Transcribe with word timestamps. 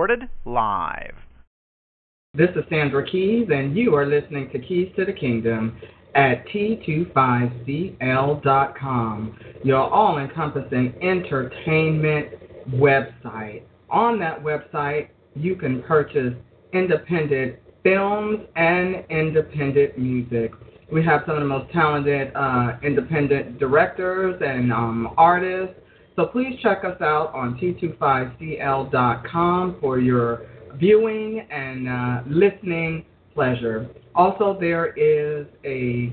recorded 0.00 0.30
live. 0.46 1.12
This 2.32 2.48
is 2.56 2.64
Sandra 2.70 3.06
Keyes, 3.06 3.50
and 3.52 3.76
you 3.76 3.94
are 3.94 4.06
listening 4.06 4.48
to 4.50 4.58
Keys 4.58 4.90
to 4.96 5.04
the 5.04 5.12
Kingdom 5.12 5.76
at 6.14 6.48
T25CL.com, 6.48 9.38
your 9.62 9.92
all 9.92 10.16
encompassing 10.16 10.94
entertainment 11.02 12.28
website. 12.70 13.64
On 13.90 14.18
that 14.20 14.42
website, 14.42 15.10
you 15.34 15.54
can 15.54 15.82
purchase 15.82 16.32
independent 16.72 17.56
films 17.82 18.38
and 18.56 19.04
independent 19.10 19.98
music. 19.98 20.52
We 20.90 21.04
have 21.04 21.24
some 21.26 21.36
of 21.36 21.42
the 21.42 21.48
most 21.48 21.70
talented 21.74 22.32
uh, 22.34 22.78
independent 22.82 23.58
directors 23.58 24.40
and 24.42 24.72
um, 24.72 25.12
artists. 25.18 25.74
So 26.20 26.26
please 26.26 26.58
check 26.62 26.84
us 26.84 27.00
out 27.00 27.32
on 27.32 27.58
T25CL.com 27.58 29.76
for 29.80 29.98
your 29.98 30.42
viewing 30.74 31.46
and 31.50 31.88
uh, 31.88 32.20
listening 32.26 33.06
pleasure. 33.32 33.88
Also, 34.14 34.54
there 34.60 34.88
is 34.98 35.46
a 35.64 36.12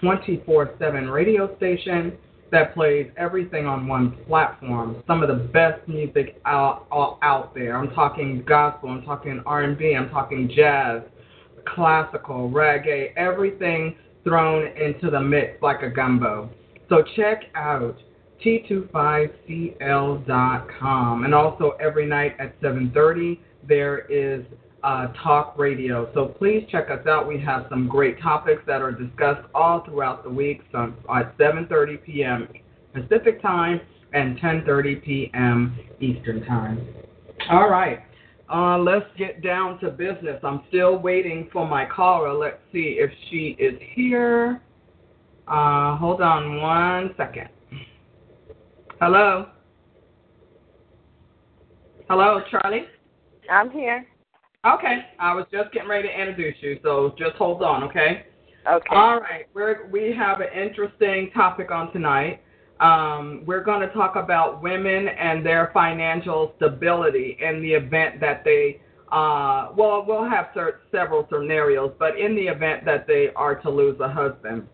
24 0.00 0.76
7 0.78 1.10
radio 1.10 1.54
station 1.58 2.16
that 2.50 2.72
plays 2.72 3.10
everything 3.18 3.66
on 3.66 3.86
one 3.86 4.16
platform. 4.26 5.02
Some 5.06 5.22
of 5.22 5.28
the 5.28 5.34
best 5.34 5.86
music 5.86 6.40
out, 6.46 6.86
out 6.90 7.52
there. 7.54 7.76
I'm 7.76 7.90
talking 7.90 8.42
gospel, 8.48 8.88
I'm 8.88 9.02
talking 9.02 9.42
R&B, 9.44 9.94
I'm 9.94 10.08
talking 10.08 10.50
jazz, 10.56 11.02
classical, 11.66 12.50
reggae, 12.50 13.14
everything 13.18 13.96
thrown 14.24 14.68
into 14.78 15.10
the 15.10 15.20
mix 15.20 15.60
like 15.60 15.82
a 15.82 15.90
gumbo. 15.90 16.48
So 16.88 17.04
check 17.16 17.42
out 17.54 17.98
t25cl.com 18.44 21.24
and 21.24 21.34
also 21.34 21.70
every 21.80 22.06
night 22.06 22.36
at 22.38 22.60
7:30 22.60 23.38
there 23.66 24.00
is 24.10 24.44
uh, 24.82 25.06
talk 25.22 25.56
radio. 25.56 26.12
So 26.14 26.26
please 26.26 26.66
check 26.70 26.90
us 26.90 27.06
out. 27.06 27.28
We 27.28 27.40
have 27.40 27.66
some 27.70 27.88
great 27.88 28.20
topics 28.20 28.62
that 28.66 28.82
are 28.82 28.92
discussed 28.92 29.48
all 29.54 29.84
throughout 29.84 30.24
the 30.24 30.30
week 30.30 30.62
some, 30.72 30.96
at 31.08 31.36
7:30 31.38 32.04
p.m. 32.04 32.48
Pacific 32.92 33.40
time 33.40 33.80
and 34.12 34.38
10:30 34.38 35.04
p.m. 35.04 35.78
Eastern 36.00 36.44
time. 36.44 36.86
All 37.50 37.68
right. 37.68 38.00
Uh, 38.52 38.78
let's 38.78 39.06
get 39.16 39.42
down 39.42 39.78
to 39.80 39.90
business. 39.90 40.38
I'm 40.42 40.62
still 40.68 40.98
waiting 40.98 41.48
for 41.52 41.66
my 41.66 41.86
caller. 41.86 42.34
Let's 42.34 42.58
see 42.70 42.96
if 42.98 43.10
she 43.30 43.56
is 43.58 43.80
here. 43.94 44.60
Uh, 45.48 45.96
hold 45.96 46.20
on 46.20 46.60
one 46.60 47.14
second. 47.16 47.48
Hello. 49.02 49.46
Hello, 52.08 52.40
Charlie. 52.52 52.84
I'm 53.50 53.68
here. 53.68 54.06
Okay, 54.64 55.06
I 55.18 55.34
was 55.34 55.44
just 55.50 55.72
getting 55.72 55.88
ready 55.88 56.06
to 56.06 56.14
introduce 56.14 56.54
you, 56.60 56.78
so 56.84 57.12
just 57.18 57.34
hold 57.34 57.64
on, 57.64 57.82
okay? 57.82 58.26
Okay. 58.64 58.86
All 58.94 59.18
right, 59.18 59.48
we're, 59.54 59.88
we 59.90 60.14
have 60.16 60.40
an 60.40 60.56
interesting 60.56 61.32
topic 61.34 61.72
on 61.72 61.92
tonight. 61.92 62.42
Um, 62.78 63.42
we're 63.44 63.64
going 63.64 63.80
to 63.80 63.92
talk 63.92 64.14
about 64.14 64.62
women 64.62 65.08
and 65.08 65.44
their 65.44 65.72
financial 65.74 66.52
stability 66.58 67.38
in 67.40 67.60
the 67.60 67.72
event 67.72 68.20
that 68.20 68.44
they, 68.44 68.80
uh, 69.10 69.70
well, 69.76 70.04
we'll 70.06 70.30
have 70.30 70.50
several 70.92 71.26
scenarios, 71.28 71.92
but 71.98 72.16
in 72.16 72.36
the 72.36 72.42
event 72.42 72.84
that 72.84 73.08
they 73.08 73.30
are 73.34 73.56
to 73.62 73.68
lose 73.68 73.98
a 73.98 74.08
husband. 74.08 74.68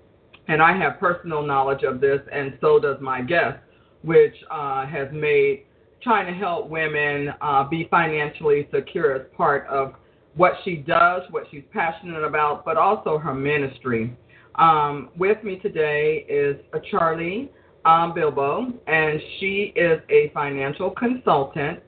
And 0.48 0.60
I 0.60 0.76
have 0.76 1.00
personal 1.00 1.42
knowledge 1.42 1.82
of 1.82 2.02
this, 2.02 2.20
and 2.30 2.58
so 2.60 2.78
does 2.78 2.98
my 3.00 3.22
guest, 3.22 3.56
which 4.02 4.34
uh, 4.50 4.86
has 4.86 5.08
made 5.12 5.64
trying 6.02 6.32
to 6.32 6.38
help 6.38 6.68
women 6.68 7.30
uh, 7.40 7.64
be 7.64 7.88
financially 7.90 8.68
secure 8.72 9.16
as 9.16 9.22
part 9.36 9.66
of 9.66 9.94
what 10.36 10.52
she 10.64 10.76
does, 10.76 11.22
what 11.30 11.44
she's 11.50 11.64
passionate 11.72 12.22
about, 12.22 12.64
but 12.64 12.76
also 12.76 13.18
her 13.18 13.34
ministry. 13.34 14.16
Um, 14.54 15.10
with 15.16 15.42
me 15.42 15.56
today 15.58 16.24
is 16.28 16.56
Charlie 16.90 17.50
um, 17.84 18.14
Bilbo, 18.14 18.72
and 18.86 19.20
she 19.38 19.72
is 19.74 20.00
a 20.10 20.30
financial 20.34 20.90
consultant. 20.90 21.80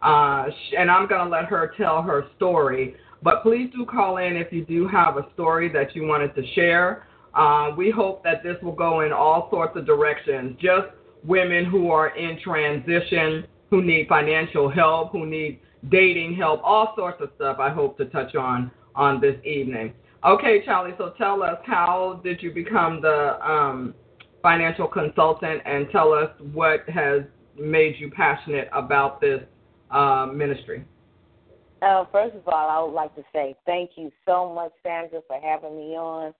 Uh, 0.00 0.46
and 0.76 0.90
I'm 0.90 1.08
going 1.08 1.24
to 1.24 1.30
let 1.30 1.46
her 1.46 1.72
tell 1.76 2.02
her 2.02 2.26
story. 2.36 2.94
But 3.22 3.42
please 3.42 3.70
do 3.74 3.84
call 3.84 4.18
in 4.18 4.36
if 4.36 4.52
you 4.52 4.64
do 4.64 4.86
have 4.88 5.16
a 5.16 5.26
story 5.34 5.70
that 5.72 5.94
you 5.96 6.06
wanted 6.06 6.34
to 6.36 6.46
share. 6.54 7.06
Uh, 7.34 7.72
we 7.76 7.90
hope 7.90 8.22
that 8.24 8.42
this 8.42 8.56
will 8.62 8.74
go 8.74 9.00
in 9.00 9.12
all 9.12 9.48
sorts 9.50 9.76
of 9.76 9.86
directions. 9.86 10.56
Just 10.60 10.88
women 11.24 11.64
who 11.64 11.90
are 11.90 12.16
in 12.16 12.38
transition, 12.40 13.46
who 13.70 13.82
need 13.82 14.08
financial 14.08 14.68
help, 14.70 15.12
who 15.12 15.26
need 15.26 15.60
dating 15.90 16.36
help, 16.36 16.60
all 16.64 16.92
sorts 16.96 17.20
of 17.20 17.30
stuff. 17.36 17.58
I 17.58 17.70
hope 17.70 17.96
to 17.98 18.06
touch 18.06 18.34
on 18.34 18.70
on 18.94 19.20
this 19.20 19.36
evening. 19.44 19.92
Okay, 20.24 20.64
Charlie. 20.64 20.94
So 20.98 21.14
tell 21.16 21.42
us, 21.42 21.58
how 21.64 22.20
did 22.24 22.42
you 22.42 22.52
become 22.52 23.00
the 23.00 23.38
um, 23.48 23.94
financial 24.42 24.88
consultant 24.88 25.62
and 25.64 25.88
tell 25.90 26.12
us 26.12 26.30
what 26.52 26.88
has 26.88 27.22
made 27.58 27.96
you 27.98 28.10
passionate 28.10 28.68
about 28.72 29.20
this 29.20 29.42
uh, 29.90 30.26
ministry. 30.32 30.84
Uh, 31.80 32.04
first 32.10 32.34
of 32.34 32.42
all, 32.46 32.68
I 32.68 32.82
would 32.82 32.94
like 32.94 33.14
to 33.16 33.22
say 33.32 33.56
thank 33.64 33.90
you 33.96 34.10
so 34.26 34.52
much, 34.52 34.72
Sandra, 34.82 35.20
for 35.26 35.40
having 35.40 35.76
me 35.76 35.96
on. 35.96 36.34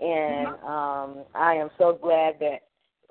And 0.00 0.48
um, 0.64 1.24
I 1.34 1.54
am 1.54 1.70
so 1.78 1.98
glad 2.00 2.36
that 2.40 2.60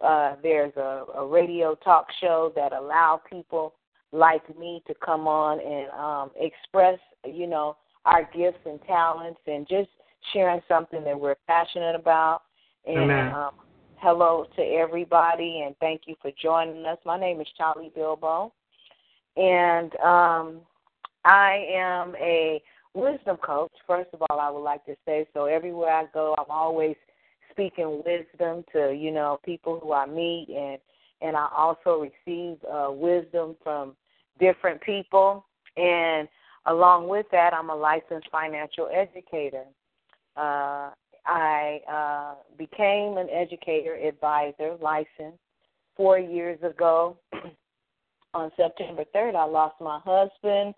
uh, 0.03 0.35
there's 0.41 0.75
a, 0.77 1.05
a 1.15 1.25
radio 1.25 1.75
talk 1.75 2.07
show 2.21 2.51
that 2.55 2.73
allow 2.73 3.21
people 3.29 3.73
like 4.11 4.57
me 4.57 4.81
to 4.87 4.93
come 5.03 5.27
on 5.27 5.59
and 5.59 5.89
um, 5.91 6.31
express, 6.39 6.99
you 7.25 7.47
know, 7.47 7.77
our 8.05 8.23
gifts 8.35 8.59
and 8.65 8.79
talents 8.83 9.39
and 9.45 9.67
just 9.67 9.89
sharing 10.33 10.61
something 10.67 11.03
that 11.03 11.19
we're 11.19 11.35
passionate 11.47 11.95
about. 11.95 12.41
And 12.85 13.11
um, 13.33 13.51
hello 13.97 14.47
to 14.55 14.61
everybody 14.61 15.63
and 15.65 15.75
thank 15.79 16.01
you 16.05 16.15
for 16.21 16.31
joining 16.41 16.85
us. 16.85 16.97
My 17.05 17.19
name 17.19 17.41
is 17.41 17.47
Charlie 17.57 17.91
Bilbo, 17.93 18.53
and 19.35 19.93
um, 19.97 20.61
I 21.25 21.65
am 21.73 22.15
a 22.15 22.61
wisdom 22.93 23.37
coach. 23.37 23.71
First 23.85 24.09
of 24.13 24.23
all, 24.29 24.39
I 24.39 24.49
would 24.49 24.63
like 24.63 24.85
to 24.85 24.95
say 25.05 25.27
so. 25.33 25.45
Everywhere 25.45 25.91
I 25.91 26.05
go, 26.13 26.35
I'm 26.37 26.49
always 26.49 26.95
speaking 27.59 28.01
wisdom 28.05 28.63
to 28.71 28.93
you 28.93 29.11
know 29.11 29.39
people 29.43 29.79
who 29.81 29.91
I 29.93 30.05
meet, 30.05 30.47
and 30.49 30.77
and 31.21 31.35
I 31.35 31.49
also 31.55 32.01
receive 32.01 32.57
uh, 32.71 32.89
wisdom 32.91 33.55
from 33.63 33.95
different 34.39 34.81
people. 34.81 35.45
And 35.75 36.27
along 36.65 37.09
with 37.09 37.25
that, 37.31 37.53
I'm 37.53 37.69
a 37.69 37.75
licensed 37.75 38.29
financial 38.31 38.89
educator. 38.93 39.65
Uh, 40.37 40.91
I 41.25 41.81
uh, 41.91 42.35
became 42.57 43.17
an 43.17 43.27
educator 43.29 43.95
advisor 43.95 44.77
licensed 44.81 45.39
four 45.97 46.17
years 46.17 46.59
ago. 46.63 47.17
On 48.35 48.51
September 48.55 49.03
3rd, 49.13 49.35
I 49.35 49.43
lost 49.45 49.81
my 49.81 49.99
husband 50.05 50.75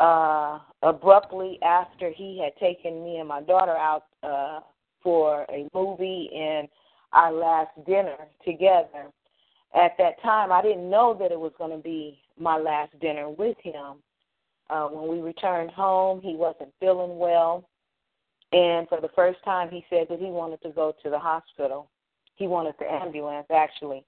uh, 0.00 0.58
abruptly 0.82 1.58
after 1.62 2.10
he 2.10 2.42
had 2.42 2.56
taken 2.58 3.04
me 3.04 3.18
and 3.18 3.28
my 3.28 3.40
daughter 3.40 3.76
out 3.76 4.06
uh, 4.24 4.60
for 5.02 5.46
a 5.50 5.68
movie 5.74 6.30
and 6.34 6.68
our 7.12 7.32
last 7.32 7.70
dinner 7.86 8.16
together. 8.44 9.06
At 9.74 9.96
that 9.98 10.20
time, 10.22 10.52
I 10.52 10.62
didn't 10.62 10.90
know 10.90 11.16
that 11.18 11.32
it 11.32 11.40
was 11.40 11.52
going 11.58 11.70
to 11.70 11.82
be 11.82 12.18
my 12.38 12.58
last 12.58 12.98
dinner 13.00 13.28
with 13.30 13.56
him. 13.62 13.96
Uh, 14.68 14.88
when 14.88 15.08
we 15.08 15.22
returned 15.22 15.70
home, 15.70 16.20
he 16.20 16.34
wasn't 16.34 16.72
feeling 16.80 17.18
well. 17.18 17.68
And 18.52 18.86
for 18.88 19.00
the 19.00 19.10
first 19.14 19.38
time, 19.44 19.70
he 19.70 19.84
said 19.88 20.06
that 20.10 20.18
he 20.18 20.26
wanted 20.26 20.60
to 20.62 20.70
go 20.70 20.94
to 21.02 21.10
the 21.10 21.18
hospital. 21.18 21.88
He 22.36 22.46
wanted 22.46 22.74
the 22.78 22.90
ambulance, 22.90 23.46
actually. 23.50 24.04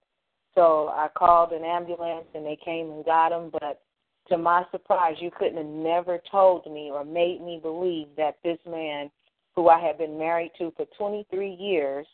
So 0.55 0.89
I 0.89 1.09
called 1.15 1.53
an 1.53 1.65
ambulance 1.65 2.27
and 2.35 2.45
they 2.45 2.59
came 2.63 2.91
and 2.91 3.05
got 3.05 3.33
him. 3.33 3.51
But 3.51 3.81
to 4.29 4.39
my 4.39 4.65
surprise, 4.71 5.17
you 5.19 5.31
couldn't 5.37 5.57
have 5.57 5.67
never 5.67 6.21
told 6.31 6.67
me 6.71 6.91
or 6.93 7.05
made 7.05 7.41
me 7.43 7.59
believe 7.61 8.09
that 8.17 8.37
this 8.45 8.59
man, 8.69 9.11
who 9.57 9.69
I 9.69 9.79
had 9.79 9.99
been 9.99 10.19
married 10.19 10.53
to 10.59 10.73
for 10.77 10.87
23 10.99 11.51
years 11.51 12.07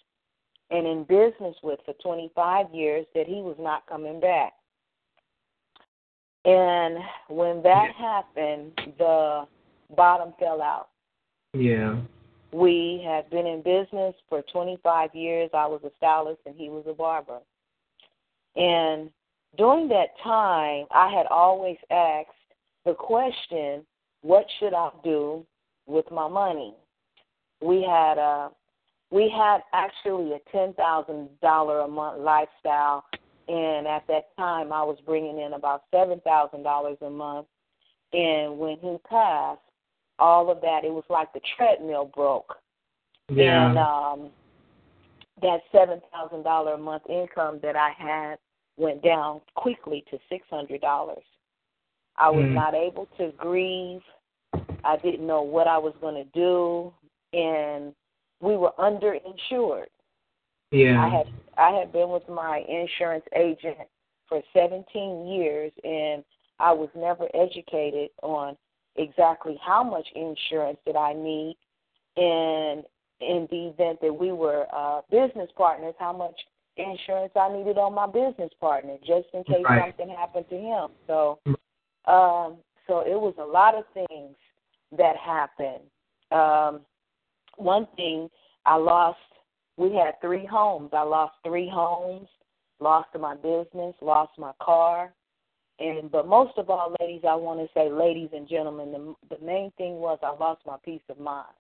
and 0.71 0.87
in 0.87 1.05
business 1.05 1.57
with 1.63 1.81
for 1.85 1.95
25 1.95 2.67
years, 2.73 3.07
that 3.15 3.27
he 3.27 3.43
was 3.43 3.57
not 3.59 3.87
coming 3.87 4.21
back. 4.21 4.53
And 6.45 6.99
when 7.29 7.63
that 7.63 7.93
happened, 7.99 8.73
the 8.99 9.47
bottom 9.97 10.33
fell 10.39 10.63
out. 10.63 10.89
Yeah. 11.53 11.97
We 12.53 13.03
had 13.05 13.29
been 13.31 13.47
in 13.47 13.63
business 13.63 14.15
for 14.29 14.43
25 14.53 15.15
years. 15.15 15.51
I 15.53 15.67
was 15.67 15.81
a 15.85 15.91
stylist 15.97 16.41
and 16.47 16.55
he 16.57 16.69
was 16.69 16.85
a 16.89 16.95
barber. 16.95 17.41
And 18.57 19.11
during 19.57 19.89
that 19.89 20.19
time, 20.23 20.87
I 20.93 21.13
had 21.13 21.27
always 21.27 21.77
asked 21.91 22.29
the 22.85 22.95
question, 22.95 23.85
what 24.23 24.47
should 24.59 24.75
I 24.75 24.91
do 25.05 25.45
with 25.87 26.11
my 26.11 26.29
money? 26.29 26.75
We 27.61 27.83
had 27.83 28.19
a 28.19 28.51
we 29.11 29.29
had 29.29 29.61
actually 29.73 30.33
a 30.33 30.39
ten 30.51 30.73
thousand 30.75 31.29
dollar 31.41 31.81
a 31.81 31.89
month 31.89 32.21
lifestyle, 32.21 33.05
and 33.49 33.87
at 33.87 34.07
that 34.09 34.35
time 34.37 34.73
I 34.73 34.83
was 34.83 34.99
bringing 35.05 35.41
in 35.41 35.55
about 35.55 35.83
seven 35.91 36.21
thousand 36.21 36.63
dollars 36.63 36.99
a 37.03 37.11
month. 37.11 37.47
And 38.13 38.59
when 38.59 38.77
he 38.81 38.97
passed, 39.09 39.61
all 40.19 40.51
of 40.51 40.61
that, 40.63 40.85
it 40.85 40.93
was 40.93 41.05
like 41.09 41.33
the 41.33 41.41
treadmill 41.57 42.11
broke. 42.15 42.57
Yeah. 43.29 43.69
And 43.69 43.79
um, 43.79 44.31
that 45.43 45.61
$7,000 45.73 46.75
a 46.75 46.79
month 46.79 47.03
income 47.09 47.61
that 47.63 47.77
I 47.77 47.91
had 47.97 48.37
went 48.77 49.03
down 49.03 49.41
quickly 49.55 50.05
to 50.11 50.19
$600. 50.31 51.23
I 52.17 52.29
was 52.29 52.45
Mm. 52.45 52.55
not 52.55 52.75
able 52.75 53.07
to 53.17 53.33
grieve. 53.33 54.03
I 54.85 54.97
didn't 54.97 55.27
know 55.27 55.43
what 55.43 55.67
I 55.67 55.79
was 55.79 55.95
going 56.01 56.17
to 56.17 56.25
do. 56.25 56.93
And 57.33 57.95
we 58.41 58.57
were 58.57 58.73
underinsured. 58.79 59.87
yeah. 60.73 61.03
I 61.03 61.09
had 61.09 61.27
I 61.59 61.71
had 61.79 61.93
been 61.93 62.09
with 62.11 62.29
my 62.29 62.65
insurance 62.69 63.25
agent 63.37 63.89
for 64.29 64.43
17 64.55 65.29
years, 65.29 65.73
and 65.85 66.25
I 66.59 66.73
was 66.73 66.89
never 66.95 67.29
educated 67.35 68.11
on 68.23 68.57
exactly 68.97 69.59
how 69.65 69.83
much 69.83 70.07
insurance 70.15 70.79
did 70.87 70.97
I 70.97 71.13
need, 71.13 71.57
and 72.17 72.85
in 73.21 73.47
the 73.51 73.69
event 73.69 74.01
that 74.01 74.13
we 74.13 74.33
were 74.33 74.67
uh, 74.75 75.03
business 75.11 75.51
partners, 75.57 75.95
how 75.99 76.13
much 76.13 76.35
insurance 76.77 77.33
I 77.37 77.53
needed 77.53 77.79
on 77.79 77.95
my 77.95 78.07
business 78.07 78.51
partner, 78.61 78.97
just 79.07 79.29
in 79.35 79.45
case 79.45 79.65
Right. 79.65 79.95
something 79.97 80.15
happened 80.15 80.49
to 80.49 80.57
him. 80.57 80.91
So, 81.07 81.39
um, 82.07 82.59
so 82.87 83.01
it 83.01 83.21
was 83.21 83.35
a 83.39 83.45
lot 83.45 83.75
of 83.75 83.85
things 83.93 84.37
that 84.97 85.17
happened. 85.17 85.85
Um, 86.31 86.81
one 87.61 87.87
thing 87.97 88.29
I 88.67 88.77
lost 88.77 89.19
we 89.81 89.95
had 89.95 90.21
three 90.21 90.45
homes. 90.45 90.91
I 90.93 91.03
lost 91.03 91.35
three 91.43 91.71
homes, 91.73 92.29
lost 92.81 93.09
my 93.19 93.35
business, 93.35 93.95
lost 94.03 94.33
my 94.39 94.53
car. 94.63 95.15
And 95.79 96.11
but 96.11 96.29
most 96.29 96.59
of 96.59 96.69
all, 96.69 96.95
ladies, 97.01 97.23
I 97.27 97.35
want 97.35 97.61
to 97.61 97.69
say, 97.73 97.91
ladies 97.91 98.29
and 98.35 98.47
gentlemen, 98.47 98.93
the 98.93 99.37
the 99.37 99.45
main 99.45 99.73
thing 99.79 99.95
was 99.95 100.19
I 100.23 100.33
lost 100.39 100.61
my 100.67 100.77
peace 100.85 101.01
of 101.09 101.19
mind. 101.19 101.55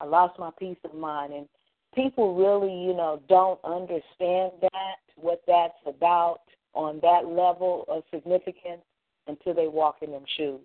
I 0.00 0.04
lost 0.04 0.38
my 0.38 0.50
peace 0.56 0.76
of 0.84 0.94
mind, 0.94 1.32
and 1.32 1.48
people 1.94 2.36
really, 2.36 2.72
you 2.72 2.94
know, 2.94 3.20
don't 3.28 3.58
understand 3.64 4.52
that 4.62 4.98
what 5.16 5.42
that's 5.48 5.74
about 5.84 6.42
on 6.74 7.00
that 7.02 7.26
level 7.26 7.84
of 7.88 8.04
significance 8.14 8.82
until 9.26 9.54
they 9.54 9.66
walk 9.66 9.96
in 10.02 10.12
them 10.12 10.24
shoes. 10.36 10.60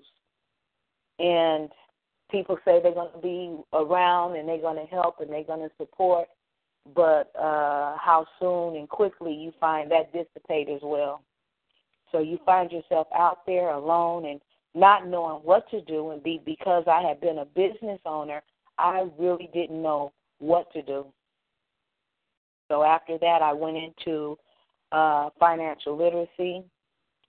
And 1.17 1.69
people 2.33 2.57
say 2.65 2.81
they're 2.81 2.93
going 2.93 3.13
to 3.13 3.21
be 3.21 3.55
around 3.73 4.35
and 4.35 4.49
they're 4.49 4.57
going 4.57 4.75
to 4.75 4.91
help 4.91 5.19
and 5.19 5.29
they're 5.29 5.43
going 5.43 5.61
to 5.61 5.73
support, 5.77 6.27
but 6.95 7.31
uh, 7.39 7.95
how 7.97 8.25
soon 8.39 8.75
and 8.75 8.89
quickly 8.89 9.31
you 9.31 9.53
find 9.59 9.91
that 9.91 10.11
dissipate 10.11 10.67
as 10.67 10.81
well. 10.81 11.21
So 12.11 12.19
you 12.19 12.39
find 12.43 12.71
yourself 12.71 13.07
out 13.15 13.45
there 13.45 13.69
alone 13.69 14.25
and 14.25 14.41
not 14.73 15.07
knowing 15.07 15.43
what 15.43 15.69
to 15.69 15.81
do, 15.81 16.09
and 16.09 16.23
be 16.23 16.41
because 16.43 16.83
I 16.87 17.07
had 17.07 17.21
been 17.21 17.37
a 17.37 17.45
business 17.45 17.99
owner, 18.05 18.41
I 18.79 19.07
really 19.19 19.49
didn't 19.53 19.81
know 19.81 20.11
what 20.39 20.73
to 20.73 20.81
do. 20.81 21.05
So 22.69 22.83
after 22.83 23.19
that, 23.19 23.43
I 23.43 23.53
went 23.53 23.77
into 23.77 24.37
uh, 24.91 25.29
financial 25.39 25.95
literacy. 25.95 26.63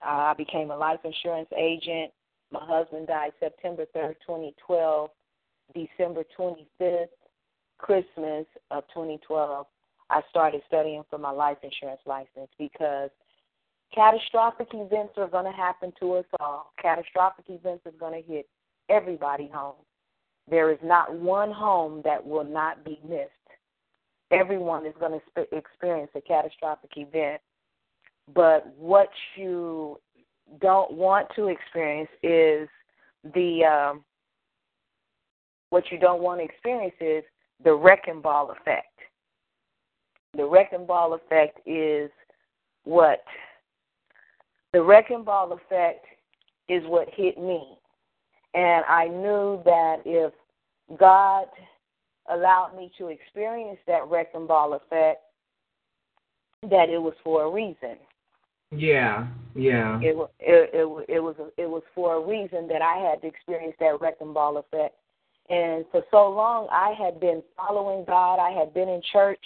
Uh, 0.02 0.32
I 0.32 0.34
became 0.38 0.70
a 0.70 0.76
life 0.76 1.00
insurance 1.04 1.50
agent. 1.54 2.10
My 2.50 2.64
husband 2.64 3.08
died 3.08 3.32
September 3.41 3.87
3rd, 3.94 4.14
2012. 4.26 5.11
December 5.73 6.25
25th, 6.38 7.06
Christmas 7.79 8.46
of 8.70 8.85
2012, 8.88 9.67
I 10.11 10.20
started 10.29 10.62
studying 10.67 11.02
for 11.08 11.19
my 11.19 11.31
life 11.31 11.58
insurance 11.62 12.00
license 12.06 12.50
because 12.58 13.11
catastrophic 13.94 14.69
events 14.75 15.14
are 15.17 15.29
going 15.29 15.46
to 15.46 15.56
happen 15.56 15.93
to 16.00 16.14
us 16.14 16.26
all. 16.41 16.73
Catastrophic 16.81 17.46
events 17.49 17.87
are 17.87 17.93
going 17.93 18.23
to 18.23 18.29
hit 18.29 18.46
everybody 18.88 19.49
home. 19.52 19.76
There 20.50 20.70
is 20.70 20.79
not 20.85 21.14
one 21.14 21.50
home 21.50 22.02
that 22.05 22.25
will 22.25 22.44
not 22.44 22.85
be 22.85 23.00
missed. 23.08 23.31
Everyone 24.31 24.85
is 24.85 24.94
going 25.00 25.19
to 25.37 25.56
experience 25.56 26.11
a 26.14 26.20
catastrophic 26.20 26.91
event. 26.96 27.41
But 28.35 28.67
what 28.79 29.08
you 29.37 29.99
don't 30.61 30.93
want 30.93 31.29
to 31.37 31.49
experience 31.49 32.11
is 32.23 32.69
the 33.35 33.64
um, 33.64 34.05
what 35.70 35.85
you 35.91 35.99
don't 35.99 36.23
want 36.23 36.41
to 36.41 36.44
experience 36.44 36.94
is 37.00 37.25
the 37.64 37.75
wrecking 37.75 38.20
ball 38.20 38.50
effect. 38.50 38.87
The 40.37 40.44
wrecking 40.44 40.87
ball 40.87 41.14
effect 41.14 41.61
is 41.67 42.11
what 42.85 43.25
the 44.73 44.82
wrecking 44.82 45.25
ball 45.25 45.52
effect 45.52 46.05
is 46.69 46.82
what 46.87 47.08
hit 47.14 47.38
me. 47.38 47.79
And 48.55 48.85
I 48.88 49.08
knew 49.08 49.62
that 49.64 50.02
if 50.05 50.32
God 50.99 51.46
allowed 52.31 52.76
me 52.76 52.91
to 52.99 53.08
experience 53.08 53.79
that 53.87 54.08
wrecking 54.08 54.46
ball 54.46 54.75
effect, 54.75 55.23
that 56.62 56.88
it 56.88 57.00
was 57.00 57.14
for 57.23 57.44
a 57.44 57.50
reason. 57.50 57.96
Yeah, 58.76 59.26
yeah. 59.54 59.98
It 60.00 60.16
it 60.40 60.70
it, 60.72 61.06
it 61.08 61.20
was 61.20 61.36
it 61.56 61.68
was 61.68 61.82
for 61.94 62.16
a 62.16 62.26
reason 62.26 62.68
that 62.68 62.82
I 62.82 62.98
had 62.98 63.20
to 63.22 63.28
experience 63.28 63.74
that 63.80 64.00
wrecking 64.00 64.32
ball 64.32 64.56
effect. 64.58 64.94
And 65.50 65.84
for 65.90 66.02
so 66.10 66.30
long, 66.30 66.68
I 66.70 66.94
had 66.98 67.20
been 67.20 67.42
following 67.56 68.04
God. 68.06 68.36
I 68.36 68.50
had 68.50 68.72
been 68.72 68.88
in 68.88 69.02
church 69.12 69.40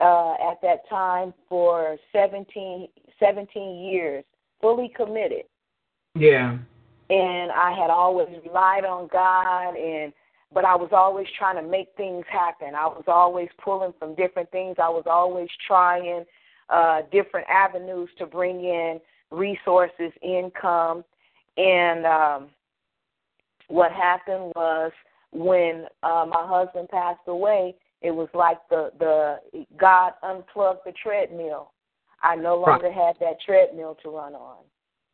uh, 0.00 0.32
at 0.50 0.62
that 0.62 0.88
time 0.88 1.34
for 1.48 1.98
17, 2.12 2.88
17 3.18 3.78
years, 3.92 4.24
fully 4.62 4.90
committed. 4.96 5.44
Yeah. 6.14 6.56
And 7.10 7.52
I 7.52 7.72
had 7.78 7.90
always 7.90 8.28
relied 8.44 8.84
on 8.84 9.08
God, 9.12 9.76
and 9.76 10.12
but 10.52 10.64
I 10.64 10.74
was 10.74 10.90
always 10.92 11.26
trying 11.38 11.62
to 11.62 11.68
make 11.68 11.88
things 11.96 12.24
happen. 12.28 12.74
I 12.74 12.86
was 12.86 13.04
always 13.06 13.48
pulling 13.62 13.92
from 13.98 14.14
different 14.14 14.50
things. 14.50 14.76
I 14.82 14.88
was 14.88 15.04
always 15.06 15.48
trying 15.66 16.24
uh, 16.70 17.02
different 17.10 17.46
avenues 17.48 18.08
to 18.18 18.26
bring 18.26 18.64
in 18.64 19.00
resources, 19.30 20.12
income, 20.22 21.04
and 21.56 22.06
um, 22.06 22.48
what 23.68 23.92
happened 23.92 24.52
was 24.56 24.92
when 25.32 25.86
uh, 26.02 26.26
my 26.28 26.46
husband 26.46 26.88
passed 26.88 27.20
away, 27.26 27.74
it 28.02 28.10
was 28.10 28.28
like 28.34 28.58
the 28.70 28.90
the 28.98 29.64
God 29.78 30.12
unplugged 30.22 30.80
the 30.84 30.92
treadmill. 31.02 31.72
I 32.22 32.36
no 32.36 32.56
longer 32.58 32.92
had 32.92 33.16
that 33.20 33.40
treadmill 33.44 33.96
to 34.02 34.10
run 34.10 34.34
on. 34.34 34.58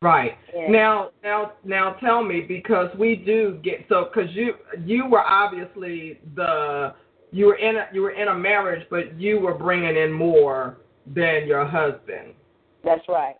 Right. 0.01 0.37
And- 0.55 0.71
Now, 0.71 1.09
now, 1.23 1.53
now, 1.63 1.93
tell 1.93 2.23
me 2.23 2.41
because 2.41 2.89
we 2.97 3.15
do 3.15 3.59
get 3.63 3.85
so 3.89 4.09
because 4.13 4.29
you 4.35 4.53
you 4.85 5.05
were 5.07 5.23
obviously 5.23 6.19
the 6.35 6.93
you 7.31 7.47
were 7.47 7.55
in 7.55 7.75
a, 7.77 7.87
you 7.93 8.01
were 8.01 8.11
in 8.11 8.27
a 8.29 8.33
marriage, 8.35 8.85
but 8.89 9.19
you 9.19 9.39
were 9.39 9.53
bringing 9.53 9.95
in 9.97 10.11
more 10.11 10.77
than 11.15 11.47
your 11.47 11.65
husband. 11.65 12.33
That's 12.83 13.07
right. 13.07 13.35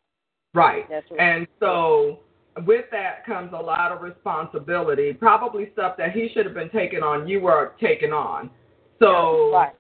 Right. 0.54 0.90
That's 0.90 1.06
right. 1.12 1.20
And 1.20 1.48
so 1.60 2.20
with 2.66 2.86
that 2.92 3.26
comes 3.26 3.52
a 3.54 3.62
lot 3.62 3.92
of 3.92 4.02
responsibility, 4.02 5.14
probably 5.14 5.70
stuff 5.74 5.96
that 5.98 6.12
he 6.12 6.30
should 6.34 6.46
have 6.46 6.56
been 6.56 6.70
taking 6.70 7.04
on, 7.04 7.28
you 7.28 7.40
were 7.40 7.74
taking 7.80 8.12
on. 8.12 8.50
So 9.00 9.52
right. 9.54 9.74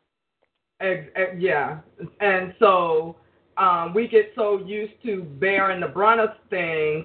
Ex- 0.79 1.09
ex- 1.15 1.35
yeah, 1.39 1.79
and 2.19 2.53
so 2.59 3.15
um, 3.57 3.95
we 3.95 4.07
get 4.07 4.31
so 4.35 4.59
used 4.63 4.93
to 5.03 5.23
bearing 5.39 5.81
the 5.81 5.87
brunt 5.87 6.21
of 6.21 6.29
things, 6.51 7.03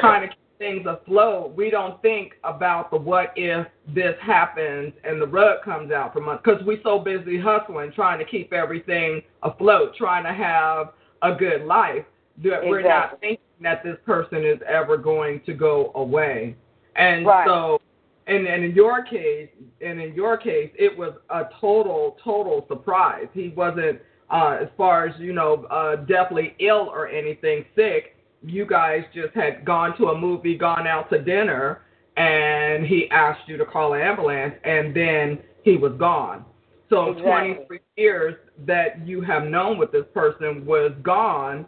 trying 0.00 0.22
to 0.22 0.28
keep 0.28 0.38
things 0.60 0.86
afloat. 0.86 1.56
We 1.56 1.70
don't 1.70 2.00
think 2.02 2.34
about 2.44 2.90
the 2.90 2.98
what 2.98 3.32
if 3.34 3.66
this 3.88 4.14
happens 4.20 4.92
and 5.02 5.20
the 5.20 5.26
rug 5.26 5.64
comes 5.64 5.90
out 5.90 6.12
from 6.12 6.28
us 6.28 6.38
because 6.44 6.62
we're 6.64 6.82
so 6.84 6.98
busy 7.00 7.40
hustling, 7.40 7.90
trying 7.92 8.18
to 8.18 8.24
keep 8.24 8.52
everything 8.52 9.22
afloat, 9.42 9.96
trying 9.96 10.22
to 10.22 10.32
have 10.32 10.92
a 11.22 11.34
good 11.34 11.62
life. 11.62 12.04
That 12.44 12.64
We're 12.64 12.82
not 12.82 13.18
thinking 13.20 13.38
that 13.62 13.82
this 13.82 13.96
person 14.06 14.44
is 14.44 14.58
ever 14.66 14.96
going 14.96 15.40
to 15.46 15.54
go 15.54 15.92
away, 15.94 16.56
and 16.94 17.26
Right. 17.26 17.46
so 17.46 17.80
and, 18.26 18.46
and 18.46 18.64
in 18.64 18.72
your 18.72 19.02
case, 19.02 19.48
and 19.80 20.00
in 20.00 20.14
your 20.14 20.36
case, 20.36 20.70
it 20.78 20.96
was 20.96 21.14
a 21.30 21.46
total, 21.60 22.16
total 22.22 22.64
surprise. 22.68 23.26
He 23.32 23.48
wasn't, 23.48 24.00
uh, 24.30 24.58
as 24.62 24.68
far 24.76 25.06
as 25.06 25.18
you 25.18 25.32
know, 25.32 25.64
uh, 25.64 25.96
definitely 25.96 26.54
ill 26.60 26.88
or 26.92 27.08
anything 27.08 27.64
sick. 27.74 28.16
You 28.42 28.66
guys 28.66 29.04
just 29.14 29.34
had 29.34 29.64
gone 29.64 29.96
to 29.98 30.08
a 30.08 30.18
movie, 30.18 30.56
gone 30.56 30.86
out 30.86 31.10
to 31.10 31.22
dinner, 31.22 31.82
and 32.16 32.86
he 32.86 33.08
asked 33.10 33.48
you 33.48 33.56
to 33.56 33.66
call 33.66 33.94
an 33.94 34.00
ambulance, 34.00 34.54
and 34.64 34.94
then 34.94 35.38
he 35.62 35.76
was 35.76 35.92
gone. 35.98 36.44
So 36.88 37.10
Exactly. 37.10 37.54
23 37.54 37.80
years 37.96 38.34
that 38.66 39.06
you 39.06 39.20
have 39.20 39.44
known 39.44 39.78
with 39.78 39.92
this 39.92 40.06
person 40.12 40.66
was 40.66 40.92
gone 41.02 41.66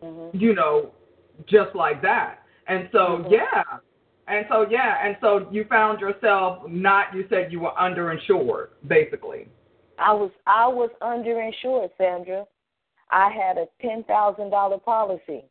hmm 0.00 0.30
you 0.32 0.54
know, 0.54 0.90
just 1.46 1.74
like 1.74 2.00
that. 2.02 2.42
And 2.66 2.88
so, 2.92 3.18
Mhm. 3.18 3.32
yeah. 3.32 3.64
And 4.28 4.46
so, 4.48 4.62
yeah. 4.70 5.04
And 5.04 5.16
so 5.20 5.48
you 5.50 5.64
found 5.64 6.00
yourself 6.00 6.66
not, 6.68 7.12
you 7.14 7.26
said 7.28 7.52
you 7.52 7.60
were 7.60 7.72
underinsured, 7.72 8.68
basically. 8.86 9.48
I 9.98 10.12
was 10.12 10.30
I 10.46 10.66
was 10.66 10.90
underinsured, 11.02 11.90
Sandra. 11.98 12.46
I 13.10 13.28
had 13.28 13.58
a 13.58 13.68
ten 13.80 14.04
thousand 14.04 14.50
dollar 14.50 14.78
policy. 14.78 15.44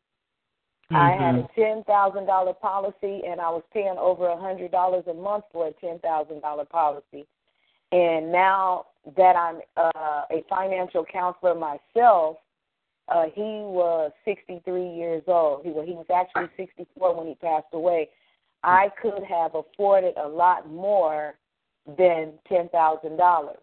Mm-hmm. 0.91 0.95
I 0.95 1.25
had 1.25 1.35
a 1.35 1.47
ten 1.55 1.83
thousand 1.85 2.25
dollar 2.25 2.53
policy, 2.53 3.21
and 3.25 3.39
I 3.39 3.49
was 3.49 3.63
paying 3.73 3.95
over 3.97 4.27
a 4.27 4.37
hundred 4.37 4.71
dollars 4.71 5.05
a 5.09 5.13
month 5.13 5.45
for 5.51 5.67
a 5.67 5.71
ten 5.73 5.99
thousand 5.99 6.41
dollar 6.41 6.65
policy. 6.65 7.25
And 7.93 8.31
now 8.31 8.87
that 9.17 9.35
I'm 9.35 9.61
uh, 9.77 10.23
a 10.29 10.43
financial 10.49 11.05
counselor 11.05 11.55
myself, 11.55 12.37
uh, 13.09 13.25
he 13.33 13.41
was 13.41 14.11
63 14.23 14.87
years 14.89 15.23
old. 15.27 15.65
He 15.65 15.71
was, 15.71 15.85
he 15.85 15.93
was 15.93 16.05
actually 16.13 16.49
64 16.55 17.15
when 17.17 17.27
he 17.27 17.35
passed 17.35 17.65
away. 17.73 18.07
I 18.63 18.89
could 19.01 19.23
have 19.23 19.55
afforded 19.55 20.15
a 20.17 20.27
lot 20.27 20.69
more 20.69 21.35
than 21.97 22.33
ten 22.47 22.69
thousand 22.69 23.17
dollars. 23.17 23.57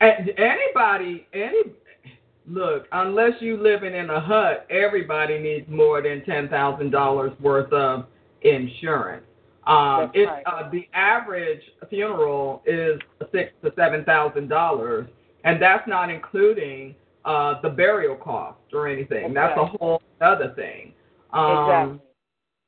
Anybody, 0.00 1.26
any 1.32 1.62
look, 2.48 2.86
unless 2.92 3.32
you 3.40 3.56
living 3.56 3.94
in 3.94 4.10
a 4.10 4.20
hut, 4.20 4.66
everybody 4.70 5.38
needs 5.38 5.68
more 5.68 6.02
than 6.02 6.24
ten 6.24 6.48
thousand 6.48 6.90
dollars 6.90 7.32
worth 7.40 7.72
of 7.72 8.06
insurance. 8.42 9.24
Um, 9.66 10.10
it's 10.12 10.28
right. 10.30 10.42
uh, 10.46 10.68
the 10.70 10.86
average 10.92 11.62
funeral 11.88 12.62
is 12.66 13.00
six 13.32 13.52
to 13.62 13.72
seven 13.76 14.04
thousand 14.04 14.48
dollars, 14.48 15.08
and 15.44 15.60
that's 15.60 15.86
not 15.88 16.10
including 16.10 16.94
uh, 17.24 17.60
the 17.62 17.70
burial 17.70 18.16
cost 18.16 18.58
or 18.72 18.88
anything. 18.88 19.32
That's, 19.32 19.54
that's 19.56 19.72
a 19.74 19.78
whole 19.78 20.02
other 20.20 20.52
thing. 20.54 20.92
Um, 21.32 21.62
exactly. 21.62 21.98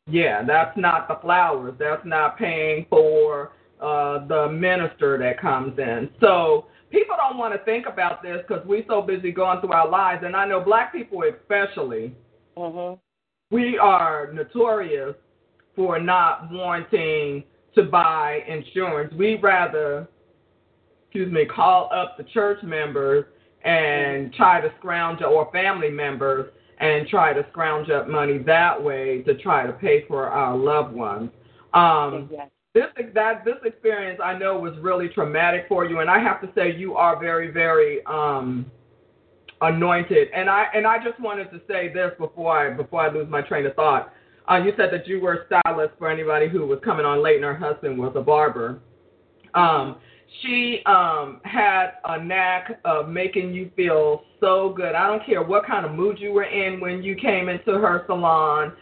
Yeah, 0.08 0.44
that's 0.44 0.76
not 0.78 1.08
the 1.08 1.18
flowers. 1.20 1.74
That's 1.78 2.04
not 2.06 2.38
paying 2.38 2.86
for 2.88 3.52
uh, 3.80 4.26
the 4.26 4.48
minister 4.48 5.18
that 5.18 5.40
comes 5.40 5.78
in. 5.78 6.08
So 6.20 6.66
people 6.90 7.16
don't 7.16 7.38
want 7.38 7.54
to 7.54 7.64
think 7.64 7.86
about 7.86 8.22
this 8.22 8.38
because 8.46 8.64
we're 8.66 8.84
so 8.88 9.02
busy 9.02 9.32
going 9.32 9.60
through 9.60 9.72
our 9.72 9.88
lives, 9.88 10.22
and 10.24 10.36
I 10.36 10.46
know 10.46 10.60
black 10.60 10.92
people 10.92 11.22
especially. 11.22 12.14
Mm-hmm. 12.56 12.98
We 13.54 13.78
are 13.78 14.32
notorious 14.32 15.14
for 15.74 16.00
not 16.00 16.50
wanting 16.50 17.44
to 17.74 17.82
buy 17.84 18.40
insurance. 18.48 19.12
We 19.14 19.36
rather, 19.36 20.08
excuse 21.04 21.32
me, 21.32 21.44
call 21.44 21.90
up 21.92 22.16
the 22.16 22.24
church 22.24 22.62
members 22.62 23.24
and 23.64 24.32
try 24.32 24.60
to 24.60 24.72
scrounge 24.78 25.20
or 25.22 25.50
family 25.52 25.90
members 25.90 26.50
and 26.78 27.06
try 27.08 27.32
to 27.32 27.44
scrounge 27.50 27.90
up 27.90 28.08
money 28.08 28.38
that 28.38 28.82
way 28.82 29.22
to 29.22 29.34
try 29.34 29.66
to 29.66 29.72
pay 29.72 30.04
for 30.06 30.26
our 30.26 30.56
loved 30.56 30.94
ones. 30.94 31.30
Um, 31.74 32.28
yes. 32.32 32.48
This 32.76 32.88
that 33.14 33.42
this 33.42 33.54
experience 33.64 34.20
I 34.22 34.36
know 34.36 34.58
was 34.58 34.74
really 34.82 35.08
traumatic 35.08 35.64
for 35.66 35.86
you, 35.86 36.00
and 36.00 36.10
I 36.10 36.18
have 36.18 36.42
to 36.42 36.50
say 36.54 36.76
you 36.76 36.94
are 36.94 37.18
very 37.18 37.50
very 37.50 38.04
um, 38.04 38.70
anointed. 39.62 40.28
And 40.34 40.50
I 40.50 40.66
and 40.74 40.86
I 40.86 41.02
just 41.02 41.18
wanted 41.18 41.50
to 41.52 41.62
say 41.66 41.90
this 41.90 42.10
before 42.18 42.54
I 42.54 42.74
before 42.74 43.00
I 43.00 43.08
lose 43.08 43.30
my 43.30 43.40
train 43.40 43.64
of 43.64 43.74
thought. 43.76 44.12
Uh, 44.46 44.56
you 44.56 44.74
said 44.76 44.90
that 44.92 45.08
you 45.08 45.22
were 45.22 45.32
a 45.36 45.46
stylist 45.46 45.94
for 45.98 46.10
anybody 46.10 46.50
who 46.50 46.66
was 46.66 46.78
coming 46.84 47.06
on 47.06 47.22
late, 47.22 47.36
and 47.36 47.44
her 47.44 47.56
husband 47.56 47.98
was 47.98 48.12
a 48.14 48.20
barber. 48.20 48.80
Um, 49.54 49.96
she 50.42 50.82
um, 50.84 51.40
had 51.44 51.92
a 52.04 52.22
knack 52.22 52.78
of 52.84 53.08
making 53.08 53.54
you 53.54 53.70
feel 53.74 54.24
so 54.38 54.74
good. 54.76 54.94
I 54.94 55.06
don't 55.06 55.24
care 55.24 55.42
what 55.42 55.66
kind 55.66 55.86
of 55.86 55.92
mood 55.92 56.18
you 56.18 56.30
were 56.30 56.44
in 56.44 56.78
when 56.78 57.02
you 57.02 57.16
came 57.16 57.48
into 57.48 57.72
her 57.72 58.04
salon. 58.06 58.74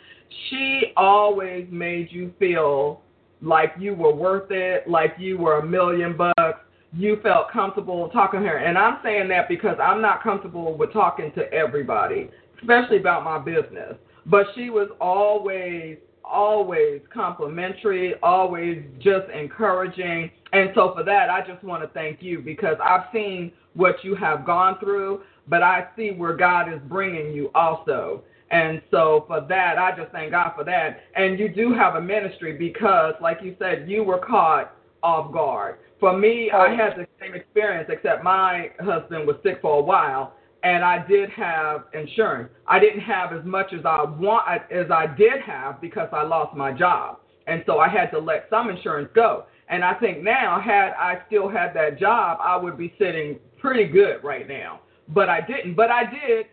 She 0.51 0.93
always 0.97 1.69
made 1.71 2.09
you 2.11 2.35
feel 2.41 3.04
like 3.45 3.75
you 3.79 3.95
were 3.95 4.15
worth 4.15 4.51
it, 4.51 4.89
like 4.89 5.15
you 5.19 5.37
were 5.39 5.59
a 5.59 5.67
million 5.67 6.17
bucks. 6.17 6.61
You 6.93 7.19
felt 7.23 7.51
comfortable 7.51 8.09
talking 8.11 8.41
to 8.41 8.47
her. 8.47 8.57
And 8.57 8.79
I'm 8.79 8.99
saying 9.03 9.29
that 9.29 9.49
because 9.49 9.77
I'm 9.83 10.01
not 10.01 10.23
comfortable 10.23 10.77
with 10.77 10.93
talking 10.93 11.33
to 11.35 11.53
everybody, 11.53 12.31
especially 12.61 12.99
about 12.99 13.25
my 13.25 13.39
business. 13.39 13.95
But 14.27 14.47
she 14.55 14.71
was 14.71 14.89
always, 15.01 15.99
always 16.25 17.03
complimentary, 17.13 18.15
always 18.23 18.83
just 18.99 19.29
encouraging. 19.31 20.31
And 20.53 20.71
so 20.75 20.95
for 20.95 21.03
that, 21.03 21.29
I 21.29 21.47
just 21.47 21.63
want 21.63 21.83
to 21.83 21.89
thank 21.89 22.23
you 22.23 22.41
because 22.41 22.77
I've 22.83 23.13
seen 23.13 23.53
what 23.75 23.97
you 24.05 24.15
have 24.15 24.47
gone 24.47 24.79
through, 24.79 25.23
but 25.49 25.63
I 25.63 25.89
see 25.97 26.13
where 26.13 26.37
God 26.37 26.73
is 26.73 26.81
bringing 26.89 27.35
you 27.35 27.51
also. 27.55 28.23
And 28.51 28.83
so 28.91 29.25
for 29.27 29.41
that, 29.49 29.79
I 29.79 29.97
just 29.97 30.13
thank 30.13 30.31
God 30.33 30.53
for 30.57 30.65
that. 30.65 31.01
And 31.17 31.39
you 31.39 31.49
do 31.49 31.73
have 31.73 31.97
a 31.97 32.01
ministry 32.01 32.57
because, 32.57 33.15
like 33.21 33.39
you 33.43 33.57
said, 33.59 33.89
you 33.89 34.05
were 34.05 34.19
caught 34.19 34.75
off 35.03 35.33
guard. 35.33 35.79
For 36.01 36.17
me, 36.17 36.51
I 36.51 36.75
had 36.75 36.97
the 36.97 37.07
same 37.21 37.35
experience, 37.35 37.89
except 37.91 38.23
my 38.23 38.71
husband 38.81 39.27
was 39.27 39.37
sick 39.43 39.61
for 39.63 39.79
a 39.79 39.83
while, 39.83 40.35
and 40.63 40.85
I 40.85 41.07
did 41.07 41.31
have 41.31 41.85
insurance. 41.95 42.51
I 42.67 42.79
didn't 42.79 43.01
have 43.01 43.33
as 43.33 43.45
much 43.45 43.73
as 43.73 43.85
I 43.85 44.03
want 44.03 44.47
as 44.71 44.91
I 44.91 45.07
did 45.07 45.41
have 45.43 45.81
because 45.81 46.09
I 46.13 46.23
lost 46.23 46.57
my 46.57 46.73
job, 46.73 47.21
and 47.47 47.63
so 47.67 47.79
I 47.79 47.89
had 47.89 48.11
to 48.11 48.19
let 48.19 48.47
some 48.51 48.71
insurance 48.71 49.09
go. 49.15 49.45
And 49.69 49.83
I 49.85 49.95
think 49.95 50.23
now, 50.23 50.61
had 50.61 50.93
I 50.93 51.21
still 51.27 51.49
had 51.49 51.75
that 51.75 51.99
job, 51.99 52.39
I 52.43 52.57
would 52.57 52.77
be 52.77 52.93
sitting 52.99 53.39
pretty 53.59 53.87
good 53.87 54.23
right 54.23 54.47
now. 54.47 54.81
But 55.09 55.29
I 55.29 55.41
didn't. 55.41 55.75
But 55.75 55.91
I 55.91 56.05
did 56.05 56.47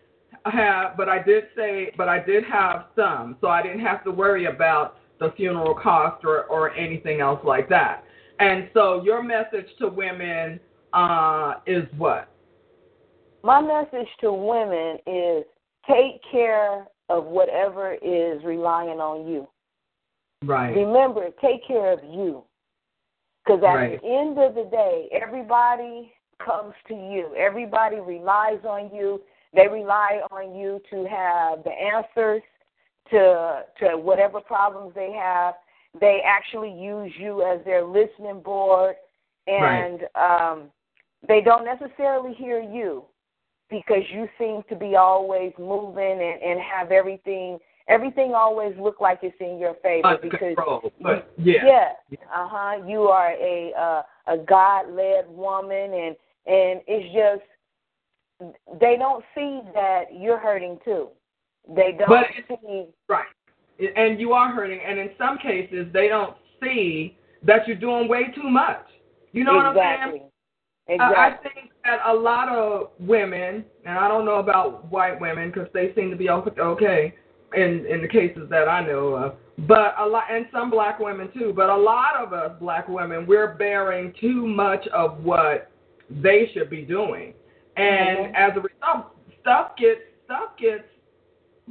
have. 0.46 0.98
But 0.98 1.10
I 1.10 1.22
did 1.22 1.46
say. 1.56 1.92
But 1.98 2.10
I 2.10 2.24
did 2.24 2.44
have 2.46 2.86
some, 2.96 3.38
so 3.42 3.48
I 3.48 3.62
didn't 3.62 3.82
have 3.82 4.04
to 4.06 4.12
worry 4.12 4.46
about 4.46 4.98
the 5.20 5.34
funeral 5.36 5.76
cost 5.76 6.24
or 6.26 6.46
or 6.46 6.76
anything 6.76 7.22
else 7.22 7.40
like 7.44 7.70
that. 7.70 8.04
And 8.40 8.70
so, 8.74 9.04
your 9.04 9.22
message 9.22 9.68
to 9.80 9.88
women 9.88 10.60
uh, 10.94 11.56
is 11.68 11.84
what? 11.98 12.32
my 13.44 13.62
message 13.62 14.08
to 14.22 14.32
women 14.32 14.98
is 15.08 15.46
take 15.88 16.22
care 16.32 16.86
of 17.10 17.26
whatever 17.26 17.94
is 17.94 18.44
relying 18.44 19.00
on 19.00 19.28
you. 19.28 19.48
Right. 20.44 20.76
Remember, 20.76 21.30
take 21.42 21.66
care 21.68 21.92
of 21.92 22.04
you. 22.04 22.44
Because 23.46 23.62
at 23.64 23.74
right. 23.74 24.02
the 24.02 24.08
end 24.08 24.38
of 24.38 24.56
the 24.56 24.70
day, 24.70 25.10
everybody 25.12 26.14
comes 26.44 26.74
to 26.88 26.94
you. 26.94 27.34
Everybody 27.38 27.98
relies 28.00 28.60
on 28.68 28.92
you. 28.94 29.22
They 29.54 29.68
rely 29.68 30.22
on 30.32 30.56
you 30.56 30.82
to 30.90 31.06
have 31.08 31.64
the 31.64 31.72
answers 31.72 32.42
to 33.10 33.64
to 33.80 33.98
whatever 33.98 34.40
problems 34.40 34.94
they 34.96 35.12
have. 35.12 35.56
They 36.00 36.22
actually 36.26 36.72
use 36.72 37.12
you 37.18 37.44
as 37.44 37.64
their 37.66 37.84
listening 37.84 38.42
board, 38.42 38.96
and 39.48 40.02
right. 40.16 40.52
um, 40.52 40.64
they 41.28 41.42
don't 41.42 41.66
necessarily 41.66 42.34
hear 42.34 42.62
you 42.62 43.04
because 43.70 44.04
you 44.14 44.28
seem 44.38 44.64
to 44.70 44.76
be 44.76 44.96
always 44.96 45.52
moving 45.60 46.20
and, 46.22 46.42
and 46.42 46.60
have 46.62 46.92
everything 46.92 47.60
everything 47.88 48.34
always 48.34 48.74
look 48.80 49.02
like 49.02 49.20
it's 49.22 49.36
in 49.40 49.60
your 49.60 49.76
favor 49.84 50.18
because 50.22 50.56
control. 50.56 50.94
But, 51.02 51.34
yeah, 51.38 51.92
yeah, 52.10 52.18
uh 52.34 52.48
huh. 52.50 52.86
You 52.88 53.04
are 53.04 53.34
a 53.34 53.74
uh, 53.78 54.34
a 54.34 54.38
God 54.38 54.90
led 54.90 55.28
woman, 55.30 55.94
and 55.94 56.16
and 56.46 56.82
it's 56.88 57.14
just 57.14 57.51
they 58.80 58.96
don't 58.98 59.24
see 59.36 59.62
that 59.74 60.06
you're 60.14 60.40
hurting 60.40 60.80
too. 60.84 61.10
They 61.68 61.96
don't 61.98 62.10
but 62.10 62.26
see 62.48 62.86
right, 63.08 63.26
and 63.96 64.20
you 64.20 64.34
are 64.34 64.52
hurting, 64.52 64.80
and 64.86 65.00
in 65.00 65.10
some 65.18 65.38
cases 65.38 65.88
they 65.94 66.08
don't 66.08 66.36
see 66.62 67.18
that 67.44 67.68
you're 67.68 67.78
doing 67.78 68.08
way 68.08 68.26
too 68.36 68.50
much. 68.50 68.86
You 69.32 69.44
know 69.44 69.60
exactly. 69.60 69.80
what 69.80 69.88
I'm 69.88 70.10
saying? 70.12 70.32
Exactly. 70.88 71.16
I, 71.16 71.28
I 71.28 71.38
think 71.38 71.72
that 71.86 72.00
a 72.06 72.14
lot 72.14 72.50
of 72.50 72.90
women, 73.00 73.66
and 73.86 73.98
I 73.98 74.08
don't 74.08 74.26
know 74.26 74.36
about 74.36 74.92
white 74.92 75.20
women 75.20 75.52
because 75.52 75.68
they 75.74 75.94
seem 75.96 76.10
to 76.10 76.18
be 76.18 76.30
okay 76.30 77.14
in 77.56 77.86
in 77.86 78.02
the 78.02 78.08
cases 78.08 78.50
that 78.50 78.68
I 78.68 78.86
know 78.86 79.16
of, 79.16 79.36
but 79.68 79.96
a 80.00 80.06
lot 80.06 80.24
and 80.32 80.46
some 80.52 80.70
black 80.70 81.00
women 81.00 81.30
too. 81.34 81.54
But 81.56 81.70
a 81.70 81.78
lot 81.78 82.16
of 82.20 82.34
us 82.34 82.52
black 82.60 82.88
women, 82.88 83.26
we're 83.28 83.56
bearing 83.56 84.14
too 84.20 84.48
much 84.48 84.86
of 84.88 85.24
what 85.24 85.70
they 86.10 86.50
should 86.54 86.70
be 86.70 86.82
doing, 86.82 87.34
and 87.82 88.18
mm-hmm. 88.18 88.36
as 88.36 88.52
a 88.58 88.62
result, 88.62 89.16
stuff 89.42 89.76
gets 89.78 90.02
stuff 90.26 90.58
gets 90.60 90.84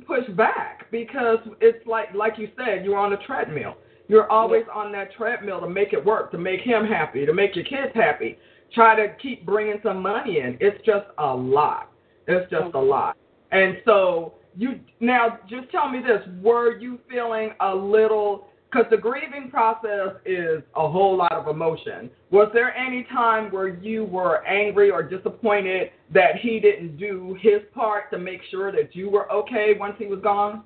pushed 0.06 0.34
back 0.36 0.90
because 0.90 1.38
it's 1.60 1.86
like 1.86 2.12
like 2.14 2.34
you 2.38 2.48
said, 2.56 2.84
you're 2.84 2.98
on 2.98 3.12
a 3.12 3.16
treadmill. 3.26 3.76
You're 4.08 4.30
always 4.30 4.64
yeah. 4.66 4.80
on 4.80 4.92
that 4.92 5.12
treadmill 5.12 5.60
to 5.60 5.68
make 5.68 5.92
it 5.92 6.04
work, 6.04 6.32
to 6.32 6.38
make 6.38 6.60
him 6.60 6.84
happy, 6.84 7.24
to 7.24 7.32
make 7.32 7.54
your 7.54 7.64
kids 7.64 7.92
happy 7.94 8.38
try 8.74 8.94
to 8.94 9.14
keep 9.16 9.44
bringing 9.44 9.80
some 9.82 10.00
money 10.00 10.38
in. 10.38 10.56
It's 10.60 10.84
just 10.84 11.06
a 11.18 11.34
lot. 11.34 11.90
It's 12.26 12.48
just 12.50 12.74
a 12.74 12.78
lot. 12.78 13.16
And 13.50 13.78
so 13.84 14.34
you 14.56 14.80
now 15.00 15.38
just 15.48 15.70
tell 15.70 15.88
me 15.88 16.00
this: 16.00 16.22
Were 16.42 16.78
you 16.78 16.98
feeling 17.08 17.50
a 17.60 17.74
little? 17.74 18.46
Because 18.70 18.86
the 18.90 18.96
grieving 18.96 19.50
process 19.50 20.16
is 20.24 20.62
a 20.76 20.88
whole 20.88 21.16
lot 21.16 21.32
of 21.32 21.48
emotion. 21.48 22.08
Was 22.30 22.50
there 22.54 22.74
any 22.76 23.04
time 23.04 23.50
where 23.50 23.68
you 23.68 24.04
were 24.04 24.46
angry 24.46 24.90
or 24.90 25.02
disappointed 25.02 25.90
that 26.14 26.36
he 26.36 26.60
didn't 26.60 26.96
do 26.96 27.36
his 27.40 27.62
part 27.74 28.10
to 28.12 28.18
make 28.18 28.40
sure 28.50 28.70
that 28.70 28.94
you 28.94 29.10
were 29.10 29.30
okay 29.32 29.74
once 29.78 29.94
he 29.98 30.06
was 30.06 30.20
gone? 30.20 30.62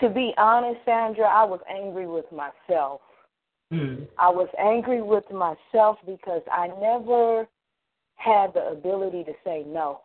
To 0.00 0.08
be 0.08 0.32
honest, 0.38 0.80
Sandra, 0.86 1.26
I 1.26 1.44
was 1.44 1.60
angry 1.68 2.06
with 2.06 2.26
myself 2.32 3.00
Mm. 3.72 4.06
I 4.18 4.30
was 4.30 4.48
angry 4.58 5.02
with 5.02 5.24
myself 5.30 5.98
because 6.06 6.42
I 6.50 6.68
never 6.68 7.46
had 8.14 8.54
the 8.54 8.68
ability 8.68 9.24
to 9.24 9.32
say 9.44 9.64
no. 9.66 10.00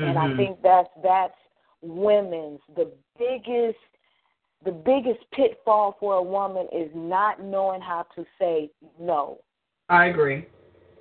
Mm-hmm. 0.00 0.10
And 0.10 0.18
I 0.18 0.26
mm-hmm. 0.26 0.36
think 0.36 0.62
that's 0.62 0.88
that's 1.02 1.34
women's 1.82 2.60
the 2.76 2.90
biggest 3.18 3.78
the 4.64 4.72
biggest 4.72 5.20
pitfall 5.32 5.96
for 6.00 6.14
a 6.14 6.22
woman 6.22 6.66
is 6.72 6.90
not 6.94 7.42
knowing 7.42 7.80
how 7.80 8.06
to 8.14 8.26
say 8.38 8.70
no. 8.98 9.38
I 9.88 10.06
agree. 10.06 10.46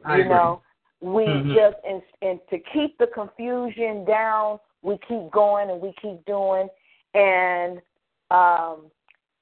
I 0.06 0.18
you 0.18 0.22
agree. 0.22 0.36
know, 0.36 0.62
we 1.02 1.26
Mhm. 1.26 1.54
just 1.54 1.78
and, 1.84 2.02
and 2.22 2.40
to 2.50 2.60
keep 2.60 2.98
the 2.98 3.08
confusion 3.08 4.06
down, 4.06 4.60
we 4.82 4.98
keep 5.00 5.30
going 5.32 5.70
and 5.70 5.82
we 5.82 5.94
keep 5.94 6.24
doing, 6.26 6.70
and 7.14 7.82
um, 8.32 8.92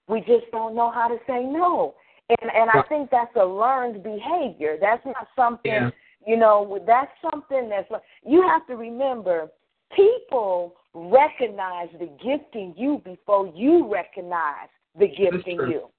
we 0.08 0.22
just 0.22 0.50
don't 0.52 0.76
know 0.76 0.90
how 0.90 1.08
to 1.08 1.20
say 1.28 1.44
no. 1.44 1.96
And 2.30 2.52
and 2.52 2.70
I 2.72 2.82
think 2.84 3.10
that's 3.12 3.36
a 3.36 3.46
learned 3.46 4.02
behavior. 4.02 4.78
That's 4.80 5.06
not 5.06 5.28
something 5.36 5.72
Yeah. 5.72 5.92
you 6.26 6.38
know. 6.38 6.80
That's 6.86 7.12
something 7.30 7.70
that's 7.70 7.90
you 8.24 8.42
have 8.48 8.66
to 8.68 8.76
remember. 8.76 9.52
People 9.96 10.76
recognize 10.94 11.90
the 12.00 12.08
gift 12.24 12.54
in 12.56 12.74
you 12.78 13.02
before 13.04 13.52
you 13.56 13.92
recognize 13.92 14.70
the 14.98 15.08
gift 15.08 15.48
in 15.48 15.56
you. 15.70 15.90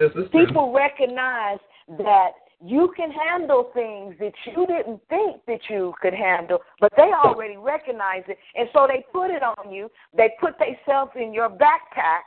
This 0.00 0.10
is 0.10 0.30
true. 0.30 0.46
People 0.46 0.72
recognize 0.72 1.58
that 1.98 2.30
you 2.64 2.92
can 2.96 3.10
handle 3.10 3.70
things 3.74 4.14
that 4.18 4.32
you 4.46 4.66
didn't 4.66 5.00
think 5.08 5.40
that 5.46 5.60
you 5.70 5.94
could 6.02 6.14
handle, 6.14 6.58
but 6.80 6.92
they 6.96 7.10
already 7.12 7.56
recognize 7.56 8.22
it, 8.28 8.36
and 8.56 8.68
so 8.72 8.86
they 8.88 9.04
put 9.12 9.30
it 9.30 9.42
on 9.42 9.72
you. 9.72 9.88
They 10.16 10.30
put 10.40 10.54
themselves 10.58 11.12
in 11.14 11.32
your 11.32 11.48
backpack, 11.48 12.22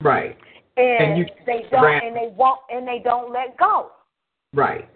Right. 0.00 0.36
and, 0.76 1.04
And 1.04 1.18
you 1.18 1.26
they 1.46 1.66
don't, 1.70 1.84
ran- 1.84 2.04
and 2.04 2.16
they 2.16 2.28
won't, 2.36 2.60
and 2.70 2.86
they 2.86 2.98
don't 2.98 3.32
let 3.32 3.56
go. 3.56 3.92
Right. 4.52 4.88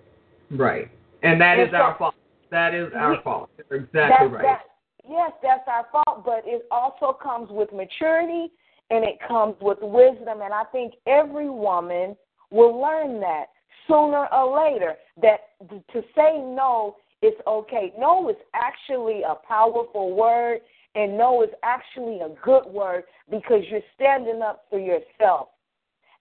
Right. 0.50 0.90
And 1.22 1.40
that 1.40 1.58
And 1.58 1.68
is 1.68 1.74
our 1.74 1.94
fault. 1.96 2.14
That 2.50 2.74
is 2.74 2.92
our 2.94 3.12
We- 3.12 3.16
fault. 3.22 3.50
You're 3.70 3.80
exactly 3.80 4.00
That's 4.28 4.32
right. 4.32 4.42
that. 4.42 4.60
Yes, 5.08 5.32
that's 5.42 5.66
our 5.68 5.86
fault, 5.92 6.24
but 6.24 6.42
it 6.44 6.66
also 6.70 7.12
comes 7.12 7.48
with 7.50 7.72
maturity 7.72 8.52
and 8.90 9.04
it 9.04 9.18
comes 9.26 9.54
with 9.60 9.78
wisdom. 9.80 10.40
And 10.42 10.52
I 10.52 10.64
think 10.72 10.94
every 11.06 11.50
woman 11.50 12.16
will 12.50 12.80
learn 12.80 13.20
that 13.20 13.46
sooner 13.88 14.26
or 14.32 14.64
later. 14.64 14.96
That 15.20 15.40
to 15.70 16.02
say 16.14 16.38
no 16.38 16.96
is 17.22 17.34
okay. 17.46 17.92
No 17.98 18.28
is 18.28 18.36
actually 18.54 19.22
a 19.22 19.34
powerful 19.34 20.14
word, 20.14 20.60
and 20.94 21.16
no 21.16 21.42
is 21.42 21.50
actually 21.62 22.20
a 22.20 22.30
good 22.42 22.66
word 22.66 23.04
because 23.30 23.62
you're 23.70 23.80
standing 23.94 24.42
up 24.42 24.66
for 24.70 24.78
yourself. 24.78 25.48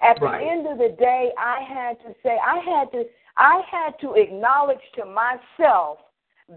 At 0.02 0.22
Right. 0.22 0.42
the 0.42 0.50
end 0.50 0.68
of 0.68 0.78
the 0.78 0.90
day, 1.00 1.32
I 1.38 1.62
had 1.62 2.00
to 2.02 2.14
say, 2.22 2.38
I 2.38 2.60
had 2.60 2.92
to, 2.92 3.06
I 3.38 3.62
had 3.70 3.98
to 4.00 4.14
acknowledge 4.14 4.82
to 4.96 5.06
myself 5.06 6.00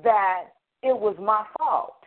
that 0.02 0.46
it 0.82 0.96
was 0.96 1.16
my 1.18 1.44
fault. 1.58 1.97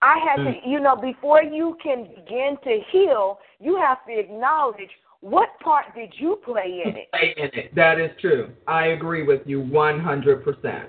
I 0.00 0.18
had 0.18 0.38
Mm. 0.38 0.62
to, 0.62 0.68
you 0.68 0.80
know, 0.80 0.94
before 0.94 1.42
you 1.42 1.76
can 1.82 2.04
begin 2.04 2.56
to 2.58 2.80
heal, 2.90 3.40
you 3.58 3.76
have 3.76 4.04
to 4.06 4.16
acknowledge 4.16 4.90
what 5.20 5.58
part 5.60 5.92
did 5.94 6.18
you 6.20 6.36
play 6.36 6.82
in 6.84 6.96
it. 6.96 7.08
Stay 7.16 7.34
in 7.36 7.50
it. 7.52 7.74
That 7.74 7.98
is 7.98 8.14
true. 8.20 8.54
I 8.68 8.86
agree 8.88 9.24
with 9.24 9.46
you 9.46 9.60
100%. 9.60 10.88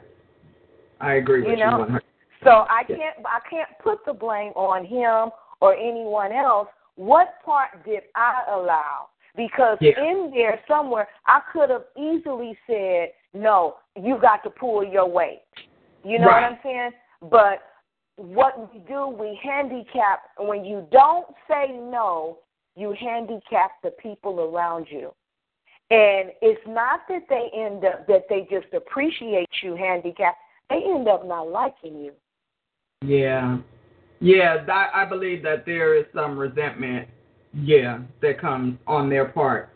I 1.02 1.14
agree 1.14 1.42
with 1.42 1.58
You 1.58 1.66
know? 1.66 1.80
100 1.80 2.04
So 2.44 2.66
I 2.70 2.84
can't, 2.84 3.18
I 3.26 3.40
can't 3.50 3.70
put 3.80 4.06
the 4.06 4.14
blame 4.14 4.54
on 4.56 4.86
him 4.86 5.32
or 5.60 5.76
anyone 5.76 6.32
else. 6.32 6.70
What 6.96 7.42
part 7.44 7.84
did 7.84 8.04
I 8.16 8.44
allow? 8.50 9.10
Because 9.36 9.78
Yeah. 9.82 10.00
in 10.00 10.32
there 10.32 10.62
somewhere, 10.68 11.08
I 11.26 11.42
could 11.52 11.70
have 11.70 11.86
easily 11.96 12.58
said, 12.66 13.14
"No, 13.34 13.78
you 13.96 14.18
got 14.18 14.44
to 14.44 14.50
pull 14.50 14.84
your 14.84 15.06
weight." 15.06 15.44
You 16.04 16.20
know 16.20 16.28
Right. 16.28 16.44
what 16.44 16.52
I'm 16.52 16.60
saying? 16.64 16.94
But 17.24 17.62
what 18.20 18.74
we 18.74 18.80
do, 18.82 19.08
we 19.08 19.40
handicap. 19.42 20.24
When 20.38 20.66
you 20.66 20.86
don't 20.92 21.28
say 21.50 21.72
no, 21.72 22.40
you 22.76 22.94
handicap 23.00 23.72
the 23.82 23.92
people 23.92 24.42
around 24.42 24.88
you. 24.90 25.14
And 25.92 26.32
it's 26.42 26.62
not 26.68 27.02
that 27.10 27.24
they 27.30 27.50
end 27.56 27.84
up 27.86 28.06
that 28.08 28.26
they 28.30 28.48
just 28.52 28.72
appreciate 28.74 29.50
you 29.64 29.76
handicap. 29.76 30.36
They 30.70 30.84
end 30.86 31.08
up 31.08 31.26
not 31.26 31.50
liking 31.50 32.00
you. 32.00 32.12
Yeah. 33.04 33.58
Yeah, 34.20 34.64
that, 34.66 34.92
I 34.94 35.06
believe 35.06 35.42
that 35.44 35.66
there 35.66 35.98
is 35.98 36.06
some 36.14 36.38
resentment, 36.38 37.08
yeah, 37.54 38.00
that 38.22 38.40
comes 38.40 38.78
on 38.86 39.10
their 39.10 39.30
part 39.30 39.70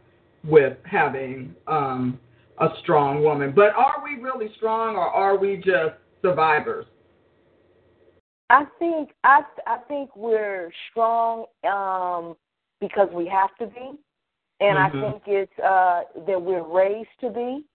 with 0.44 0.78
having 0.84 1.56
um, 1.66 2.20
a 2.60 2.68
strong 2.82 3.24
woman. 3.24 3.54
But 3.56 3.74
are 3.74 4.04
we 4.04 4.22
really 4.22 4.50
strong 4.58 4.98
or 4.98 5.08
are 5.08 5.38
we 5.38 5.56
just 5.56 5.96
survivors? 6.22 6.86
I 8.54 8.66
think 8.78 9.10
I 9.24 9.42
I 9.66 9.78
think 9.88 10.16
we're 10.16 10.72
strong 10.92 11.46
um, 11.64 12.36
because 12.80 13.10
we 13.12 13.26
have 13.28 13.56
to 13.58 13.66
be, 13.66 13.98
and 14.60 14.78
Mhm. 14.78 14.86
I 14.86 14.90
think 15.02 15.24
it's 15.28 15.60
uh, 15.60 16.04
that 16.28 16.40
we're 16.40 16.62
raised 16.62 17.16
to 17.22 17.30
be, 17.32 17.66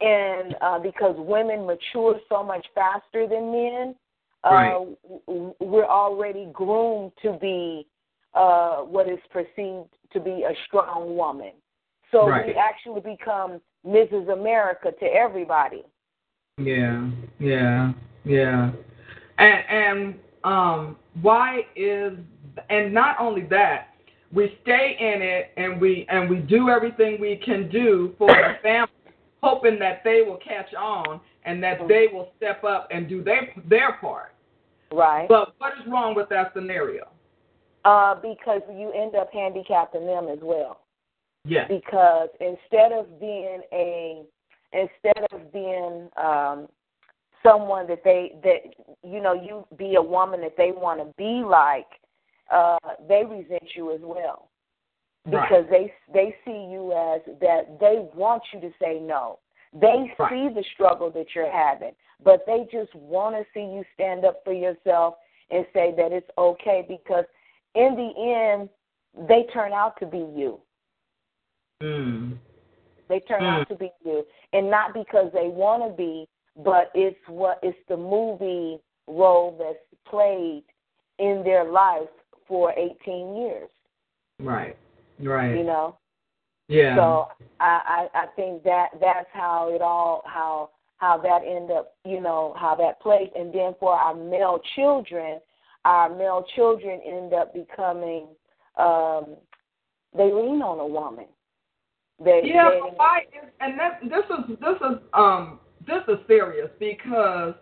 and 0.00 0.56
uh, 0.60 0.80
because 0.80 1.16
women 1.16 1.64
mature 1.66 2.20
so 2.28 2.42
much 2.42 2.66
faster 2.74 3.28
than 3.28 3.52
men, 3.52 3.94
uh, 4.42 4.50
Right. 4.50 4.88
we're 5.60 5.92
already 6.02 6.46
groomed 6.46 7.12
to 7.22 7.34
be 7.34 7.86
uh, 8.34 8.78
what 8.78 9.08
is 9.08 9.20
perceived 9.30 9.90
to 10.10 10.18
be 10.18 10.42
a 10.42 10.54
strong 10.66 11.16
woman. 11.16 11.52
So 12.10 12.26
we 12.44 12.54
actually 12.54 13.00
become 13.02 13.60
Mrs. 13.86 14.28
America 14.32 14.90
to 14.90 15.06
everybody. 15.06 15.84
Yeah, 16.58 17.08
yeah, 17.38 17.92
yeah. 18.24 18.70
And 19.38 19.64
and 19.68 20.14
um 20.44 20.96
why 21.20 21.60
is 21.76 22.12
and 22.68 22.92
not 22.92 23.16
only 23.20 23.42
that, 23.50 23.88
we 24.32 24.58
stay 24.62 24.96
in 24.98 25.22
it 25.22 25.52
and 25.56 25.80
we 25.80 26.06
and 26.08 26.28
we 26.28 26.38
do 26.38 26.68
everything 26.68 27.20
we 27.20 27.40
can 27.44 27.68
do 27.70 28.14
for 28.18 28.28
the 28.28 28.54
family, 28.62 28.92
hoping 29.42 29.78
that 29.78 30.02
they 30.04 30.22
will 30.26 30.38
catch 30.38 30.72
on 30.74 31.20
and 31.44 31.62
that 31.62 31.78
they 31.88 32.06
will 32.12 32.28
step 32.36 32.64
up 32.64 32.88
and 32.90 33.08
do 33.08 33.22
their 33.22 33.48
their 33.68 33.94
part. 34.00 34.34
Right. 34.92 35.28
But 35.28 35.54
what 35.58 35.72
is 35.80 35.90
wrong 35.90 36.14
with 36.14 36.28
that 36.28 36.52
scenario? 36.54 37.08
Uh, 37.84 38.14
because 38.14 38.60
you 38.70 38.92
end 38.92 39.14
up 39.16 39.32
handicapping 39.32 40.06
them 40.06 40.28
as 40.28 40.38
well. 40.40 40.80
Yes. 41.44 41.68
Because 41.68 42.28
instead 42.40 42.92
of 42.92 43.18
being 43.18 43.62
a, 43.72 44.22
instead 44.72 45.26
of 45.32 45.52
being 45.52 46.08
um, 46.16 46.68
someone 47.42 47.86
that 47.88 48.04
they 48.04 48.32
that 48.42 48.74
you 49.02 49.20
know 49.20 49.32
you 49.32 49.66
be 49.76 49.96
a 49.96 50.02
woman 50.02 50.40
that 50.42 50.56
they 50.56 50.72
want 50.72 51.00
to 51.00 51.12
be 51.16 51.42
like, 51.44 51.86
uh, 52.50 52.78
they 53.08 53.24
resent 53.24 53.70
you 53.74 53.92
as 53.92 54.00
well 54.02 54.48
because 55.30 55.64
they 55.70 55.92
they 56.12 56.34
see 56.44 56.68
you 56.70 56.92
as 56.92 57.20
that 57.40 57.78
they 57.80 58.08
want 58.14 58.42
you 58.52 58.60
to 58.60 58.70
say 58.80 58.98
no. 59.00 59.38
They 59.74 60.12
Right. 60.18 60.30
see 60.30 60.54
the 60.54 60.64
struggle 60.74 61.10
that 61.12 61.34
you're 61.34 61.50
having, 61.50 61.92
but 62.22 62.44
they 62.46 62.66
just 62.70 62.94
want 62.94 63.36
to 63.36 63.44
see 63.54 63.60
you 63.60 63.84
stand 63.94 64.24
up 64.24 64.44
for 64.44 64.52
yourself 64.52 65.14
and 65.50 65.66
say 65.72 65.94
that 65.96 66.12
it's 66.12 66.28
okay 66.36 66.84
because 66.86 67.24
in 67.74 67.96
the 67.96 68.12
end 68.20 68.68
they 69.28 69.44
turn 69.52 69.72
out 69.72 69.98
to 70.00 70.06
be 70.06 70.18
you. 70.18 70.60
Mm. 71.82 72.38
They 73.08 73.20
turn 73.20 73.44
Mm. 73.44 73.60
out 73.60 73.68
to 73.68 73.74
be 73.74 73.90
you, 74.04 74.26
and 74.52 74.70
not 74.70 74.94
because 74.94 75.32
they 75.32 75.48
want 75.48 75.82
to 75.82 75.90
be, 75.96 76.28
but 76.56 76.90
it's 76.94 77.18
what 77.28 77.58
it's 77.62 77.78
the 77.88 77.96
movie 77.96 78.78
role 79.06 79.56
that's 79.58 80.00
played 80.08 80.64
in 81.18 81.42
their 81.44 81.70
life 81.70 82.08
for 82.46 82.72
18 82.72 83.36
years. 83.36 83.68
Right. 84.38 84.76
Right. 85.20 85.56
You 85.56 85.64
know. 85.64 85.96
yeah. 86.68 86.96
So 86.96 87.28
I, 87.60 88.08
I 88.14 88.18
I 88.22 88.26
think 88.36 88.62
that 88.64 88.88
that's 89.00 89.28
how 89.32 89.70
it 89.74 89.80
all 89.82 90.22
how 90.26 90.70
how 90.96 91.18
that 91.18 91.42
end 91.46 91.70
up 91.70 91.94
you 92.04 92.20
know 92.20 92.54
how 92.58 92.74
that 92.76 93.00
plays 93.00 93.30
and 93.36 93.52
then 93.52 93.74
for 93.80 93.92
our 93.92 94.14
male 94.14 94.60
children 94.74 95.40
our 95.84 96.08
male 96.08 96.44
children 96.54 97.00
end 97.04 97.34
up 97.34 97.52
becoming 97.52 98.28
um 98.78 99.36
they 100.16 100.24
lean 100.24 100.62
on 100.62 100.78
a 100.78 100.86
woman. 100.86 101.26
They 102.22 102.42
Yeah, 102.44 102.70
they, 102.70 102.80
but 102.80 102.98
why 102.98 103.20
is 103.32 103.48
and 103.60 103.78
that 103.78 104.00
this 104.02 104.24
is 104.24 104.58
this 104.60 104.76
is 104.76 104.98
um 105.14 105.60
this 105.86 106.02
is 106.08 106.18
serious 106.26 106.68
because 106.78 107.54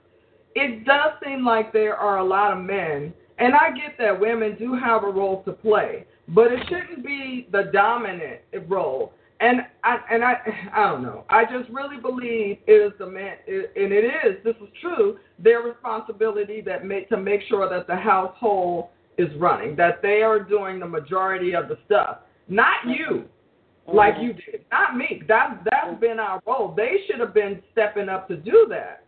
it 0.54 0.84
does 0.84 1.12
seem 1.24 1.44
like 1.44 1.72
there 1.72 1.96
are 1.96 2.18
a 2.18 2.24
lot 2.24 2.52
of 2.52 2.64
men 2.64 3.12
and 3.40 3.54
I 3.54 3.70
get 3.70 3.96
that 3.98 4.20
women 4.20 4.56
do 4.58 4.74
have 4.74 5.02
a 5.02 5.10
role 5.10 5.42
to 5.44 5.52
play, 5.52 6.04
but 6.28 6.52
it 6.52 6.60
shouldn't 6.68 7.04
be 7.04 7.48
the 7.50 7.70
dominant 7.72 8.40
role. 8.68 9.14
And 9.40 9.62
I 9.82 9.98
and 10.10 10.22
I 10.22 10.34
I 10.74 10.90
don't 10.90 11.02
know. 11.02 11.24
I 11.30 11.44
just 11.44 11.70
really 11.70 11.96
believe 11.96 12.58
it 12.66 12.72
is 12.72 12.92
the 12.98 13.06
man 13.06 13.36
and 13.48 13.92
it 13.92 14.04
is 14.04 14.44
this 14.44 14.56
is 14.56 14.68
true 14.82 15.18
their 15.38 15.62
responsibility 15.62 16.60
that 16.60 16.84
make 16.84 17.08
to 17.08 17.16
make 17.16 17.40
sure 17.48 17.68
that 17.70 17.86
the 17.86 17.96
household 17.96 18.88
is 19.16 19.28
running, 19.38 19.74
that 19.76 20.02
they 20.02 20.22
are 20.22 20.38
doing 20.38 20.78
the 20.78 20.86
majority 20.86 21.54
of 21.54 21.68
the 21.68 21.78
stuff. 21.86 22.18
Not 22.48 22.86
you 22.86 23.24
like 23.92 24.14
you 24.20 24.32
did. 24.32 24.64
Not 24.70 24.96
me. 24.96 25.22
That's 25.26 25.58
that's 25.64 26.00
been 26.00 26.18
our 26.18 26.42
role. 26.46 26.74
They 26.76 26.98
should 27.06 27.20
have 27.20 27.34
been 27.34 27.62
stepping 27.72 28.08
up 28.08 28.28
to 28.28 28.36
do 28.36 28.66
that, 28.70 29.04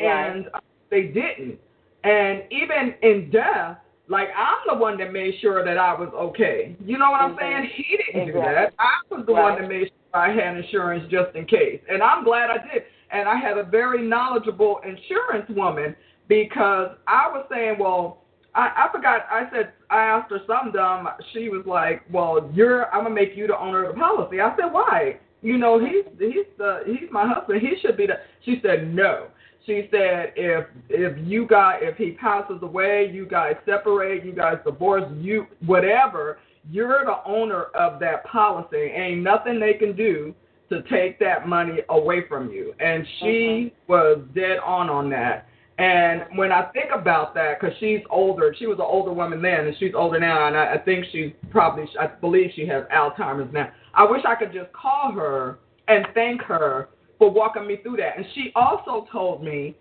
Right. 0.00 0.08
and 0.08 0.46
uh, 0.54 0.60
they 0.90 1.02
didn't. 1.04 1.58
And 2.04 2.42
even 2.50 2.94
in 3.02 3.30
death, 3.30 3.78
Like 4.08 4.28
I'm 4.36 4.58
the 4.68 4.74
one 4.78 4.98
that 4.98 5.12
made 5.12 5.34
sure 5.40 5.64
that 5.64 5.78
I 5.78 5.94
was 5.94 6.10
okay. 6.14 6.76
You 6.84 6.98
know 6.98 7.10
what 7.10 7.22
I'm 7.22 7.30
mm-hmm. 7.30 7.40
saying? 7.40 7.70
He 7.74 7.96
didn't 7.96 8.28
exactly. 8.28 8.32
do 8.32 8.54
that. 8.54 8.74
I 8.78 9.14
was 9.14 9.26
the 9.26 9.32
right. 9.32 9.52
one 9.52 9.62
that 9.62 9.68
made 9.68 9.88
sure 9.88 10.20
I 10.20 10.30
had 10.30 10.56
insurance 10.58 11.10
just 11.10 11.34
in 11.34 11.46
case. 11.46 11.80
And 11.88 12.02
I'm 12.02 12.24
glad 12.24 12.50
I 12.50 12.58
did. 12.58 12.82
And 13.10 13.28
I 13.28 13.36
had 13.36 13.56
a 13.56 13.62
very 13.62 14.06
knowledgeable 14.06 14.80
insurance 14.84 15.48
woman 15.50 15.96
because 16.28 16.90
I 17.06 17.28
was 17.28 17.46
saying, 17.50 17.76
well, 17.78 18.23
I, 18.54 18.86
I 18.86 18.92
forgot. 18.92 19.26
I 19.30 19.48
said 19.52 19.72
I 19.90 20.00
asked 20.04 20.30
her 20.30 20.38
something 20.46 20.72
dumb. 20.72 21.08
She 21.32 21.48
was 21.48 21.64
like, 21.66 22.02
"Well, 22.12 22.50
you're. 22.54 22.92
I'm 22.94 23.04
gonna 23.04 23.14
make 23.14 23.36
you 23.36 23.46
the 23.46 23.58
owner 23.58 23.84
of 23.84 23.94
the 23.94 24.00
policy." 24.00 24.40
I 24.40 24.54
said, 24.56 24.72
"Why? 24.72 25.18
You 25.42 25.58
know, 25.58 25.78
he's 25.78 26.04
he's 26.18 26.46
the 26.56 26.82
he's 26.86 27.10
my 27.10 27.26
husband. 27.26 27.60
He 27.60 27.74
should 27.80 27.96
be 27.96 28.06
the." 28.06 28.20
She 28.44 28.60
said, 28.62 28.94
"No." 28.94 29.28
She 29.66 29.88
said, 29.90 30.32
"If 30.36 30.66
if 30.88 31.16
you 31.26 31.46
guys 31.46 31.80
if 31.82 31.96
he 31.96 32.12
passes 32.12 32.62
away, 32.62 33.10
you 33.12 33.26
guys 33.26 33.54
separate, 33.66 34.24
you 34.24 34.32
guys 34.32 34.58
divorce, 34.64 35.04
you 35.16 35.46
whatever, 35.66 36.38
you're 36.70 37.04
the 37.04 37.16
owner 37.26 37.64
of 37.74 37.98
that 38.00 38.24
policy. 38.24 38.76
Ain't 38.76 39.22
nothing 39.22 39.58
they 39.58 39.74
can 39.74 39.96
do 39.96 40.34
to 40.68 40.82
take 40.82 41.18
that 41.18 41.48
money 41.48 41.78
away 41.88 42.28
from 42.28 42.50
you." 42.50 42.72
And 42.78 43.04
she 43.18 43.24
mm-hmm. 43.26 43.92
was 43.92 44.18
dead 44.34 44.58
on 44.64 44.88
on 44.90 45.10
that. 45.10 45.48
And 45.78 46.22
when 46.36 46.52
I 46.52 46.66
think 46.66 46.90
about 46.94 47.34
that, 47.34 47.60
because 47.60 47.76
she's 47.80 48.00
older, 48.08 48.54
she 48.56 48.66
was 48.66 48.78
an 48.78 48.84
older 48.86 49.12
woman 49.12 49.42
then, 49.42 49.66
and 49.66 49.76
she's 49.78 49.92
older 49.94 50.20
now, 50.20 50.46
and 50.46 50.56
I, 50.56 50.74
I 50.74 50.78
think 50.78 51.04
she's 51.10 51.32
probably, 51.50 51.84
I 51.98 52.06
believe 52.06 52.50
she 52.54 52.64
has 52.66 52.84
Alzheimer's 52.94 53.52
now. 53.52 53.70
I 53.92 54.04
wish 54.04 54.22
I 54.24 54.36
could 54.36 54.52
just 54.52 54.72
call 54.72 55.10
her 55.12 55.58
and 55.88 56.06
thank 56.14 56.42
her 56.42 56.90
for 57.18 57.30
walking 57.30 57.66
me 57.66 57.78
through 57.82 57.96
that. 57.96 58.16
And 58.16 58.26
she 58.34 58.52
also 58.54 59.08
told 59.10 59.42
me, 59.42 59.76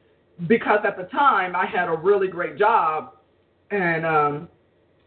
because 0.48 0.80
at 0.84 0.98
the 0.98 1.04
time 1.04 1.56
I 1.56 1.68
had 1.68 1.88
a 1.88 1.96
really 1.96 2.28
great 2.28 2.58
job, 2.58 3.14
and 3.70 4.04
um, 4.04 4.48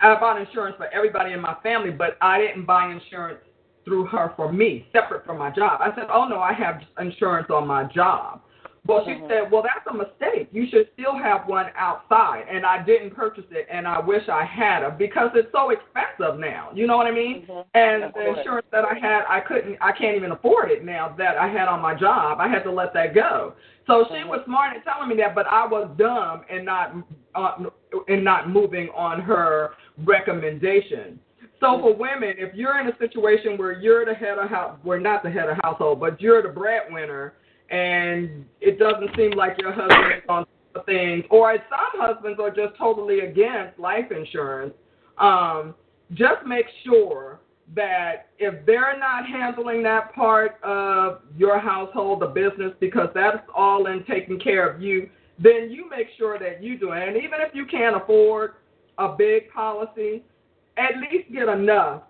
I 0.01 0.15
bought 0.21 0.41
insurance 0.41 0.77
for 0.77 0.87
everybody 0.93 1.33
in 1.33 1.41
my 1.41 1.57
family, 1.65 1.91
but 1.91 2.17
I 2.21 2.39
didn't 2.39 2.65
buy 2.65 2.93
insurance 2.93 3.41
through 3.85 4.07
her 4.07 4.33
for 4.37 4.53
me, 4.53 4.87
separate 4.93 5.25
from 5.25 5.39
my 5.39 5.51
job. 5.51 5.81
I 5.81 5.95
said, 5.95 6.07
oh 6.13 6.27
no, 6.29 6.39
I 6.39 6.53
have 6.53 6.81
insurance 7.01 7.49
on 7.51 7.67
my 7.67 7.85
job. 7.85 8.43
Well, 8.87 9.05
she 9.05 9.13
mm-hmm. 9.13 9.27
said, 9.29 9.51
well, 9.51 9.63
that's 9.63 9.87
a 9.89 9.95
mistake. 9.95 10.49
You 10.53 10.67
should 10.71 10.89
still 10.95 11.17
have 11.17 11.47
one 11.47 11.67
outside. 11.77 12.45
And 12.51 12.65
I 12.65 12.85
didn't 12.85 13.15
purchase 13.15 13.45
it, 13.51 13.67
and 13.71 13.87
I 13.87 13.99
wish 14.01 14.29
I 14.29 14.45
had 14.45 14.87
it 14.87 14.99
because 14.99 15.31
it's 15.35 15.51
so 15.53 15.71
expensive 15.71 16.39
now. 16.39 16.71
You 16.75 16.87
know 16.87 16.97
what 16.97 17.07
I 17.07 17.13
mean? 17.13 17.47
Mm-hmm. 17.49 17.69
And 17.75 18.13
the 18.15 18.39
insurance 18.39 18.67
that 18.73 18.85
I 18.85 18.95
had, 18.95 19.25
I 19.29 19.41
couldn't, 19.41 19.79
I 19.81 19.93
can't 19.93 20.17
even 20.17 20.33
afford 20.33 20.71
it 20.71 20.85
now 20.85 21.15
that 21.19 21.37
I 21.37 21.49
had 21.49 21.69
on 21.69 21.81
my 21.81 21.95
job. 21.95 22.39
I 22.41 22.49
had 22.49 22.63
to 22.65 22.73
let 22.73 22.95
that 22.95 23.15
go. 23.15 23.55
So 23.87 24.05
she 24.09 24.15
mm-hmm. 24.15 24.29
was 24.29 24.41
smart 24.47 24.77
in 24.77 24.83
telling 24.83 25.09
me 25.09 25.17
that, 25.23 25.35
but 25.35 25.47
I 25.47 25.67
was 25.67 25.89
dumb 25.97 26.43
in 26.51 26.65
not 26.65 26.95
uh, 27.35 27.57
in 28.09 28.25
not 28.25 28.51
moving 28.51 28.89
on 28.97 29.21
her 29.21 29.71
recommendation. 30.05 31.21
So 31.61 31.67
mm-hmm. 31.67 31.83
for 31.83 31.97
women, 31.97 32.35
if 32.37 32.55
you're 32.55 32.81
in 32.81 32.89
a 32.89 32.99
situation 32.99 33.57
where 33.57 33.73
you're 33.73 34.05
the 34.05 34.15
head 34.15 34.39
of 34.39 34.51
house, 34.51 34.79
we're 34.85 34.99
not 34.99 35.23
the 35.23 35.31
head 35.31 35.49
of 35.49 35.57
household, 35.63 36.01
but 36.01 36.21
you're 36.21 36.43
the 36.43 36.49
breadwinner 36.49 37.35
and 37.71 38.45
it 38.61 38.79
doesn't 38.79 39.11
seem 39.17 39.33
like 39.33 39.61
your 39.61 39.73
husband 39.73 40.15
is 40.17 40.23
on 40.29 40.47
things, 40.85 41.25
or 41.31 41.57
some 41.71 42.01
husbands 42.01 42.39
are 42.41 42.51
just 42.51 42.77
totally 42.79 43.21
against 43.21 43.79
life 43.79 44.11
insurance. 44.11 44.75
Um, 45.19 45.75
just 46.13 46.45
make 46.47 46.67
sure 46.85 47.41
that 47.75 48.29
if 48.39 48.65
they're 48.65 48.99
not 48.99 49.27
handling 49.27 49.83
that 49.83 50.15
part 50.15 50.63
of 50.63 51.23
your 51.37 51.59
household, 51.59 52.21
the 52.21 52.27
business, 52.27 52.73
because 52.79 53.09
that's 53.15 53.43
all 53.55 53.87
in 53.87 54.05
taking 54.05 54.39
care 54.39 54.69
of 54.69 54.81
you, 54.81 55.09
then 55.39 55.71
you 55.71 55.89
make 55.91 56.09
sure 56.17 56.39
that 56.39 56.63
you 56.63 56.79
do 56.79 56.93
it. 56.93 57.09
And 57.09 57.17
even 57.17 57.41
if 57.41 57.55
you 57.55 57.67
can't 57.67 57.97
afford 57.97 58.55
a 58.99 59.15
big 59.17 59.51
policy, 59.51 60.23
at 60.77 60.93
least 60.99 61.33
get 61.33 61.49
enough 61.49 62.03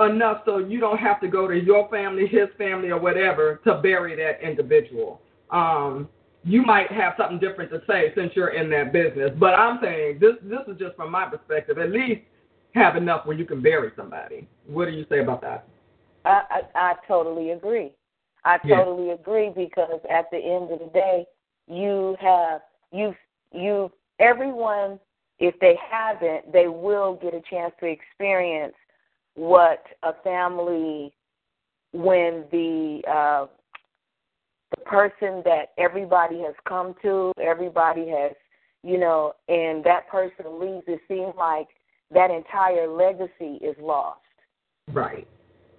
enough 0.00 0.42
so 0.44 0.58
you 0.58 0.80
don't 0.80 0.98
have 0.98 1.20
to 1.20 1.28
go 1.28 1.46
to 1.46 1.54
your 1.54 1.88
family, 1.88 2.26
his 2.26 2.48
family, 2.56 2.90
or 2.90 2.98
whatever 2.98 3.60
to 3.64 3.74
bury 3.74 4.16
that 4.16 4.42
individual. 4.46 5.20
Um, 5.50 6.08
you 6.44 6.62
might 6.62 6.90
have 6.92 7.14
something 7.18 7.38
different 7.38 7.70
to 7.72 7.82
say 7.86 8.12
since 8.16 8.32
you're 8.34 8.54
in 8.54 8.70
that 8.70 8.92
business, 8.92 9.30
but 9.38 9.54
I'm 9.54 9.78
saying 9.82 10.18
this 10.20 10.34
this 10.42 10.60
is 10.68 10.78
just 10.78 10.96
from 10.96 11.10
my 11.10 11.26
perspective. 11.26 11.78
At 11.78 11.90
least 11.90 12.22
have 12.74 12.96
enough 12.96 13.26
where 13.26 13.36
you 13.36 13.44
can 13.44 13.60
bury 13.60 13.90
somebody. 13.96 14.48
What 14.66 14.86
do 14.86 14.92
you 14.92 15.04
say 15.10 15.20
about 15.20 15.42
that? 15.42 15.66
I 16.24 16.42
I, 16.50 16.60
I 16.74 16.94
totally 17.06 17.50
agree. 17.50 17.92
I 18.44 18.58
totally 18.58 19.08
yeah. 19.08 19.14
agree 19.14 19.50
because 19.54 20.00
at 20.08 20.30
the 20.30 20.38
end 20.38 20.70
of 20.70 20.78
the 20.78 20.90
day, 20.94 21.26
you 21.66 22.16
have 22.20 22.60
you 22.92 23.14
you 23.52 23.90
everyone 24.20 24.98
if 25.38 25.58
they 25.60 25.76
haven't, 25.90 26.52
they 26.52 26.66
will 26.66 27.14
get 27.14 27.34
a 27.34 27.40
chance 27.48 27.72
to 27.80 27.86
experience 27.86 28.74
what 29.38 29.84
a 30.02 30.12
family 30.24 31.12
when 31.92 32.44
the 32.50 33.00
uh, 33.08 33.46
the 34.76 34.84
person 34.84 35.42
that 35.44 35.66
everybody 35.78 36.40
has 36.40 36.54
come 36.68 36.94
to, 37.02 37.32
everybody 37.40 38.08
has, 38.08 38.32
you 38.82 38.98
know, 38.98 39.32
and 39.48 39.84
that 39.84 40.08
person 40.10 40.60
leaves, 40.60 40.84
it 40.88 41.00
seems 41.08 41.32
like 41.38 41.68
that 42.12 42.30
entire 42.30 42.88
legacy 42.88 43.64
is 43.64 43.76
lost. 43.80 44.20
Right. 44.92 45.26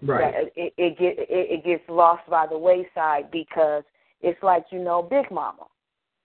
Right. 0.02 0.34
It, 0.34 0.54
it, 0.56 0.74
it 0.78 0.98
get 0.98 1.20
it, 1.20 1.28
it 1.30 1.66
gets 1.66 1.84
lost 1.90 2.28
by 2.30 2.48
the 2.50 2.58
wayside 2.58 3.30
because 3.32 3.84
it's 4.22 4.42
like 4.42 4.64
you 4.72 4.80
know 4.80 5.02
Big 5.02 5.30
Mama. 5.30 5.66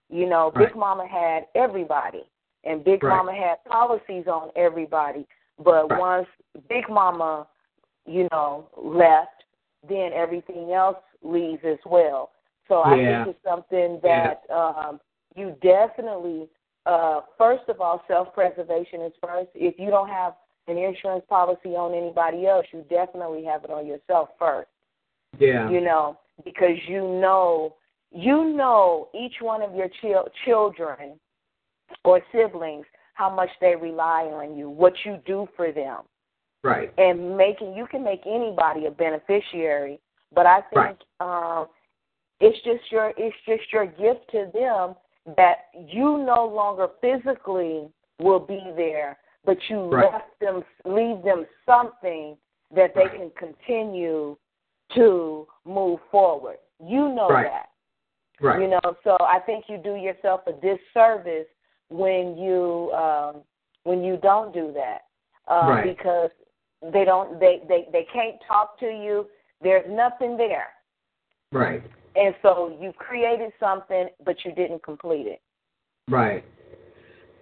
You 0.09 0.29
know, 0.29 0.53
Big. 0.57 0.77
Mama 0.77 1.09
had 1.09 1.47
everybody, 1.57 2.23
and 2.63 2.85
Big 2.85 3.03
right. 3.03 3.17
Mama 3.17 3.33
had 3.35 3.65
policies 3.69 4.27
on 4.29 4.51
everybody. 4.55 5.27
But 5.63 5.91
right. 5.91 6.01
once 6.01 6.27
Big 6.69 6.89
Mama, 6.89 7.47
you 8.07 8.29
know, 8.33 8.69
left, 8.77 9.45
then 9.89 10.11
everything 10.15 10.73
else 10.73 10.97
leaves 11.23 11.63
as 11.65 11.79
well. 11.87 12.31
So 12.69 12.83
I 12.83 12.97
think 12.97 13.37
it's 13.37 13.45
something 13.45 14.01
that 14.03 14.43
yeah. 14.49 14.57
um, 14.57 15.01
you 15.37 15.55
definitely, 15.63 16.49
uh, 16.87 17.21
first 17.37 17.69
of 17.69 17.81
all, 17.81 18.03
self 18.09 18.33
preservation 18.33 19.03
is 19.03 19.13
first. 19.23 19.51
If 19.55 19.79
you 19.79 19.91
don't 19.91 20.09
have 20.09 20.35
an 20.67 20.79
insurance 20.79 21.25
policy 21.29 21.71
on 21.71 21.95
anybody 21.95 22.47
else, 22.47 22.67
you 22.73 22.85
definitely 22.89 23.45
have 23.45 23.65
it 23.65 23.71
on 23.71 23.87
yourself 23.87 24.31
first. 24.39 24.69
Yeah. 25.39 25.69
You 25.71 25.83
know, 25.83 26.19
because 26.45 26.77
you 26.89 27.03
know, 27.03 27.77
you 28.11 28.55
know 28.55 29.09
each 29.15 29.35
one 29.41 29.61
of 29.61 29.75
your 29.75 29.89
ch- 29.89 30.31
children 30.45 31.21
or 32.05 32.21
siblings 32.33 32.87
how 33.15 33.31
much 33.35 33.51
they 33.61 33.75
rely 33.75 34.25
on 34.25 34.57
you, 34.57 34.69
what 34.69 34.93
you 35.05 35.19
do 35.25 35.49
for 35.57 35.73
them. 35.73 36.03
Right. 36.63 36.93
And 36.99 37.37
making 37.37 37.75
you 37.75 37.87
can 37.87 38.03
make 38.05 38.23
anybody 38.27 38.87
a 38.87 38.91
beneficiary, 38.91 40.01
but 40.35 40.47
I 40.47 40.61
think 40.73 40.99
right. 41.21 41.59
um 41.61 41.67
it's 42.41 42.57
just 42.65 42.91
your 42.91 43.13
it's 43.17 43.37
just 43.47 43.73
your 43.73 43.87
gift 43.87 44.31
to 44.33 44.51
them 44.53 44.95
that 45.37 45.69
you 45.75 46.25
no 46.25 46.47
longer 46.47 46.89
physically 47.01 47.89
will 48.21 48.41
be 48.41 48.61
there, 48.77 49.19
but 49.45 49.57
you 49.69 49.89
right. 49.91 50.13
left 50.13 50.41
them 50.41 50.63
leave 50.85 51.23
them 51.23 51.47
something 51.67 52.37
that 52.75 52.93
they 52.95 53.03
right. 53.03 53.17
can 53.17 53.31
continue 53.39 54.37
to 54.95 55.47
move 55.65 56.01
forward. 56.11 56.57
You 56.81 57.15
know 57.15 57.29
that. 57.31 57.67
Right. 58.41 58.61
You 58.63 58.69
know, 58.69 58.97
so 59.05 59.17
I 59.21 59.39
think 59.47 59.67
you 59.69 59.79
do 59.79 59.95
yourself 59.95 60.41
a 60.47 60.53
disservice 60.53 61.47
when 61.95 62.37
you 62.37 62.91
um, 62.93 63.43
when 63.85 64.03
you 64.03 64.19
don't 64.21 64.53
do 64.53 64.75
that 64.75 65.03
uh, 65.49 65.69
right. 65.69 65.97
because 65.97 66.31
they 66.93 67.05
don't 67.05 67.39
they, 67.39 67.61
they 67.69 67.87
they 67.93 68.07
can't 68.13 68.37
talk 68.47 68.79
to 68.81 68.87
you. 68.87 69.27
There's 69.63 69.87
nothing 69.89 70.37
there. 70.37 70.69
Right. 71.53 71.83
And 72.17 72.35
so 72.43 72.77
you 72.81 72.93
created 72.93 73.53
something, 73.61 74.09
but 74.25 74.37
you 74.45 74.53
didn't 74.53 74.83
complete 74.83 75.27
it. 75.27 75.41
Right. 76.09 76.45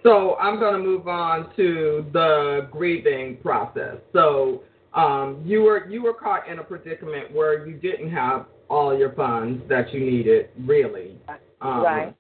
So 0.03 0.37
I'm 0.37 0.59
going 0.59 0.75
to 0.75 0.81
move 0.81 1.09
on 1.09 1.55
to 1.57 2.05
the 2.13 2.69
grieving 2.71 3.39
process. 3.39 3.97
So 4.13 4.63
um, 4.95 5.43
you 5.45 5.63
were 5.63 5.89
you 5.89 6.03
were 6.03 6.15
caught 6.15 6.49
in 6.49 6.59
a 6.59 6.65
predicament 6.65 7.33
where 7.33 7.67
you 7.67 7.77
didn't 7.77 8.11
have 8.11 8.47
all 8.69 8.97
your 8.97 9.13
funds 9.13 9.63
that 9.69 9.93
you 9.95 10.01
needed, 10.01 10.51
really. 10.59 11.19
Um, 11.61 11.83
right 11.83 12.15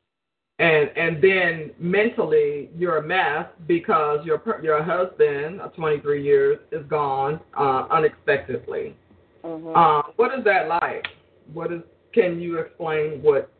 and 0.58 0.90
and 0.96 1.22
then 1.22 1.70
mentally 1.78 2.70
you're 2.76 2.98
a 2.98 3.02
mess 3.02 3.46
because 3.66 4.24
your 4.24 4.42
your 4.62 4.82
husband 4.82 5.60
of 5.60 5.74
23 5.74 6.22
years 6.22 6.58
is 6.70 6.84
gone 6.88 7.40
uh, 7.58 7.86
unexpectedly. 7.90 8.96
Mm-hmm. 9.44 9.74
Um, 9.74 10.02
what 10.16 10.36
is 10.38 10.44
that 10.44 10.68
like? 10.68 11.06
What 11.52 11.72
is? 11.72 11.80
Can 12.14 12.40
you 12.40 12.58
explain 12.58 13.22
what? 13.22 13.50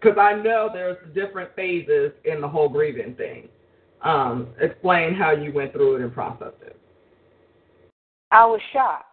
Because 0.00 0.18
I 0.18 0.34
know 0.34 0.70
there's 0.72 0.96
different 1.14 1.54
phases 1.54 2.12
in 2.24 2.40
the 2.40 2.48
whole 2.48 2.68
grieving 2.68 3.14
thing. 3.14 3.48
Um, 4.02 4.48
explain 4.60 5.14
how 5.14 5.32
you 5.32 5.52
went 5.52 5.72
through 5.72 5.96
it 5.96 6.02
and 6.02 6.12
processed 6.12 6.62
it. 6.62 6.78
I 8.30 8.44
was 8.46 8.60
shocked. 8.72 9.04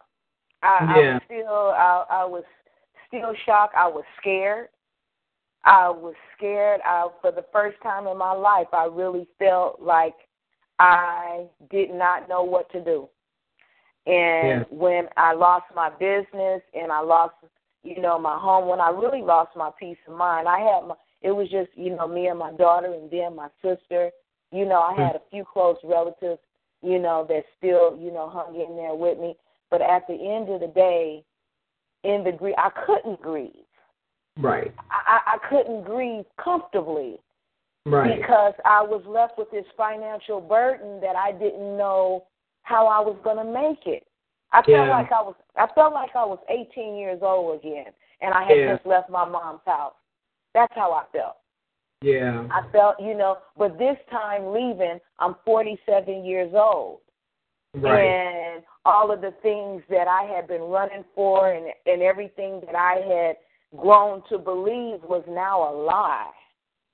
I, 0.61 0.95
yeah. 0.97 1.09
I 1.09 1.13
was 1.13 1.21
still 1.25 1.47
I, 1.47 2.05
I 2.09 2.25
was 2.25 2.43
still 3.07 3.33
shocked. 3.45 3.75
I 3.77 3.87
was 3.87 4.03
scared. 4.19 4.69
I 5.63 5.89
was 5.89 6.13
scared. 6.36 6.82
I, 6.86 7.08
for 7.21 7.32
the 7.32 7.45
first 7.52 7.78
time 7.82 8.08
in 8.08 8.17
my 8.17 8.34
life, 8.34 8.67
I 8.73 8.86
really 8.86 9.28
felt 9.39 9.82
like 9.82 10.15
I 10.80 11.45
did 11.69 11.91
not 11.93 12.28
know 12.28 12.43
what 12.43 12.69
to 12.71 12.84
do. 12.84 13.10
And 14.06 14.62
Yeah. 14.62 14.63
when 14.69 15.10
I 15.15 15.34
lost 15.34 15.65
my 15.73 15.89
business 15.89 16.62
and 16.73 16.91
I 16.91 16.99
lost, 16.99 17.36
you 17.84 18.02
know, 18.02 18.19
my 18.19 18.38
home, 18.38 18.67
when 18.67 18.82
I 18.82 18.89
really 18.89 19.21
lost 19.21 19.56
my 19.56 19.71
peace 19.80 19.97
of 20.08 20.15
mind, 20.15 20.47
I 20.47 20.60
had 20.60 20.84
my, 20.86 20.95
it 21.21 21.32
was 21.32 21.49
just, 21.49 21.69
you 21.76 21.95
know, 21.95 22.08
me 22.08 22.28
and 22.28 22.38
my 22.38 22.52
daughter 22.54 22.93
and 22.93 23.10
then 23.10 23.36
my 23.36 23.47
sister. 23.62 24.12
You 24.52 24.65
know, 24.65 24.82
I 24.82 24.93
hmm. 24.93 25.02
had 25.02 25.15
a 25.15 25.21
few 25.32 25.45
close 25.45 25.78
relatives, 25.84 26.41
you 26.82 26.99
know, 26.99 27.26
that 27.30 27.45
still, 27.58 27.97
you 27.97 28.12
know, 28.12 28.30
hung 28.30 28.56
in 28.56 28.76
there 28.76 28.93
with 28.93 29.17
me. 29.17 29.38
But 29.71 29.82
at 29.82 30.06
the 30.08 30.13
end 30.13 30.49
of 30.49 30.60
the 30.60 30.67
day, 30.67 31.23
in 32.04 32.23
the 32.26 32.34
grief, 32.34 32.56
I 32.58 32.69
couldn't 32.86 33.21
grieve. 33.21 33.65
Right. 34.39 34.73
I, 34.89 35.35
I 35.35 35.37
couldn't 35.49 35.83
grieve 35.83 36.25
comfortably 36.43 37.19
Right. 37.85 38.19
because 38.21 38.53
I 38.63 38.81
was 38.81 39.03
left 39.05 39.37
with 39.37 39.51
this 39.51 39.65
financial 39.75 40.39
burden 40.39 41.01
that 41.01 41.15
I 41.17 41.33
didn't 41.33 41.77
know 41.77 42.25
how 42.63 42.87
I 42.87 42.99
was 43.01 43.17
going 43.23 43.37
to 43.37 43.43
make 43.43 43.85
it. 43.85 44.07
I 44.53 44.61
felt 44.61 44.67
Yeah. 44.69 44.89
like 44.89 45.11
I 45.11 45.21
was 45.21 45.35
I 45.57 45.67
felt 45.75 45.93
like 45.93 46.15
I 46.15 46.23
was 46.25 46.39
18 46.49 46.95
years 46.95 47.19
old 47.21 47.59
again 47.59 47.87
and 48.21 48.33
I 48.33 48.43
had 48.43 48.57
Yeah. 48.57 48.73
just 48.75 48.85
left 48.85 49.09
my 49.09 49.25
mom's 49.25 49.61
house. 49.65 49.95
That's 50.53 50.73
how 50.75 50.93
I 50.93 51.03
felt. 51.11 51.37
Yeah. 52.01 52.47
I 52.51 52.61
felt, 52.71 52.99
you 52.99 53.15
know, 53.15 53.39
but 53.57 53.77
this 53.77 53.97
time 54.09 54.51
leaving, 54.53 54.99
I'm 55.19 55.35
47 55.45 56.23
years 56.25 56.53
old. 56.53 56.99
Right. 57.75 58.03
And 58.05 58.63
all 58.85 59.11
of 59.11 59.21
the 59.21 59.31
things 59.41 59.83
that 59.89 60.07
I 60.07 60.23
had 60.23 60.47
been 60.47 60.61
running 60.61 61.03
for 61.15 61.51
and 61.51 61.67
and 61.85 62.01
everything 62.01 62.61
that 62.65 62.75
I 62.75 62.95
had 63.01 63.35
grown 63.77 64.21
to 64.29 64.38
believe 64.38 65.01
was 65.03 65.23
now 65.27 65.69
a 65.69 65.73
lie. 65.75 66.31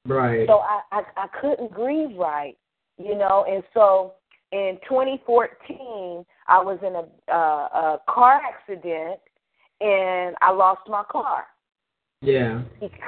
Right. 0.05 0.47
So 0.47 0.59
I, 0.59 0.81
I 0.91 1.01
I 1.17 1.27
couldn't 1.41 1.71
grieve 1.71 2.17
right, 2.17 2.57
you 2.97 3.15
know. 3.15 3.45
And 3.47 3.63
so 3.73 4.13
in 4.51 4.79
2014, 4.87 6.25
I 6.47 6.61
was 6.61 6.79
in 6.81 6.95
a 6.95 7.33
uh, 7.33 7.37
a 7.37 8.01
car 8.07 8.41
accident, 8.41 9.19
and 9.81 10.35
I 10.41 10.51
lost 10.51 10.81
my 10.87 11.03
car 11.11 11.45
Yeah. 12.21 12.61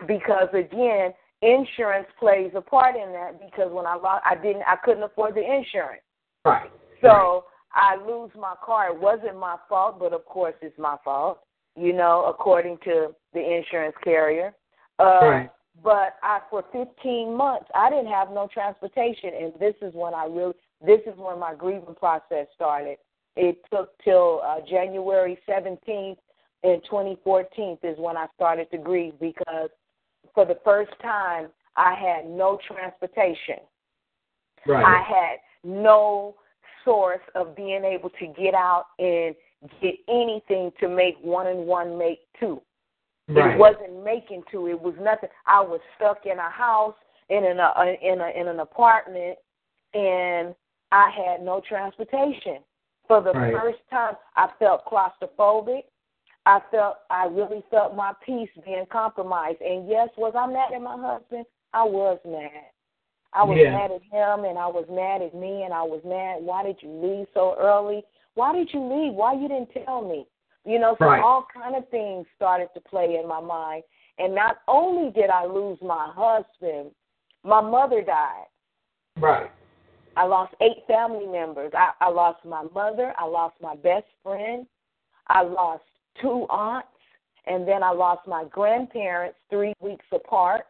because 0.08 0.50
again, 0.54 1.14
insurance 1.42 2.08
plays 2.20 2.52
a 2.56 2.62
part 2.62 2.96
in 2.96 3.12
that. 3.14 3.40
Because 3.40 3.72
when 3.72 3.86
I 3.86 3.96
lost, 3.96 4.24
I 4.30 4.36
didn't, 4.36 4.64
I 4.64 4.76
couldn't 4.84 5.04
afford 5.04 5.36
the 5.36 5.42
insurance. 5.42 6.04
Right. 6.46 6.70
So 7.02 7.46
I 7.74 7.96
lose 7.96 8.32
my 8.38 8.56
car. 8.64 8.90
It 8.94 9.00
wasn't 9.00 9.40
my 9.40 9.56
fault, 9.68 9.98
but 10.00 10.14
of 10.14 10.26
course 10.26 10.56
it's 10.62 10.78
my 10.78 10.98
fault, 11.04 11.40
you 11.76 11.94
know, 11.94 12.26
according 12.26 12.78
to 12.84 13.16
the 13.34 13.40
insurance 13.40 13.96
carrier. 14.04 14.54
Uh, 15.00 15.20
Right. 15.22 15.50
But 15.84 16.18
I, 16.22 16.42
for 16.50 16.64
15 16.72 17.36
months, 17.36 17.66
I 17.74 17.90
didn't 17.90 18.12
have 18.12 18.30
no 18.30 18.48
transportation, 18.54 19.32
and 19.42 19.54
this 19.60 19.74
is 19.82 19.94
when 19.96 20.14
I 20.14 20.26
really, 20.26 20.54
this 20.86 21.00
is 21.08 21.18
when 21.18 21.40
my 21.40 21.56
grieving 21.56 21.96
process 21.96 22.48
started. 22.54 22.98
It 23.36 23.58
took 23.72 23.92
till 24.04 24.42
uh, 24.46 24.58
January 24.70 25.40
17th 25.50 26.18
in 26.64 26.82
2014 26.90 27.78
is 27.84 27.98
when 27.98 28.18
I 28.18 28.28
started 28.36 28.70
to 28.72 28.78
grieve 28.78 29.14
because 29.20 29.70
for 30.36 30.46
the 30.46 30.60
first 30.64 30.92
time 31.02 31.48
I 31.76 31.96
had 31.96 32.30
no 32.30 32.60
transportation. 32.68 33.60
Right. 34.68 34.84
I 34.84 35.02
had 35.02 35.38
no 35.64 36.36
source 36.84 37.22
of 37.34 37.56
being 37.56 37.84
able 37.86 38.10
to 38.10 38.28
get 38.28 38.54
out 38.54 38.88
and 39.00 39.34
get 39.82 39.96
anything 40.08 40.72
to 40.80 40.88
make 40.88 41.18
one 41.22 41.48
and 41.48 41.66
one 41.66 41.98
make 41.98 42.20
two. 42.40 42.62
right. 43.30 43.54
It 43.56 43.58
wasn't 43.58 44.04
making 44.04 44.44
two. 44.52 44.68
It 44.68 44.80
was 44.80 44.96
nothing. 45.00 45.30
I 45.46 45.62
was 45.62 45.80
stuck 45.96 46.26
in 46.26 46.38
a 46.40 46.50
house 46.50 46.96
in 47.30 47.46
an 47.46 47.60
uh, 47.60 47.74
in 48.02 48.22
a 48.22 48.30
in 48.30 48.48
an 48.48 48.60
apartment, 48.60 49.38
and 49.94 50.56
I 50.92 51.10
had 51.10 51.42
no 51.42 51.62
transportation. 51.68 52.60
For 53.08 53.22
the 53.22 53.34
Right. 53.34 53.54
first 53.54 53.80
time, 53.90 54.16
I 54.36 54.50
felt 54.60 54.86
claustrophobic. 54.86 55.84
I 56.46 56.60
felt 56.72 56.98
I 57.10 57.26
really 57.26 57.64
felt 57.70 57.96
my 57.96 58.14
peace 58.26 58.50
being 58.66 58.86
compromised. 58.88 59.62
And 59.62 59.88
yes, 59.88 60.10
was 60.18 60.34
I 60.36 60.48
mad 60.48 60.74
at 60.74 60.82
my 60.82 60.98
husband? 60.98 61.46
I 61.74 61.84
was 61.84 62.20
mad. 62.26 62.72
I 63.34 63.44
was 63.44 63.58
Yeah. 63.58 63.72
mad 63.72 63.92
at 63.92 64.02
him, 64.04 64.46
and 64.46 64.58
I 64.58 64.68
was 64.68 64.86
mad 64.90 65.22
at 65.22 65.34
me, 65.34 65.64
and 65.64 65.74
I 65.74 65.84
was 65.84 66.04
mad. 66.04 66.44
Why 66.44 66.64
did 66.64 66.82
you 66.82 66.90
leave 66.90 67.28
so 67.34 67.56
early? 67.58 68.04
Why 68.36 68.54
did 68.54 68.74
you 68.74 68.80
leave? 68.82 69.14
Why 69.14 69.34
you 69.34 69.48
didn't 69.48 69.72
tell 69.86 70.02
me? 70.02 70.26
You 70.66 70.80
know, 70.80 70.96
so 71.00 71.06
Right. 71.06 71.22
all 71.22 71.46
kind 71.54 71.76
of 71.76 71.88
things 71.90 72.26
started 72.36 72.70
to 72.74 72.82
play 72.82 73.18
in 73.18 73.28
my 73.28 73.40
mind. 73.42 73.84
And 74.18 74.36
not 74.36 74.62
only 74.68 75.12
did 75.12 75.30
I 75.30 75.46
lose 75.46 75.82
my 75.82 76.12
husband, 76.14 76.92
my 77.44 77.62
mother 77.62 78.02
died. 78.02 78.46
Right. 79.18 79.50
I 80.16 80.26
lost 80.26 80.54
eight 80.62 80.86
family 80.88 81.26
members. 81.26 81.72
I, 81.74 81.92
I 82.00 82.10
lost 82.10 82.44
my 82.46 82.64
mother. 82.76 83.14
I 83.18 83.26
lost 83.26 83.56
my 83.62 83.76
best 83.76 84.06
friend. 84.22 84.68
I 85.28 85.42
lost 85.42 85.84
two 86.22 86.46
aunts. 86.50 86.88
And 87.48 87.68
then 87.68 87.82
I 87.82 87.92
lost 87.92 88.28
my 88.28 88.44
grandparents 88.46 89.40
three 89.50 89.74
weeks 89.80 90.06
apart. 90.12 90.68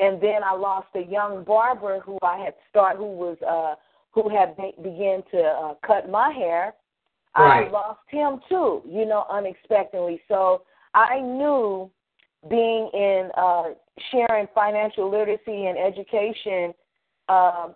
And 0.00 0.20
then 0.20 0.42
I 0.42 0.54
lost 0.54 0.88
a 0.94 1.02
young 1.02 1.44
barber 1.44 2.00
who 2.00 2.18
I 2.22 2.38
had 2.38 2.54
start 2.70 2.96
who 2.96 3.06
was 3.06 3.36
uh 3.42 3.74
who 4.12 4.28
had 4.28 4.56
be, 4.56 4.72
began 4.82 5.22
to 5.32 5.40
uh, 5.40 5.74
cut 5.86 6.10
my 6.10 6.30
hair. 6.32 6.74
I 7.34 7.68
lost 7.70 8.00
him 8.08 8.40
too, 8.48 8.82
you 8.86 9.06
know, 9.06 9.24
unexpectedly. 9.30 10.20
So 10.28 10.62
I 10.94 11.18
knew 11.20 11.90
being 12.50 12.90
in 12.92 13.30
uh 13.36 13.70
sharing 14.10 14.48
financial 14.54 15.10
literacy 15.10 15.66
and 15.66 15.78
education 15.78 16.74
um 17.28 17.74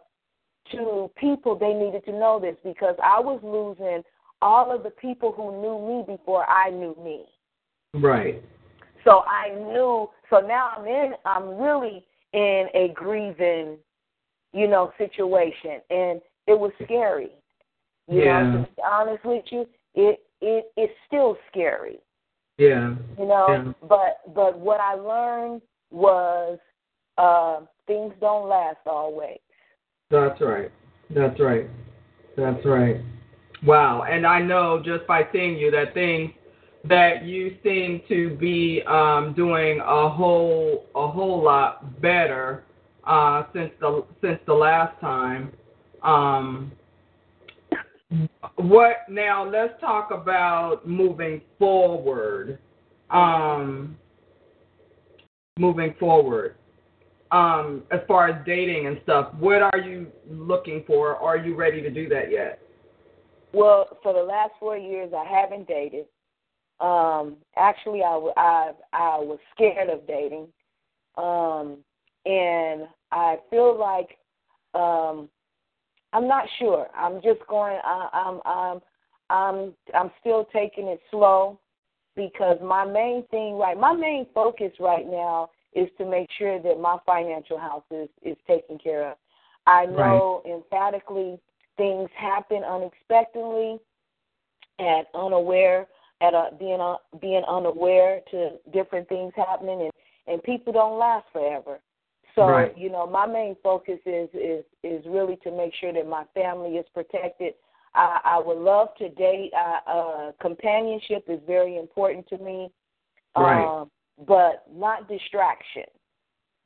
to 0.73 1.09
people 1.17 1.57
they 1.57 1.73
needed 1.73 2.05
to 2.05 2.13
know 2.13 2.41
this 2.41 2.57
because 2.65 2.97
I 3.03 3.21
was 3.21 3.41
losing 3.45 4.03
all 4.43 4.75
of 4.75 4.83
the 4.83 4.91
people 4.91 5.33
who 5.33 5.63
knew 5.63 6.05
me 6.07 6.17
before 6.17 6.45
I 6.51 6.71
knew 6.71 6.97
me. 7.03 7.25
Right. 7.95 8.43
So 9.05 9.21
I 9.21 9.55
knew 9.55 10.11
so 10.29 10.41
now 10.41 10.73
I'm 10.77 10.87
in 10.87 11.13
I'm 11.25 11.57
really 11.57 12.05
in 12.33 12.67
a 12.75 12.93
grieving, 12.95 13.79
you 14.57 14.67
know, 14.67 14.91
situation 14.97 15.83
and 15.91 16.21
it 16.47 16.59
was 16.59 16.73
scary. 16.85 17.31
You 18.09 18.23
Yeah. 18.23 18.43
know, 18.43 18.65
to 18.65 18.71
be 18.75 18.83
honest 18.83 19.25
with 19.25 19.45
you, 19.53 19.69
it 19.95 20.27
it 20.41 20.73
it's 20.77 20.95
still 21.07 21.37
scary. 21.49 21.99
Yeah. 22.57 22.95
You 23.19 23.27
know, 23.27 23.47
Yeah. 23.51 23.73
but 23.83 24.35
but 24.35 24.59
what 24.59 24.81
I 24.81 24.95
learned 24.95 25.61
was 25.91 26.59
uh 27.19 27.61
things 27.87 28.15
don't 28.21 28.49
last 28.49 28.85
always. 28.87 29.39
That's 30.11 30.41
right. 30.41 30.71
That's 31.11 31.39
right. 31.39 31.69
That's 32.37 32.65
right. 32.65 33.01
Wow. 33.65 34.03
And 34.03 34.27
I 34.27 34.41
know 34.41 34.83
just 34.83 35.07
by 35.07 35.29
seeing 35.33 35.57
you 35.59 35.71
that 35.73 35.93
things 35.93 36.33
that 36.85 37.25
you 37.25 37.57
seem 37.63 38.01
to 38.09 38.37
be 38.37 38.83
um, 38.87 39.35
doing 39.35 39.81
a 39.81 40.09
whole 40.09 40.87
a 40.95 41.09
whole 41.09 41.43
lot 41.43 42.01
better 42.01 42.65
uh, 43.07 43.45
since 43.53 43.71
the 43.81 44.05
since 44.21 44.39
the 44.47 44.55
last 44.55 44.99
time. 45.01 45.53
Um, 46.03 46.73
what 48.57 48.99
now? 49.09 49.49
Let's 49.49 49.81
talk 49.81 50.11
about 50.11 50.87
moving 50.87 51.41
forward. 51.59 52.59
Um, 53.11 53.97
moving 55.59 55.95
forward 55.99 56.57
um, 57.33 57.83
as 57.91 58.01
far 58.07 58.29
as 58.29 58.47
dating 58.47 58.87
and 58.87 59.01
stuff, 59.03 59.35
what 59.39 59.63
are 59.63 59.79
you 59.79 60.07
looking 60.31 60.85
for? 60.87 61.17
Are 61.17 61.37
you 61.37 61.55
ready 61.55 61.83
to 61.83 61.91
do 61.91 62.09
that 62.09 62.31
yet? 62.31 62.61
Well, 63.53 63.99
for 64.03 64.13
the 64.13 64.23
last 64.23 64.53
four 64.61 64.77
years, 64.77 65.13
I 65.17 65.25
haven't 65.25 65.67
dated. 65.67 66.07
Um, 66.79 67.37
actually, 67.57 68.03
I, 68.03 68.31
I 68.37 68.73
I 68.93 69.19
was 69.19 69.39
scared 69.55 69.89
of 69.89 70.07
dating, 70.07 70.49
um, 71.17 71.79
and 72.27 72.89
I 73.13 73.37
feel 73.51 73.79
like 73.79 74.19
um, 74.75 75.29
I'm 76.13 76.29
not 76.29 76.47
sure. 76.59 76.89
I'm 76.95 77.23
just 77.23 77.41
going. 77.49 77.79
I, 77.85 78.09
I'm 78.13 78.41
I'm 78.45 78.81
I'm 79.31 79.75
I'm 79.95 80.11
still 80.21 80.47
taking 80.53 80.89
it 80.89 81.01
slow 81.11 81.59
because 82.17 82.59
my 82.63 82.85
main 82.85 83.25
thing, 83.31 83.59
right? 83.59 83.79
My 83.79 83.95
main 83.95 84.27
focus 84.35 84.73
right 84.81 85.07
now 85.07 85.51
is 85.75 85.89
to 85.99 86.05
make 86.05 86.29
sure 86.39 86.61
that 86.61 86.81
my 86.81 86.99
financial 87.07 87.59
house 87.59 87.85
is 87.91 88.09
is 88.23 88.37
taken 88.47 88.79
care 88.79 89.11
of. 89.11 89.17
I 89.67 89.87
know 89.87 90.43
emphatically 90.49 91.39
things 91.77 92.09
happen 92.17 92.63
unexpectedly 92.65 93.79
and 94.79 95.07
unaware 95.15 95.87
at 96.21 96.35
a, 96.35 96.51
being 96.59 96.81
uh, 96.81 96.97
being 97.21 97.43
unaware 97.49 98.21
to 98.31 98.53
different 98.73 99.09
things 99.09 99.33
happening 99.37 99.83
and 99.83 99.93
and 100.27 100.43
people 100.43 100.73
don't 100.73 100.99
last 100.99 101.27
forever. 101.33 101.79
So 102.37 102.47
Right. 102.47 102.77
you 102.77 102.91
know 102.91 103.07
my 103.07 103.27
main 103.27 103.57
focus 103.63 103.99
is 104.05 104.29
is 104.35 104.65
is 104.85 105.05
really 105.07 105.37
to 105.37 105.51
make 105.51 105.75
sure 105.75 105.93
that 105.93 106.07
my 106.07 106.25
family 106.35 106.77
is 106.77 106.87
protected. 106.95 107.55
I, 107.95 108.21
I 108.25 108.39
would 108.39 108.59
love 108.59 108.89
to 108.99 109.09
date. 109.09 109.53
Uh, 109.57 109.91
uh, 109.91 110.33
companionship 110.41 111.25
is 111.29 111.41
very 111.47 111.79
important 111.79 112.29
to 112.29 112.39
me, 112.39 112.71
Right. 113.35 113.65
um, 113.65 113.91
but 114.27 114.65
not 114.71 115.09
distraction. 115.09 115.85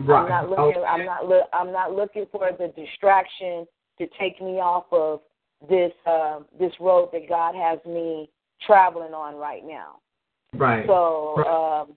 Right. 0.01 0.23
I'm 0.23 0.29
not 0.29 0.51
looking. 0.51 0.83
Okay. 0.83 0.85
I'm 0.85 1.07
not. 1.07 1.29
Look, 1.29 1.49
I'm 1.53 1.73
not 1.73 1.93
looking 1.95 2.27
for 2.33 2.51
the 2.59 2.69
distraction 2.69 3.65
to 3.99 4.07
take 4.19 4.41
me 4.43 4.59
off 4.61 4.87
of 4.93 5.21
this 5.69 5.93
uh, 6.05 6.41
this 6.59 6.73
road 6.81 7.11
that 7.13 7.29
God 7.29 7.55
has 7.55 7.79
me 7.87 8.29
traveling 8.67 9.15
on 9.15 9.37
right 9.37 9.63
now. 9.65 10.01
Right. 10.55 10.85
So 10.87 11.37
um, 11.47 11.97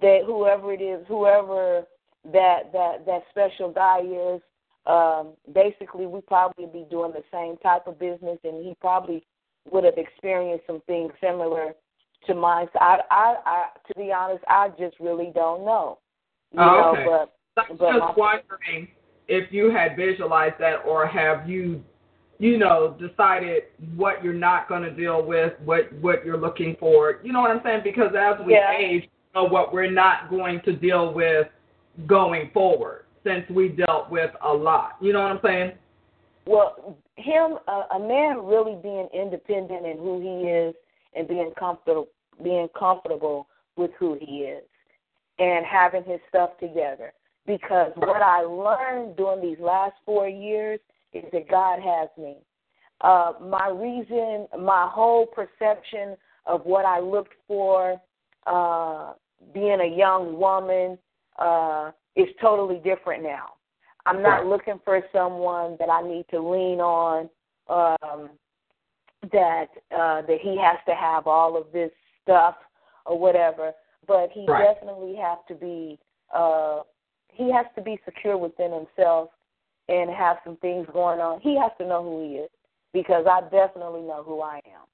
that 0.00 0.22
whoever 0.26 0.72
it 0.72 0.80
is, 0.80 1.06
whoever 1.06 1.84
that 2.32 2.72
that 2.72 3.06
that 3.06 3.22
special 3.30 3.70
guy 3.70 4.00
is, 4.00 4.40
um, 4.86 5.32
basically 5.52 6.06
we 6.06 6.20
probably 6.22 6.66
be 6.66 6.86
doing 6.90 7.12
the 7.12 7.24
same 7.32 7.56
type 7.58 7.86
of 7.86 7.98
business, 7.98 8.38
and 8.44 8.64
he 8.64 8.74
probably 8.80 9.24
would 9.70 9.84
have 9.84 9.98
experienced 9.98 10.66
some 10.66 10.80
things 10.86 11.12
similar 11.20 11.74
to 12.26 12.34
mine. 12.34 12.68
So 12.72 12.78
I, 12.80 13.00
I, 13.10 13.34
I, 13.44 13.66
to 13.88 13.94
be 13.94 14.12
honest, 14.12 14.44
I 14.48 14.68
just 14.78 14.98
really 15.00 15.32
don't 15.34 15.64
know. 15.64 15.98
You 16.52 16.60
oh, 16.60 16.92
okay. 16.92 17.04
know, 17.04 17.28
but, 17.56 17.64
I'm 17.68 17.76
but 17.76 17.92
just 17.92 18.18
wondering 18.18 18.88
if 19.28 19.52
you 19.52 19.70
had 19.70 19.96
visualized 19.96 20.54
that, 20.60 20.84
or 20.86 21.06
have 21.06 21.48
you, 21.48 21.82
you 22.38 22.58
know, 22.58 22.96
decided 23.00 23.64
what 23.96 24.22
you're 24.22 24.32
not 24.32 24.68
going 24.68 24.82
to 24.82 24.90
deal 24.90 25.24
with, 25.24 25.52
what 25.64 25.92
what 26.00 26.24
you're 26.24 26.36
looking 26.36 26.76
for. 26.78 27.20
You 27.22 27.32
know 27.32 27.40
what 27.40 27.50
I'm 27.50 27.60
saying? 27.64 27.80
Because 27.82 28.12
as 28.18 28.44
we 28.44 28.52
yeah. 28.52 28.76
age, 28.78 29.04
you 29.04 29.42
know 29.42 29.44
what 29.44 29.72
we're 29.72 29.90
not 29.90 30.30
going 30.30 30.60
to 30.64 30.72
deal 30.72 31.12
with 31.12 31.48
going 32.06 32.50
forward, 32.52 33.04
since 33.24 33.48
we 33.50 33.68
dealt 33.68 34.10
with 34.10 34.30
a 34.44 34.52
lot. 34.52 34.96
You 35.00 35.12
know 35.12 35.22
what 35.22 35.32
I'm 35.32 35.40
saying? 35.42 35.72
Well, 36.46 36.96
him, 37.16 37.58
a 37.68 37.98
man 37.98 38.44
really 38.44 38.76
being 38.82 39.08
independent 39.12 39.84
in 39.84 39.98
who 39.98 40.20
he 40.20 40.48
is 40.48 40.74
and 41.14 41.26
being 41.26 41.52
comfortable, 41.58 42.08
being 42.42 42.68
comfortable 42.78 43.48
with 43.76 43.90
who 43.98 44.16
he 44.20 44.42
is, 44.42 44.62
and 45.38 45.66
having 45.66 46.04
his 46.04 46.20
stuff 46.28 46.50
together. 46.60 47.12
Because 47.46 47.92
what 47.96 48.22
I 48.22 48.42
learned 48.42 49.16
during 49.16 49.42
these 49.42 49.58
last 49.60 49.94
four 50.04 50.28
years 50.28 50.80
is 51.12 51.24
that 51.32 51.48
God 51.48 51.80
has 51.80 52.08
me. 52.18 52.36
Uh, 53.00 53.32
my 53.40 53.68
reason, 53.68 54.46
my 54.58 54.88
whole 54.90 55.26
perception 55.26 56.16
of 56.46 56.64
what 56.64 56.84
I 56.84 57.00
looked 57.00 57.34
for, 57.46 58.00
uh, 58.46 59.12
being 59.52 59.80
a 59.80 59.96
young 59.96 60.38
woman, 60.38 60.98
uh, 61.38 61.90
is 62.14 62.28
totally 62.40 62.80
different 62.84 63.22
now. 63.22 63.54
I'm 64.06 64.22
not 64.22 64.42
right. 64.42 64.46
looking 64.46 64.80
for 64.84 65.02
someone 65.12 65.76
that 65.78 65.88
I 65.88 66.02
need 66.02 66.26
to 66.30 66.40
lean 66.40 66.80
on. 66.80 67.28
Um, 67.68 68.30
that 69.32 69.66
uh, 69.92 70.22
that 70.22 70.38
he 70.40 70.58
has 70.58 70.76
to 70.86 70.94
have 70.94 71.26
all 71.26 71.56
of 71.56 71.66
this 71.72 71.90
stuff 72.22 72.54
or 73.04 73.18
whatever, 73.18 73.72
but 74.06 74.30
he 74.32 74.46
right. 74.46 74.74
definitely 74.74 75.16
has 75.16 75.38
to 75.48 75.54
be 75.54 75.98
uh, 76.34 76.80
he 77.32 77.52
has 77.52 77.66
to 77.76 77.82
be 77.82 77.98
secure 78.04 78.36
within 78.36 78.72
himself 78.72 79.30
and 79.88 80.10
have 80.10 80.38
some 80.44 80.56
things 80.56 80.86
going 80.92 81.20
on. 81.20 81.40
He 81.40 81.56
has 81.58 81.70
to 81.78 81.86
know 81.86 82.02
who 82.02 82.22
he 82.22 82.36
is 82.36 82.50
because 82.92 83.26
I 83.30 83.42
definitely 83.42 84.02
know 84.02 84.22
who 84.24 84.40
I 84.40 84.56
am. 84.66 84.86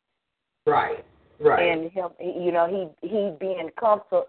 Right. 0.67 1.05
Right. 1.41 1.73
And 1.73 1.91
him, 1.91 2.11
you 2.21 2.53
know, 2.53 2.69
he 3.01 3.09
he 3.09 3.33
being 3.41 3.71
comfort, 3.79 4.27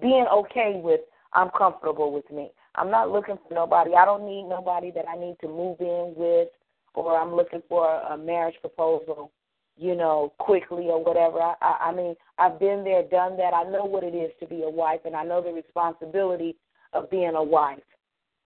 being 0.00 0.26
okay 0.32 0.80
with 0.82 1.00
I'm 1.32 1.50
comfortable 1.56 2.12
with 2.12 2.30
me. 2.30 2.50
I'm 2.74 2.90
not 2.90 3.10
looking 3.10 3.38
for 3.46 3.54
nobody. 3.54 3.94
I 3.94 4.04
don't 4.04 4.26
need 4.26 4.44
nobody 4.48 4.90
that 4.92 5.08
I 5.08 5.16
need 5.18 5.36
to 5.40 5.48
move 5.48 5.80
in 5.80 6.14
with, 6.16 6.48
or 6.94 7.16
I'm 7.18 7.34
looking 7.34 7.62
for 7.68 8.00
a 8.00 8.16
marriage 8.16 8.56
proposal, 8.60 9.32
you 9.76 9.94
know, 9.94 10.32
quickly 10.38 10.86
or 10.88 11.02
whatever. 11.02 11.40
I, 11.40 11.54
I, 11.60 11.76
I 11.88 11.94
mean, 11.94 12.14
I've 12.38 12.58
been 12.58 12.84
there, 12.84 13.02
done 13.02 13.36
that. 13.36 13.54
I 13.54 13.64
know 13.64 13.84
what 13.84 14.04
it 14.04 14.14
is 14.14 14.30
to 14.40 14.46
be 14.46 14.62
a 14.62 14.70
wife, 14.70 15.00
and 15.04 15.14
I 15.14 15.24
know 15.24 15.42
the 15.42 15.52
responsibility 15.52 16.56
of 16.92 17.10
being 17.10 17.34
a 17.34 17.42
wife. 17.42 17.78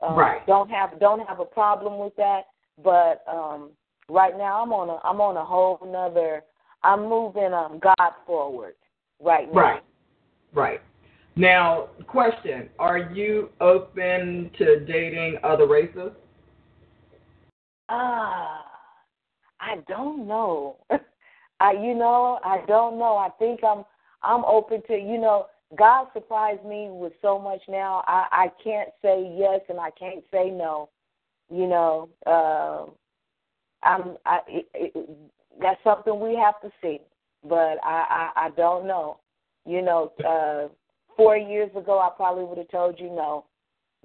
Um, 0.03 0.17
right. 0.17 0.47
Don't 0.47 0.71
have 0.71 0.99
don't 1.01 1.27
have 1.27 1.41
a 1.41 1.45
problem 1.45 1.99
with 1.99 2.15
that, 2.17 2.43
but 2.83 3.25
um, 3.31 3.71
right 4.09 4.37
now 4.37 4.63
I'm 4.63 4.73
on 4.73 4.89
a 4.91 4.99
I'm 5.07 5.21
on 5.21 5.37
a 5.37 5.45
whole 5.45 5.79
another. 5.83 6.43
I'm 6.83 7.09
moving 7.09 7.55
um 7.55 7.81
God 7.83 8.13
forward 8.27 8.75
right 9.23 9.53
now. 9.53 9.61
Right. 9.61 9.83
Right. 10.53 10.81
Now, 11.37 11.89
question: 12.07 12.69
Are 12.79 12.99
you 12.99 13.51
open 13.61 14.51
to 14.59 14.81
dating 14.85 15.39
other 15.43 15.67
races? 15.67 16.13
Ah, 17.89 18.61
uh, 18.61 18.63
I 19.61 19.77
don't 19.89 20.27
know. 20.27 20.77
I, 21.61 21.73
you 21.73 21.95
know, 21.95 22.39
I 22.45 22.65
don't 22.67 22.99
know. 22.99 23.17
I 23.17 23.31
think 23.39 23.61
I'm, 23.65 23.85
I'm 24.23 24.45
open 24.45 24.83
to, 24.89 24.95
you 24.95 25.19
know, 25.19 25.47
God 25.77 26.09
surprised 26.13 26.65
me 26.65 26.89
with 26.91 27.13
so 27.23 27.39
much 27.39 27.61
now. 27.69 28.05
I, 28.07 28.27
I 28.31 28.47
can't 28.63 28.91
say 29.03 29.35
yes 29.37 29.61
and 29.69 29.81
I 29.81 29.91
can't 29.99 30.25
say 30.33 30.51
no. 30.51 30.91
You 31.51 31.67
know, 31.67 32.09
uh, 32.27 32.87
I'm, 33.87 34.17
I, 34.27 34.41
it, 34.49 34.69
it, 34.75 35.09
that's 35.61 35.83
something 35.85 36.21
we 36.21 36.35
have 36.37 36.61
to 36.63 36.71
see. 36.83 37.01
But 37.43 37.79
I, 37.85 38.31
I, 38.37 38.47
I 38.47 38.51
don't 38.51 38.87
know. 38.87 39.19
You 39.67 39.83
know, 39.83 40.13
uh, 40.27 40.69
four 41.17 41.37
years 41.37 41.71
ago, 41.77 41.99
I 41.99 42.11
probably 42.17 42.45
would 42.45 42.59
have 42.59 42.69
told 42.69 42.99
you 42.99 43.07
no, 43.07 43.45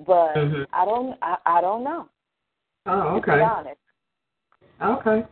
but 0.06 0.36
mm-hmm. 0.36 0.64
I 0.74 0.86
don't. 0.86 1.18
I, 1.22 1.38
I 1.46 1.62
don't 1.62 1.84
know. 1.84 2.10
Oh, 2.86 3.18
okay. 3.18 3.32
To 3.32 3.38
be 3.38 3.44
honest. 3.44 3.78
Okay. 4.82 5.28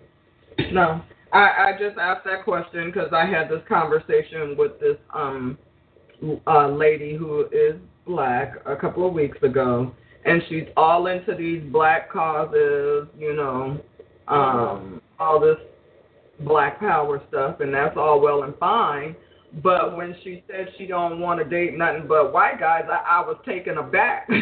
No, 0.72 1.02
I 1.32 1.40
I 1.40 1.72
just 1.80 1.98
asked 1.98 2.26
that 2.26 2.44
question 2.44 2.92
because 2.92 3.10
I 3.14 3.26
had 3.26 3.50
this 3.50 3.62
conversation 3.68 4.56
with 4.58 4.80
this 4.80 4.98
um 5.14 5.58
uh 6.46 6.68
lady 6.68 7.16
who 7.16 7.46
is 7.52 7.76
black 8.06 8.56
a 8.66 8.76
couple 8.76 9.08
of 9.08 9.14
weeks 9.14 9.38
ago, 9.44 9.94
and 10.26 10.42
she's 10.50 10.66
all 10.76 11.08
into 11.08 11.36
these 11.36 11.62
black 11.72 12.12
causes, 12.12 13.08
you 13.18 13.34
know, 13.34 13.80
um, 14.28 15.02
all 15.20 15.40
this 15.40 15.58
black 16.42 16.80
power 16.80 17.22
stuff, 17.30 17.60
and 17.60 17.74
that's 17.74 17.98
all 17.98 18.20
well 18.20 18.44
and 18.44 18.56
fine. 18.58 19.16
But 19.64 19.96
when 19.96 20.16
she 20.24 20.44
said 20.48 20.68
she 20.78 20.86
don't 20.86 21.20
want 21.20 21.40
to 21.40 21.46
date 21.46 21.78
nothing 21.78 22.06
but 22.08 22.34
white 22.34 22.60
guys, 22.60 22.84
I, 22.92 23.22
I 23.22 23.22
was 23.26 23.38
taken 23.46 23.78
aback. 23.78 24.28
I 24.30 24.34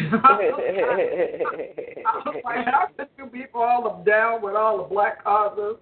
was 2.24 2.34
like, 2.44 2.66
how 2.66 2.88
could 2.96 3.08
you 3.16 3.26
people 3.26 3.62
all 3.62 4.02
down 4.04 4.42
with 4.42 4.56
all 4.56 4.78
the 4.78 4.84
black 4.84 5.22
causes? 5.22 5.76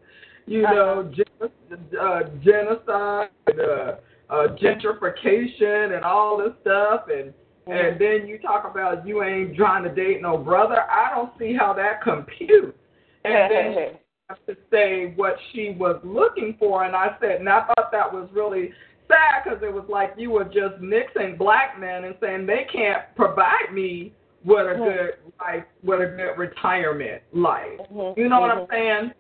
You 0.46 0.62
know, 0.62 1.10
gen- 1.14 1.50
uh, 1.98 2.20
genocide, 2.44 3.30
uh, 3.48 3.96
uh, 4.28 4.56
gentrification, 4.56 5.96
and 5.96 6.04
all 6.04 6.36
this 6.36 6.52
stuff, 6.60 7.06
and 7.08 7.32
and 7.66 7.98
then 7.98 8.26
you 8.28 8.38
talk 8.38 8.70
about 8.70 9.06
you 9.06 9.22
ain't 9.22 9.56
trying 9.56 9.84
to 9.84 9.94
date 9.94 10.20
no 10.20 10.36
brother. 10.36 10.82
I 10.82 11.14
don't 11.14 11.32
see 11.38 11.54
how 11.58 11.72
that 11.72 12.02
computes. 12.02 12.76
And 13.24 13.50
then 13.50 13.72
she 13.72 13.98
has 14.28 14.38
to 14.46 14.56
say 14.70 15.14
what 15.16 15.36
she 15.52 15.74
was 15.78 15.98
looking 16.04 16.56
for, 16.58 16.84
and 16.84 16.94
I 16.94 17.16
said, 17.20 17.40
and 17.40 17.48
I 17.48 17.64
thought 17.64 17.90
that 17.90 18.12
was 18.12 18.28
really 18.34 18.70
sad 19.08 19.44
because 19.44 19.62
it 19.62 19.72
was 19.72 19.84
like 19.88 20.14
you 20.16 20.30
were 20.30 20.44
just 20.44 20.80
mixing 20.80 21.36
black 21.36 21.78
men 21.78 22.04
and 22.04 22.14
saying 22.20 22.46
they 22.46 22.66
can't 22.72 23.02
provide 23.16 23.72
me 23.72 24.12
with 24.44 24.66
a 24.66 24.74
good 24.74 25.32
life, 25.40 25.64
with 25.82 26.00
a 26.00 26.06
good 26.06 26.38
retirement 26.38 27.22
life. 27.32 27.80
Mm-hmm. 27.92 28.18
You 28.18 28.28
know 28.28 28.40
mm-hmm. 28.40 28.40
what 28.40 28.50
I'm 28.50 28.66
saying? 28.70 29.12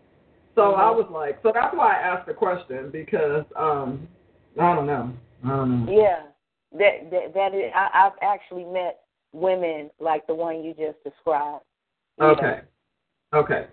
So 0.54 0.62
mm-hmm. 0.62 0.80
I 0.80 0.90
was 0.90 1.08
like, 1.10 1.38
so 1.42 1.50
that's 1.54 1.74
why 1.74 1.94
I 1.94 2.14
asked 2.14 2.26
the 2.26 2.34
question 2.34 2.90
because 2.92 3.44
um 3.56 4.06
I 4.60 4.74
don't 4.74 4.86
know, 4.86 5.12
I 5.44 5.48
don't 5.48 5.86
know. 5.86 5.92
Yeah, 5.92 6.22
that 6.78 7.10
that, 7.10 7.34
that 7.34 7.54
is, 7.54 7.72
I, 7.74 8.06
I've 8.06 8.18
actually 8.22 8.64
met 8.64 9.00
women 9.32 9.90
like 9.98 10.26
the 10.26 10.34
one 10.34 10.62
you 10.62 10.74
just 10.74 11.02
described. 11.04 11.64
Okay, 12.20 12.60
okay 13.34 13.66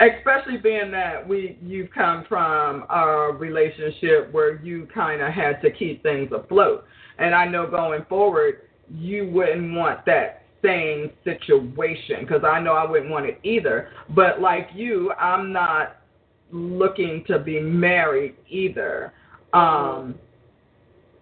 especially 0.00 0.56
being 0.56 0.90
that 0.90 1.26
we 1.26 1.58
you've 1.62 1.90
come 1.90 2.24
from 2.28 2.84
a 2.90 3.32
relationship 3.38 4.32
where 4.32 4.60
you 4.62 4.88
kind 4.92 5.22
of 5.22 5.32
had 5.32 5.60
to 5.62 5.70
keep 5.70 6.02
things 6.02 6.30
afloat. 6.32 6.84
And 7.18 7.34
i 7.34 7.46
know 7.46 7.68
going 7.68 8.04
forward 8.08 8.62
you 8.92 9.28
wouldn't 9.30 9.74
want 9.74 10.04
that 10.06 10.42
same 10.62 11.10
situation 11.22 12.20
because 12.20 12.42
i 12.44 12.60
know 12.60 12.72
i 12.72 12.88
wouldn't 12.88 13.10
want 13.10 13.26
it 13.26 13.38
either. 13.42 13.90
But 14.10 14.40
like 14.40 14.68
you 14.74 15.12
i'm 15.12 15.52
not 15.52 15.98
looking 16.50 17.24
to 17.28 17.38
be 17.38 17.60
married 17.60 18.36
either. 18.48 19.12
Um 19.52 20.16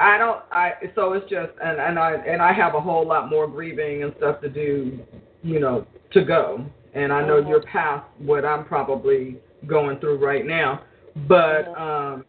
I 0.01 0.19
don't. 0.19 0.43
I 0.51 0.73
so 0.97 1.13
it's 1.13 1.31
just 1.31 1.53
and 1.63 1.79
and 1.79 1.97
I 1.97 2.15
and 2.15 2.43
I 2.43 2.53
have 2.53 2.75
a 2.75 2.81
whole 2.81 3.07
lot 3.07 3.31
more 3.31 3.47
grieving 3.47 4.03
and 4.03 4.13
stuff 4.17 4.41
to 4.41 4.49
do, 4.49 4.99
you 5.45 5.61
know, 5.61 5.87
to 6.13 6.25
go 6.25 6.67
and 6.95 7.13
I 7.13 7.27
know 7.27 7.41
mm-hmm. 7.41 7.49
you're 7.49 7.63
past 7.63 8.07
what 8.19 8.45
I'm 8.45 8.65
probably 8.65 9.37
going 9.67 9.99
through 9.99 10.19
right 10.19 10.47
now. 10.47 10.83
But 11.29 11.67
mm-hmm. 11.67 11.83
um, 11.83 12.25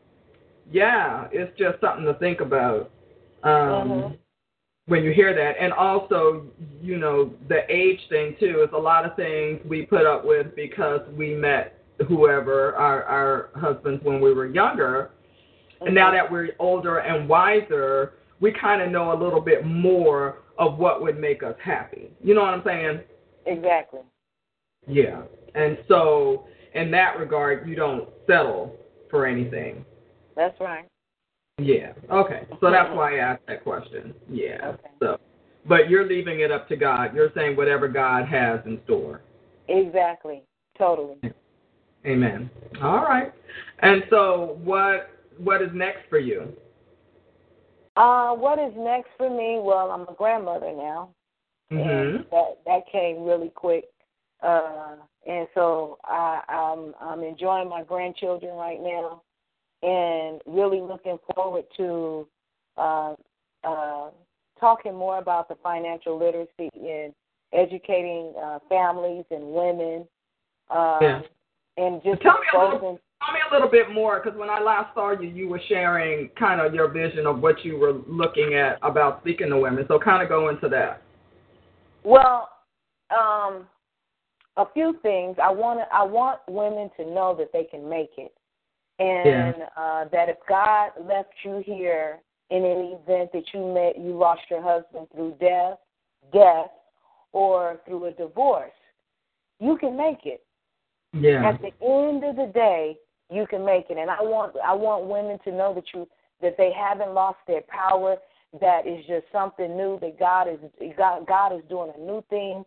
yeah, 0.71 1.27
it's 1.31 1.57
just 1.57 1.79
something 1.81 2.05
to 2.05 2.13
think 2.15 2.41
about 2.41 2.91
um, 3.43 3.51
mm-hmm. 3.51 4.13
when 4.87 5.03
you 5.03 5.11
hear 5.11 5.33
that. 5.33 5.61
And 5.61 5.73
also, 5.73 6.45
you 6.81 6.97
know, 6.97 7.33
the 7.49 7.61
age 7.69 7.99
thing 8.09 8.35
too 8.39 8.65
is 8.67 8.69
a 8.73 8.79
lot 8.79 9.05
of 9.05 9.15
things 9.15 9.59
we 9.65 9.83
put 9.83 10.05
up 10.05 10.25
with 10.25 10.55
because 10.55 11.01
we 11.15 11.35
met 11.35 11.79
whoever 12.07 12.75
our 12.75 13.03
our 13.03 13.49
husbands 13.55 14.03
when 14.03 14.21
we 14.21 14.33
were 14.33 14.47
younger. 14.47 15.11
And 15.81 15.93
now 15.93 16.11
that 16.11 16.29
we're 16.31 16.49
older 16.59 16.99
and 16.99 17.27
wiser, 17.27 18.13
we 18.39 18.53
kind 18.53 18.81
of 18.81 18.89
know 18.89 19.11
a 19.11 19.17
little 19.21 19.41
bit 19.41 19.65
more 19.65 20.39
of 20.57 20.77
what 20.77 21.01
would 21.01 21.19
make 21.19 21.43
us 21.43 21.55
happy. 21.61 22.09
You 22.23 22.35
know 22.35 22.41
what 22.41 22.53
I'm 22.53 22.63
saying? 22.65 23.01
Exactly. 23.45 23.99
Yeah. 24.87 25.23
And 25.55 25.77
so 25.87 26.45
in 26.73 26.91
that 26.91 27.19
regard, 27.19 27.67
you 27.67 27.75
don't 27.75 28.09
settle 28.27 28.75
for 29.09 29.25
anything. 29.25 29.85
That's 30.35 30.59
right. 30.59 30.85
Yeah. 31.59 31.93
Okay. 32.11 32.47
So 32.59 32.71
that's 32.71 32.89
why 32.95 33.17
I 33.17 33.19
asked 33.19 33.43
that 33.47 33.63
question. 33.63 34.13
Yeah. 34.29 34.69
Okay. 34.69 34.89
So, 34.99 35.19
but 35.67 35.89
you're 35.89 36.07
leaving 36.07 36.39
it 36.39 36.51
up 36.51 36.67
to 36.69 36.75
God. 36.75 37.15
You're 37.15 37.31
saying 37.35 37.55
whatever 37.55 37.87
God 37.87 38.27
has 38.27 38.59
in 38.65 38.79
store. 38.85 39.21
Exactly. 39.67 40.43
Totally. 40.77 41.17
Amen. 42.05 42.49
All 42.81 43.03
right. 43.03 43.31
And 43.81 44.03
so, 44.09 44.59
what 44.63 45.11
what 45.37 45.61
is 45.61 45.69
next 45.73 46.09
for 46.09 46.19
you? 46.19 46.51
Uh, 47.95 48.33
what 48.33 48.57
is 48.57 48.73
next 48.75 49.09
for 49.17 49.29
me? 49.29 49.59
Well, 49.61 49.91
I'm 49.91 50.01
a 50.01 50.15
grandmother 50.17 50.73
now, 50.75 51.09
Mm-hmm. 51.71 52.17
and 52.17 52.25
that 52.31 52.57
that 52.65 52.81
came 52.91 53.23
really 53.23 53.49
quick. 53.49 53.85
Uh, 54.43 54.95
and 55.25 55.47
so 55.53 55.97
I, 56.03 56.41
I'm 56.49 56.93
I'm 56.99 57.23
enjoying 57.23 57.69
my 57.69 57.83
grandchildren 57.83 58.55
right 58.55 58.79
now, 58.81 59.21
and 59.81 60.41
really 60.45 60.81
looking 60.81 61.17
forward 61.33 61.63
to 61.77 62.27
uh, 62.77 63.13
uh, 63.63 64.09
talking 64.59 64.93
more 64.95 65.19
about 65.19 65.47
the 65.47 65.55
financial 65.63 66.19
literacy 66.19 66.69
and 66.75 67.13
educating 67.53 68.33
uh, 68.41 68.59
families 68.67 69.25
and 69.31 69.43
women. 69.43 70.05
Uh, 70.69 70.99
Yeah. 71.01 71.21
And 71.75 72.03
just 72.03 72.21
Tell 72.21 72.33
me 72.33 72.47
a 72.53 72.63
little- 72.73 72.99
Tell 73.25 73.33
me 73.33 73.39
a 73.49 73.53
little 73.53 73.69
bit 73.69 73.89
more, 73.91 74.19
because 74.19 74.37
when 74.37 74.49
I 74.49 74.59
last 74.59 74.93
saw 74.93 75.11
you, 75.11 75.29
you 75.29 75.47
were 75.47 75.61
sharing 75.69 76.29
kind 76.37 76.59
of 76.59 76.73
your 76.73 76.89
vision 76.89 77.25
of 77.25 77.39
what 77.41 77.63
you 77.63 77.77
were 77.77 77.93
looking 78.05 78.53
at 78.55 78.77
about 78.83 79.21
speaking 79.21 79.49
to 79.49 79.57
women. 79.57 79.85
So, 79.87 79.97
kind 79.97 80.21
of 80.21 80.27
go 80.27 80.49
into 80.49 80.67
that. 80.69 81.01
Well, 82.03 82.49
um, 83.17 83.65
a 84.57 84.65
few 84.73 84.97
things. 85.01 85.37
I 85.41 85.51
want 85.51 85.79
to. 85.79 85.85
I 85.93 86.03
want 86.03 86.39
women 86.47 86.89
to 86.97 87.05
know 87.05 87.35
that 87.37 87.51
they 87.51 87.63
can 87.63 87.89
make 87.89 88.11
it, 88.17 88.33
and 88.99 89.55
uh, 89.75 90.05
that 90.11 90.29
if 90.29 90.37
God 90.47 90.91
left 91.07 91.33
you 91.43 91.63
here 91.65 92.19
in 92.49 92.63
an 92.63 92.97
event 93.01 93.31
that 93.33 93.45
you 93.53 93.73
met, 93.73 93.97
you 93.97 94.17
lost 94.17 94.41
your 94.49 94.61
husband 94.61 95.07
through 95.13 95.35
death, 95.39 95.77
death, 96.31 96.69
or 97.31 97.79
through 97.85 98.05
a 98.05 98.11
divorce, 98.11 98.71
you 99.59 99.77
can 99.77 99.97
make 99.97 100.25
it. 100.25 100.43
Yeah. 101.13 101.47
At 101.47 101.61
the 101.61 101.71
end 101.85 102.23
of 102.23 102.35
the 102.35 102.51
day, 102.53 102.97
you 103.31 103.47
can 103.47 103.65
make 103.65 103.89
it. 103.89 103.97
And 103.97 104.09
I 104.09 104.21
want 104.21 104.55
I 104.63 104.73
want 104.73 105.05
women 105.05 105.39
to 105.45 105.51
know 105.51 105.73
that 105.73 105.85
you 105.93 106.07
that 106.41 106.57
they 106.57 106.71
haven't 106.71 107.13
lost 107.13 107.39
their 107.47 107.61
power. 107.61 108.17
That 108.61 108.85
is 108.85 109.03
just 109.07 109.25
something 109.31 109.75
new. 109.75 109.99
That 109.99 110.19
God 110.19 110.47
is 110.47 110.59
God 110.97 111.25
God 111.27 111.53
is 111.55 111.63
doing 111.69 111.91
a 111.95 111.99
new 111.99 112.23
thing 112.29 112.63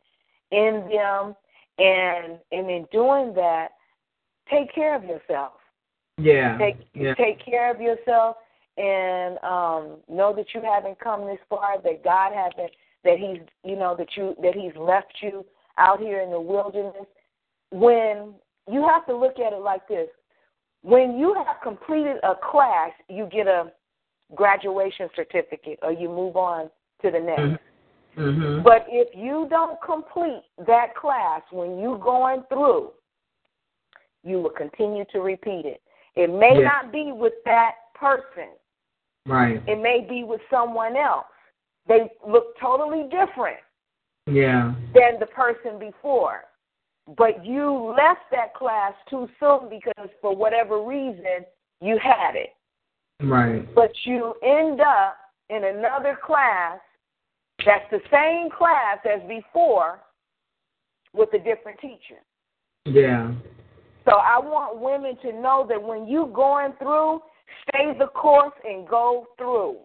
in 0.50 0.88
them, 0.90 1.34
and 1.78 2.38
and 2.52 2.70
in 2.70 2.86
doing 2.92 3.34
that, 3.34 3.68
take 4.50 4.74
care 4.74 4.94
of 4.94 5.04
yourself. 5.04 5.52
Yeah. 6.18 6.56
Take 6.58 6.76
yeah. 6.94 7.14
take 7.14 7.44
care 7.44 7.70
of 7.72 7.80
yourself, 7.80 8.36
and 8.76 9.38
um, 9.44 9.98
know 10.08 10.34
that 10.34 10.46
you 10.54 10.62
haven't 10.62 10.98
come 11.00 11.26
this 11.26 11.38
far. 11.48 11.80
That 11.82 12.02
God 12.02 12.32
hasn't. 12.34 12.72
That 13.04 13.18
He's 13.18 13.46
you 13.64 13.76
know 13.76 13.94
that 13.96 14.08
you 14.16 14.34
that 14.42 14.54
He's 14.54 14.76
left 14.76 15.12
you 15.22 15.44
out 15.78 16.00
here 16.00 16.20
in 16.22 16.30
the 16.30 16.40
wilderness. 16.40 17.06
When 17.70 18.34
you 18.70 18.86
have 18.88 19.06
to 19.06 19.16
look 19.16 19.38
at 19.38 19.52
it 19.52 19.60
like 19.60 19.86
this, 19.88 20.08
when 20.82 21.18
you 21.18 21.34
have 21.34 21.56
completed 21.62 22.16
a 22.22 22.34
class, 22.50 22.92
you 23.08 23.28
get 23.30 23.46
a 23.46 23.72
graduation 24.34 25.08
certificate, 25.14 25.78
or 25.82 25.92
you 25.92 26.08
move 26.08 26.36
on 26.36 26.70
to 27.02 27.10
the 27.10 27.20
next. 27.20 27.62
Mm-hmm. 28.16 28.62
But 28.62 28.86
if 28.88 29.08
you 29.14 29.46
don't 29.50 29.80
complete 29.82 30.42
that 30.66 30.94
class 30.94 31.42
when 31.50 31.78
you're 31.78 31.98
going 31.98 32.42
through, 32.48 32.90
you 34.24 34.40
will 34.40 34.50
continue 34.50 35.04
to 35.12 35.20
repeat 35.20 35.66
it. 35.66 35.82
It 36.14 36.30
may 36.30 36.58
Yeah. 36.58 36.68
not 36.68 36.92
be 36.92 37.12
with 37.12 37.34
that 37.44 37.76
person. 37.94 38.48
Right. 39.26 39.62
It 39.68 39.78
may 39.78 40.00
be 40.00 40.24
with 40.24 40.40
someone 40.48 40.96
else. 40.96 41.26
They 41.86 42.10
look 42.26 42.56
totally 42.58 43.04
different 43.04 43.60
Yeah. 44.26 44.72
than 44.94 45.18
the 45.18 45.26
person 45.26 45.78
before. 45.78 46.44
But 47.16 47.44
you 47.44 47.94
left 47.96 48.30
that 48.30 48.54
class 48.54 48.94
too 49.06 49.28
soon 49.38 49.68
because 49.68 50.10
for 50.20 50.34
whatever 50.34 50.80
reason 50.80 51.46
you 51.80 51.98
had 51.98 52.34
it. 52.34 52.54
Right. 53.20 53.72
But 53.74 53.92
you 54.04 54.34
end 54.42 54.80
up 54.80 55.18
in 55.48 55.64
another 55.64 56.16
class 56.16 56.80
that's 57.64 57.84
the 57.90 58.00
same 58.10 58.50
class 58.50 58.98
as 59.04 59.26
before 59.28 60.00
with 61.12 61.32
a 61.34 61.38
different 61.38 61.78
teacher. 61.80 62.20
Yeah. 62.84 63.32
So 64.04 64.12
I 64.12 64.38
want 64.38 64.80
women 64.80 65.16
to 65.22 65.40
know 65.40 65.66
that 65.68 65.82
when 65.82 66.06
you're 66.06 66.28
going 66.28 66.72
through, 66.78 67.20
stay 67.68 67.96
the 67.98 68.06
course 68.08 68.52
and 68.64 68.86
go 68.86 69.26
through. 69.38 69.78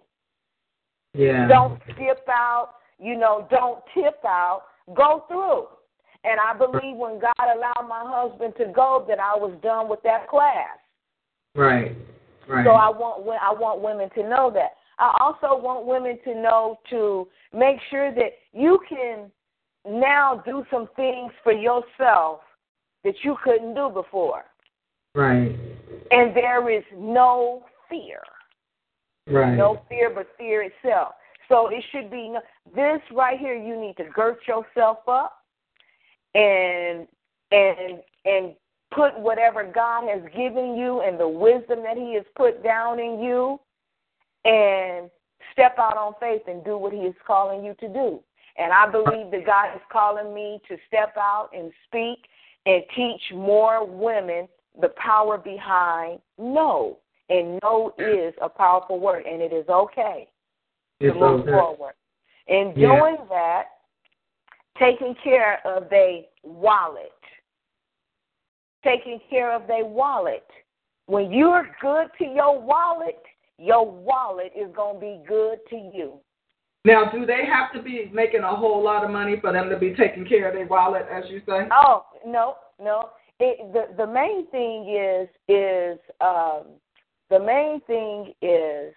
Yeah. 1.14 1.48
Don't 1.48 1.82
skip 1.94 2.28
out, 2.30 2.76
you 3.00 3.18
know, 3.18 3.48
don't 3.50 3.82
tip 3.94 4.24
out, 4.26 4.64
go 4.96 5.26
through. 5.28 5.68
And 6.24 6.40
I 6.40 6.56
believe 6.56 6.98
when 6.98 7.20
God 7.20 7.34
allowed 7.40 7.88
my 7.90 8.04
husband 8.06 8.54
to 8.58 8.72
go 8.74 9.04
that 9.08 9.20
I 9.20 9.36
was 9.36 9.58
done 9.64 9.90
with 9.90 10.04
that 10.04 10.28
class. 10.28 10.78
Right. 11.56 11.96
Right. 12.48 12.66
So 12.66 12.72
I 12.72 12.90
want 12.90 13.28
I 13.42 13.54
want 13.54 13.82
women 13.82 14.10
to 14.16 14.30
know 14.30 14.52
that. 14.54 14.72
I 15.02 15.18
also 15.20 15.60
want 15.60 15.88
women 15.88 16.20
to 16.26 16.36
know 16.36 16.78
to 16.92 17.28
make 17.52 17.78
sure 17.90 18.14
that 18.14 18.34
you 18.54 18.80
can 18.88 19.32
now 19.84 20.44
do 20.46 20.64
some 20.70 20.88
things 20.96 21.32
for 21.44 21.52
yourself 21.52 22.42
that 23.04 23.16
you 23.24 23.36
couldn't 23.44 23.74
do 23.74 23.90
before. 23.90 24.46
right. 25.16 25.58
And 26.12 26.36
there 26.36 26.70
is 26.70 26.84
no 26.96 27.64
fear. 27.90 28.22
Right. 29.28 29.56
No 29.56 29.82
fear 29.90 30.12
but 30.14 30.28
fear 30.38 30.64
itself. 30.64 31.14
So 31.50 31.68
it 31.70 31.84
should 31.92 32.12
be 32.12 32.30
no, 32.30 32.42
this 32.76 33.02
right 33.12 33.40
here 33.40 33.56
you 33.56 33.80
need 33.80 33.98
to 33.98 34.06
girt 34.14 34.40
yourself 34.48 34.98
up 35.08 35.40
and 36.36 37.08
and 37.52 38.00
and 38.26 38.54
put 38.94 39.18
whatever 39.20 39.64
God 39.64 40.08
has 40.08 40.22
given 40.36 40.76
you 40.76 41.02
and 41.02 41.20
the 41.20 41.28
wisdom 41.28 41.82
that 41.84 41.98
he 41.98 42.14
has 42.16 42.26
put 42.36 42.64
down 42.64 43.00
in 43.00 43.20
you 43.20 43.60
and 44.46 45.10
step 45.54 45.76
out 45.78 45.98
on 45.98 46.14
faith 46.20 46.42
and 46.48 46.64
do 46.64 46.78
what 46.78 46.94
he 46.94 47.00
is 47.00 47.16
calling 47.26 47.64
you 47.64 47.74
to 47.80 47.88
do. 47.88 48.20
And 48.58 48.72
I 48.74 48.90
believe 48.90 49.32
that 49.32 49.46
God 49.46 49.76
is 49.76 49.82
calling 49.92 50.34
me 50.34 50.60
to 50.68 50.78
step 50.88 51.16
out 51.18 51.50
and 51.56 51.72
speak 51.88 52.28
and 52.66 52.84
teach 52.96 53.22
more 53.34 53.86
women 53.86 54.48
the 54.80 54.90
power 54.90 55.38
behind 55.38 56.20
no. 56.38 56.98
And 57.30 57.60
no 57.64 57.94
is 57.98 58.34
a 58.42 58.50
powerful 58.50 59.00
word, 59.00 59.26
and 59.26 59.42
it 59.42 59.54
is 59.54 59.68
okay 59.70 60.28
It's 61.00 61.14
to 61.14 61.20
move 61.20 61.42
okay. 61.42 61.52
forward. 61.52 61.94
In 62.48 62.74
Yeah. 62.76 62.98
doing 62.98 63.18
that, 63.30 63.70
taking 64.78 65.16
care 65.16 65.66
of 65.66 65.90
their 65.90 66.24
wallet, 66.44 67.14
taking 68.84 69.20
care 69.30 69.52
of 69.52 69.66
their 69.68 69.86
wallet. 69.86 70.46
When 71.06 71.32
you're 71.32 71.70
good 71.80 72.10
to 72.18 72.26
your 72.26 72.60
wallet, 72.60 73.24
your 73.62 73.90
wallet 73.90 74.52
is 74.56 74.74
going 74.76 74.96
to 74.96 75.00
be 75.00 75.20
good 75.28 75.60
to 75.70 75.76
you. 75.76 76.20
Now, 76.84 77.12
do 77.12 77.28
they 77.28 77.46
have 77.46 77.72
to 77.76 77.82
be 77.82 78.10
making 78.12 78.42
a 78.42 78.56
whole 78.56 78.84
lot 78.84 79.04
of 79.04 79.12
money 79.12 79.40
for 79.40 79.54
them 79.54 79.70
to 79.70 79.78
be 79.78 79.94
taking 79.94 80.26
care 80.26 80.48
of 80.48 80.56
their 80.56 80.66
wallet, 80.66 81.06
as 81.12 81.26
you 81.30 81.40
say? 81.48 81.68
Oh 81.72 82.06
no, 82.26 82.56
no. 82.82 83.12
It, 83.40 83.72
the 83.72 83.96
the 83.96 84.12
main 84.12 84.48
thing 84.48 84.90
is 84.90 85.30
is 85.48 86.00
um, 86.22 86.64
the 87.30 87.40
main 87.40 87.82
thing 87.82 88.34
is 88.42 88.96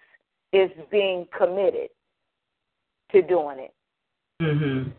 is 0.51 0.71
being 0.89 1.27
committed 1.37 1.89
to 3.11 3.21
doing 3.21 3.59
it. 3.59 3.73
Mm-hmm. 4.41 4.89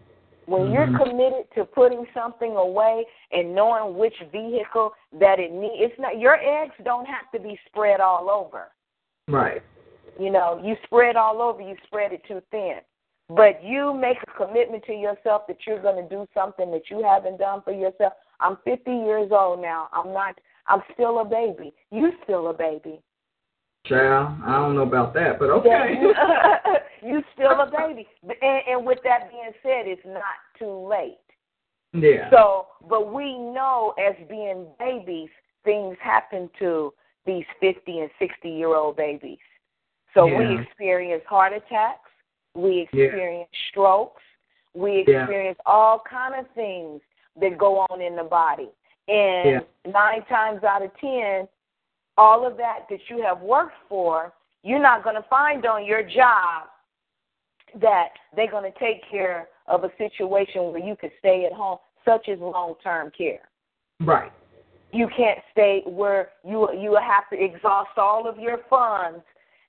When 0.47 0.71
you're 0.71 0.87
Mhm. 0.87 1.03
committed 1.03 1.51
to 1.57 1.65
putting 1.65 2.07
something 2.15 2.55
away 2.55 3.05
and 3.33 3.53
knowing 3.53 3.99
which 3.99 4.15
vehicle 4.31 4.95
that 5.19 5.41
it 5.41 5.51
needs, 5.51 5.75
it's 5.79 5.99
not 5.99 6.21
your 6.21 6.37
eggs 6.37 6.75
don't 6.85 7.07
have 7.07 7.29
to 7.33 7.41
be 7.41 7.59
spread 7.67 8.01
all 8.01 8.31
over. 8.31 8.71
Right. 9.29 9.63
You 10.19 10.31
know, 10.31 10.61
you 10.65 10.77
spread 10.85 11.17
all 11.17 11.43
over, 11.43 11.61
you 11.61 11.77
spread 11.87 12.13
it 12.13 12.23
too 12.27 12.41
thin. 12.51 12.79
But 13.29 13.63
you 13.63 13.93
make 13.93 14.19
a 14.23 14.47
commitment 14.47 14.85
to 14.85 14.93
yourself 14.93 15.43
that 15.49 15.59
you're 15.67 15.83
going 15.83 16.03
to 16.03 16.09
do 16.09 16.27
something 16.33 16.71
that 16.71 16.91
you 16.91 17.03
haven't 17.03 17.39
done 17.39 17.61
for 17.65 17.73
yourself. 17.73 18.13
I'm 18.39 18.57
50 18.65 18.91
years 18.91 19.31
old 19.33 19.61
now. 19.61 19.89
I'm 19.93 20.13
not. 20.13 20.39
I'm 20.69 20.81
still 20.95 21.21
a 21.21 21.25
baby. 21.25 21.73
You 21.91 22.13
still 22.23 22.49
a 22.49 22.53
baby. 22.53 23.01
Child, 23.87 24.41
I 24.45 24.53
don't 24.53 24.75
know 24.75 24.83
about 24.83 25.15
that, 25.15 25.39
but 25.39 25.51
okay. 25.51 25.95
you 27.03 27.23
still 27.35 27.53
a 27.53 27.71
baby. 27.71 28.07
And, 28.23 28.63
and 28.69 28.87
with 28.87 28.99
that 29.05 29.31
being 29.31 29.53
said, 29.63 29.87
it's 29.87 30.03
not 30.05 30.23
too 30.59 30.89
late. 30.89 31.19
yeah. 31.93 32.31
So, 32.31 32.67
but 32.89 33.13
we 33.13 33.39
know 33.39 33.95
as 33.99 34.15
being 34.29 34.67
babies, 34.79 35.31
things 35.65 35.97
happen 36.03 36.51
to 36.59 36.93
these 37.27 37.45
50 37.61 38.01
and 38.01 38.11
60 38.19 38.49
year 38.49 38.75
old 38.75 38.97
babies. 38.97 39.39
So 40.15 40.27
we 40.27 40.59
experience 40.61 41.23
heart 41.29 41.53
attacks, 41.53 42.11
we 42.55 42.89
Yeah. 42.93 43.05
experience 43.05 43.51
strokes, 43.69 44.23
we 44.75 45.03
Yeah. 45.03 45.23
experience 45.23 45.59
all 45.67 45.99
kind 45.99 46.35
of 46.35 46.49
things 46.51 47.03
that 47.37 47.59
go 47.59 47.85
on 47.91 48.01
in 48.01 48.17
the 48.17 48.25
body. 48.25 48.71
And 49.09 49.51
Yeah. 49.51 49.61
nine 49.85 50.25
times 50.25 50.65
out 50.65 50.83
of 50.83 50.95
ten, 50.97 51.49
all 52.17 52.47
of 52.47 52.57
that 52.57 52.89
that 52.89 53.11
you 53.11 53.21
have 53.21 53.43
worked 53.43 53.77
for, 53.89 54.33
you're 54.63 54.79
not 54.79 55.03
going 55.03 55.17
to 55.17 55.23
find 55.23 55.67
on 55.67 55.85
your 55.85 56.03
job 56.03 56.69
that 57.75 58.19
they're 58.35 58.51
going 58.51 58.71
to 58.71 58.79
take 58.79 59.03
care 59.05 59.49
of 59.67 59.85
a 59.85 59.95
situation 59.97 60.73
where 60.73 60.83
you 60.83 60.97
could 60.97 61.13
stay 61.19 61.45
at 61.45 61.53
home, 61.53 61.79
such 62.05 62.29
as 62.29 62.39
long-term 62.39 63.11
care. 63.11 63.49
Right. 64.01 64.33
You 64.97 65.09
can't 65.17 65.39
stay 65.53 65.83
where 65.87 66.31
you 66.45 66.69
you 66.73 66.99
have 67.01 67.29
to 67.31 67.45
exhaust 67.45 67.99
all 67.99 68.29
of 68.29 68.39
your 68.39 68.59
funds, 68.71 69.23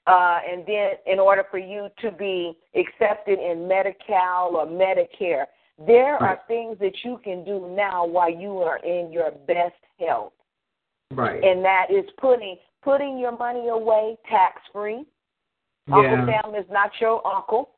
uh, 0.05 0.39
and 0.49 0.65
then 0.65 0.91
in 1.05 1.19
order 1.19 1.43
for 1.51 1.57
you 1.57 1.89
to 2.01 2.11
be 2.11 2.57
accepted 2.75 3.39
in 3.39 3.67
Medi-Cal 3.67 4.55
or 4.55 4.65
Medicare, 4.65 5.45
there 5.85 6.15
are 6.15 6.39
things 6.47 6.77
that 6.79 6.93
you 7.03 7.19
can 7.23 7.43
do 7.43 7.73
now 7.75 8.05
while 8.05 8.31
you 8.31 8.59
are 8.59 8.77
in 8.77 9.11
your 9.11 9.31
best 9.47 9.75
health 9.99 10.33
Right. 11.11 11.41
and 11.43 11.63
that 11.63 11.87
is 11.89 12.05
putting 12.19 12.57
putting 12.83 13.17
your 13.17 13.35
money 13.37 13.69
away 13.69 14.17
tax 14.29 14.61
free. 14.73 15.05
Uncle 15.91 16.03
yeah. 16.03 16.41
Sam 16.43 16.55
is 16.55 16.65
not 16.69 16.91
your 16.99 17.25
uncle. 17.25 17.69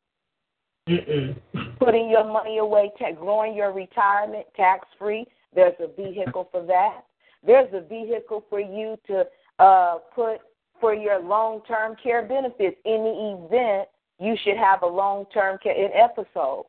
Mm-mm. 0.88 1.36
Putting 1.78 2.10
your 2.10 2.24
money 2.24 2.58
away, 2.58 2.90
ta- 2.98 3.12
growing 3.12 3.54
your 3.54 3.72
retirement 3.72 4.46
tax 4.56 4.86
free. 4.98 5.26
There's 5.54 5.74
a 5.78 5.88
vehicle 5.94 6.48
for 6.50 6.64
that. 6.66 7.02
There's 7.46 7.72
a 7.72 7.80
vehicle 7.80 8.44
for 8.50 8.60
you 8.60 8.96
to 9.06 9.24
uh, 9.58 9.98
put 10.14 10.38
for 10.80 10.94
your 10.94 11.20
long 11.20 11.62
term 11.68 11.96
care 12.02 12.22
benefits 12.26 12.76
in 12.84 13.02
the 13.04 13.46
event 13.46 13.88
you 14.18 14.36
should 14.44 14.56
have 14.56 14.82
a 14.82 14.86
long 14.86 15.24
term 15.32 15.58
care 15.62 15.72
an 15.74 15.90
episode 15.94 16.66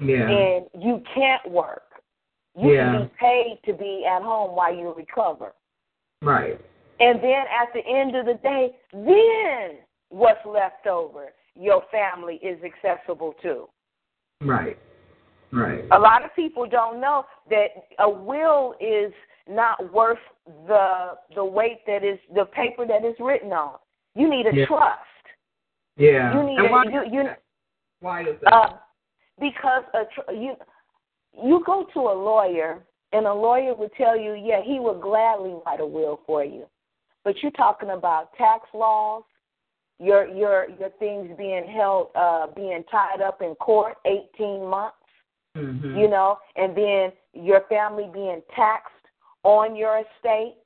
Yeah. 0.00 0.28
and 0.28 0.66
you 0.82 1.02
can't 1.14 1.50
work. 1.50 2.02
You 2.56 2.72
Yeah. 2.72 2.92
can 2.92 3.02
be 3.06 3.12
paid 3.18 3.60
to 3.66 3.72
be 3.74 4.06
at 4.06 4.22
home 4.22 4.56
while 4.56 4.74
you 4.74 4.92
recover. 4.92 5.54
right. 6.22 6.58
And 7.00 7.18
then 7.22 7.46
at 7.48 7.72
the 7.72 7.80
end 7.86 8.14
of 8.14 8.26
the 8.26 8.34
day, 8.34 8.76
then 8.92 9.78
what's 10.10 10.44
left 10.44 10.86
over, 10.86 11.32
your 11.54 11.82
family 11.90 12.36
is 12.42 12.62
accessible 12.62 13.32
to. 13.40 13.70
Right. 14.42 14.76
Right. 15.50 15.84
A 15.92 15.98
lot 15.98 16.22
of 16.22 16.34
people 16.36 16.66
don't 16.66 17.00
know 17.00 17.24
that 17.48 17.68
a 17.98 18.08
will 18.08 18.74
is 18.80 19.14
not 19.50 19.92
worth 19.92 20.18
the 20.66 21.18
the 21.34 21.44
weight 21.44 21.80
that 21.86 22.04
is 22.04 22.18
the 22.34 22.44
paper 22.46 22.86
that 22.86 23.04
is 23.04 23.14
written 23.18 23.52
on. 23.52 23.78
You 24.14 24.28
need 24.28 24.46
a 24.46 24.54
Yeah. 24.54 24.66
trust. 24.66 25.00
Yeah. 25.96 26.34
You 26.34 26.42
need 26.44 26.58
and 26.58 26.66
a, 26.68 26.70
why, 26.70 26.84
you 26.84 27.04
you 27.06 27.30
why 28.00 28.22
is 28.22 28.40
that? 28.40 28.52
uh, 28.54 28.76
because 29.38 29.84
a 29.94 30.04
tr- 30.06 30.32
you 30.32 30.56
you 31.34 31.62
go 31.64 31.84
to 31.92 32.00
a 32.00 32.14
lawyer 32.14 32.84
and 33.12 33.26
a 33.26 33.34
lawyer 33.34 33.74
would 33.74 33.92
tell 33.94 34.16
you, 34.16 34.34
yeah, 34.34 34.62
he 34.62 34.78
would 34.78 35.00
gladly 35.00 35.54
write 35.66 35.80
a 35.80 35.86
will 35.86 36.20
for 36.26 36.44
you. 36.44 36.66
But 37.24 37.42
you're 37.42 37.52
talking 37.52 37.90
about 37.90 38.32
tax 38.34 38.68
laws, 38.72 39.24
your 39.98 40.26
your 40.28 40.68
your 40.78 40.90
things 40.98 41.36
being 41.36 41.66
held 41.66 42.08
uh 42.14 42.46
being 42.54 42.84
tied 42.90 43.20
up 43.20 43.42
in 43.42 43.54
court 43.56 43.96
18 44.06 44.64
months, 44.64 44.96
mm-hmm. 45.56 45.98
you 45.98 46.08
know, 46.08 46.38
and 46.56 46.76
then 46.76 47.12
your 47.34 47.62
family 47.68 48.08
being 48.12 48.42
taxed 48.56 48.94
on 49.42 49.76
your 49.76 49.98
estate 49.98 50.56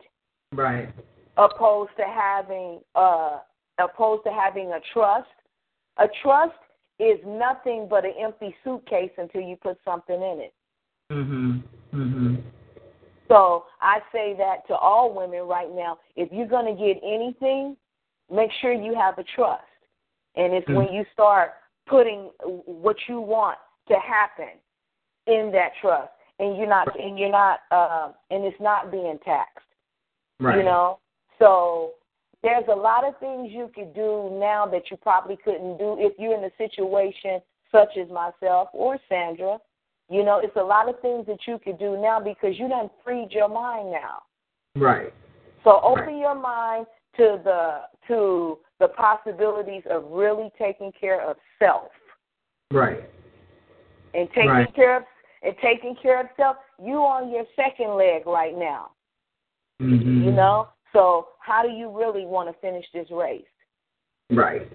Right. 0.53 0.89
opposed 1.37 1.91
to 1.97 2.05
having 2.05 2.81
uh 2.95 3.39
opposed 3.79 4.25
to 4.25 4.33
having 4.33 4.73
a 4.73 4.81
trust. 4.93 5.29
A 5.99 6.09
trust 6.23 6.55
is 6.99 7.19
nothing 7.25 7.89
but 7.89 8.05
an 8.05 8.15
empty 8.19 8.55
suitcase 8.63 9.11
until 9.19 9.41
you 9.41 9.57
put 9.57 9.79
something 9.85 10.21
in 10.21 10.41
it. 10.41 10.55
Mhm. 11.11 11.63
Mhm. 11.93 12.43
So 13.29 13.67
I 13.81 14.01
say 14.13 14.35
that 14.35 14.67
to 14.69 14.77
all 14.77 15.13
women 15.13 15.47
right 15.47 15.71
now. 15.71 15.99
If 16.15 16.31
you're 16.33 16.47
going 16.47 16.67
to 16.67 16.81
get 16.81 17.01
anything, 17.03 17.77
make 18.31 18.53
sure 18.61 18.73
you 18.73 18.95
have 18.95 19.19
a 19.19 19.25
trust. 19.25 19.65
And 20.37 20.53
it's 20.53 20.69
when 20.69 20.93
you 20.93 21.05
start 21.13 21.55
putting 21.87 22.31
what 22.67 22.97
you 23.09 23.21
want 23.21 23.59
to 23.89 23.99
happen 23.99 24.51
in 25.27 25.51
that 25.53 25.73
trust, 25.81 26.13
and 26.39 26.57
you're 26.57 26.69
not, 26.69 26.99
and 26.99 27.19
you're 27.19 27.31
not, 27.31 27.61
uh, 27.71 28.13
and 28.31 28.45
it's 28.45 28.61
not 28.61 28.91
being 28.91 29.19
taxed. 29.25 29.67
Right. 30.41 30.59
You 30.59 30.65
know, 30.65 30.99
so 31.39 31.93
there's 32.43 32.65
a 32.71 32.75
lot 32.77 33.07
of 33.07 33.19
things 33.19 33.51
you 33.51 33.71
could 33.75 33.95
do 33.95 34.37
now 34.39 34.67
that 34.67 34.91
you 34.91 34.97
probably 34.97 35.37
couldn't 35.43 35.79
do 35.79 35.97
if 35.99 36.13
you're 36.19 36.37
in 36.37 36.45
a 36.45 36.51
situation 36.59 37.41
such 37.73 37.97
as 38.01 38.09
myself 38.11 38.69
or 38.73 38.99
Sandra. 39.09 39.59
You 40.11 40.23
know, 40.25 40.41
it's 40.43 40.57
a 40.57 40.63
lot 40.63 40.89
of 40.89 41.01
things 41.01 41.27
that 41.27 41.39
you 41.47 41.59
could 41.59 41.79
do 41.79 41.97
now 41.97 42.21
because 42.21 42.59
you 42.59 42.69
done 42.69 42.91
freed 43.03 43.29
your 43.31 43.49
mind 43.49 43.91
now. 43.91 44.23
Right. 44.77 45.13
So 45.65 45.81
open 45.83 46.05
Right. 46.05 46.19
your 46.19 46.35
mind 46.35 46.87
to 47.17 47.41
the 47.43 47.89
to 48.09 48.59
the 48.81 48.89
possibilities 48.89 49.83
of 49.89 50.05
really 50.11 50.51
taking 50.59 50.93
care 50.93 51.23
of 51.23 51.37
self 51.59 51.91
Right. 52.71 53.09
and 54.13 54.29
taking 54.33 54.51
Right. 54.51 54.75
care 54.75 54.97
of 54.97 55.05
and 55.45 55.55
taking 55.63 55.95
care 56.03 56.21
of 56.21 56.27
self. 56.37 56.57
You 56.83 56.97
on 56.97 57.31
your 57.31 57.45
second 57.55 57.97
leg 57.97 58.27
right 58.27 58.57
now. 58.57 58.91
Mhm. 59.81 60.25
You 60.25 60.33
know. 60.33 60.69
So 60.93 61.29
how 61.41 61.63
do 61.63 61.69
you 61.69 61.91
really 61.91 62.25
want 62.25 62.49
to 62.49 62.55
finish 62.61 62.87
this 62.93 63.11
race? 63.11 63.45
Right. 64.31 64.67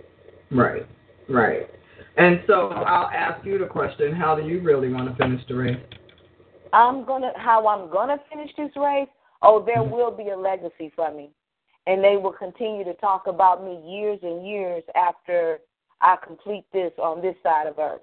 Right. 0.51 0.85
Right. 1.27 1.69
And 2.17 2.43
so 2.47 2.69
I'll 2.69 3.09
ask 3.09 3.45
you 3.45 3.57
the 3.57 3.65
question: 3.65 4.13
How 4.13 4.35
do 4.35 4.47
you 4.47 4.61
really 4.61 4.91
want 4.91 5.09
to 5.09 5.15
finish 5.23 5.45
the 5.47 5.55
race? 5.55 5.79
I'm 6.73 7.03
gonna 7.05 7.31
how 7.35 7.67
I'm 7.67 7.89
gonna 7.89 8.19
finish 8.31 8.53
this 8.55 8.75
race. 8.75 9.09
Oh, 9.41 9.59
there 9.59 9.81
Mhm. 9.81 9.91
will 9.91 10.11
be 10.11 10.29
a 10.29 10.37
legacy 10.37 10.89
for 10.89 11.09
me, 11.11 11.31
and 11.87 12.03
they 12.03 12.17
will 12.17 12.33
continue 12.33 12.83
to 12.83 12.93
talk 12.95 13.27
about 13.27 13.63
me 13.63 13.75
years 13.77 14.21
and 14.21 14.45
years 14.45 14.83
after 14.95 15.61
I 16.01 16.17
complete 16.17 16.65
this 16.71 16.97
on 16.99 17.21
this 17.21 17.35
side 17.41 17.67
of 17.67 17.79
earth. 17.79 18.01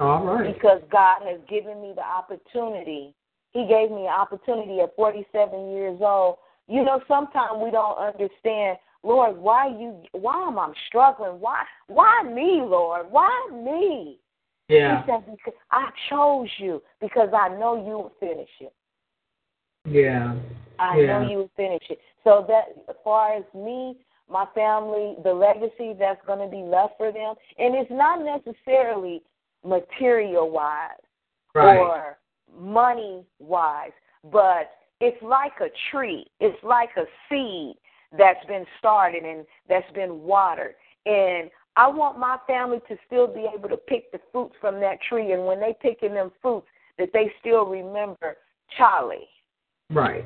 All 0.00 0.24
right. 0.24 0.52
Because 0.54 0.82
God 0.90 1.22
has 1.22 1.40
given 1.48 1.80
me 1.80 1.92
the 1.94 2.02
opportunity. 2.02 3.14
He 3.52 3.66
gave 3.68 3.90
me 3.90 4.02
an 4.02 4.14
opportunity 4.18 4.80
at 4.80 4.94
47 4.96 5.70
years 5.72 5.98
old. 6.00 6.38
You 6.66 6.84
know, 6.84 7.00
sometimes 7.06 7.60
we 7.62 7.70
don't 7.70 7.96
understand, 7.98 8.78
Lord, 9.02 9.36
why 9.36 9.68
you? 9.68 10.02
Why 10.12 10.48
am 10.48 10.58
I 10.58 10.72
struggling? 10.88 11.40
Why? 11.40 11.62
Why 11.86 12.22
me, 12.24 12.62
Lord? 12.64 13.06
Why 13.10 13.30
me? 13.52 14.18
Yeah. 14.68 15.02
He 15.04 15.12
said, 15.12 15.24
because 15.26 15.54
I 15.70 15.90
chose 16.08 16.48
you 16.58 16.82
because 17.00 17.28
I 17.34 17.48
know 17.48 17.76
you 17.76 17.92
will 17.92 18.12
finish 18.18 18.48
it. 18.60 18.72
Yeah. 19.84 20.34
I 20.78 20.98
Yeah. 20.98 21.06
know 21.20 21.28
you 21.28 21.38
will 21.38 21.50
finish 21.56 21.82
it. 21.90 22.00
So 22.24 22.44
that 22.48 22.72
as 22.88 22.96
far 23.04 23.34
as 23.34 23.44
me, 23.54 23.98
my 24.28 24.46
family, 24.54 25.16
the 25.22 25.34
legacy 25.34 25.92
that's 25.92 26.24
going 26.26 26.38
to 26.38 26.48
be 26.48 26.62
left 26.62 26.96
for 26.96 27.12
them, 27.12 27.34
and 27.58 27.74
it's 27.74 27.90
not 27.90 28.22
necessarily 28.22 29.22
material 29.64 30.50
wise 30.50 30.90
Right. 31.54 31.78
or 31.78 32.18
money 32.58 33.24
wise, 33.38 33.92
but 34.24 34.70
it's 35.00 35.20
like 35.22 35.60
a 35.60 35.70
tree. 35.90 36.26
It's 36.40 36.62
like 36.62 36.90
a 36.96 37.04
seed 37.28 37.76
that's 38.16 38.44
been 38.46 38.66
started 38.78 39.24
and 39.24 39.46
that's 39.68 39.90
been 39.92 40.22
watered. 40.22 40.74
And 41.06 41.50
I 41.76 41.88
want 41.88 42.18
my 42.18 42.38
family 42.46 42.80
to 42.88 42.96
still 43.06 43.26
be 43.26 43.48
able 43.52 43.68
to 43.68 43.76
pick 43.76 44.12
the 44.12 44.20
fruits 44.30 44.54
from 44.60 44.80
that 44.80 45.00
tree. 45.02 45.32
And 45.32 45.46
when 45.46 45.60
they 45.60 45.74
picking 45.80 46.14
them 46.14 46.30
fruits, 46.40 46.68
that 46.98 47.10
they 47.12 47.32
still 47.40 47.66
remember 47.66 48.36
Charlie, 48.76 49.28
Right. 49.90 50.24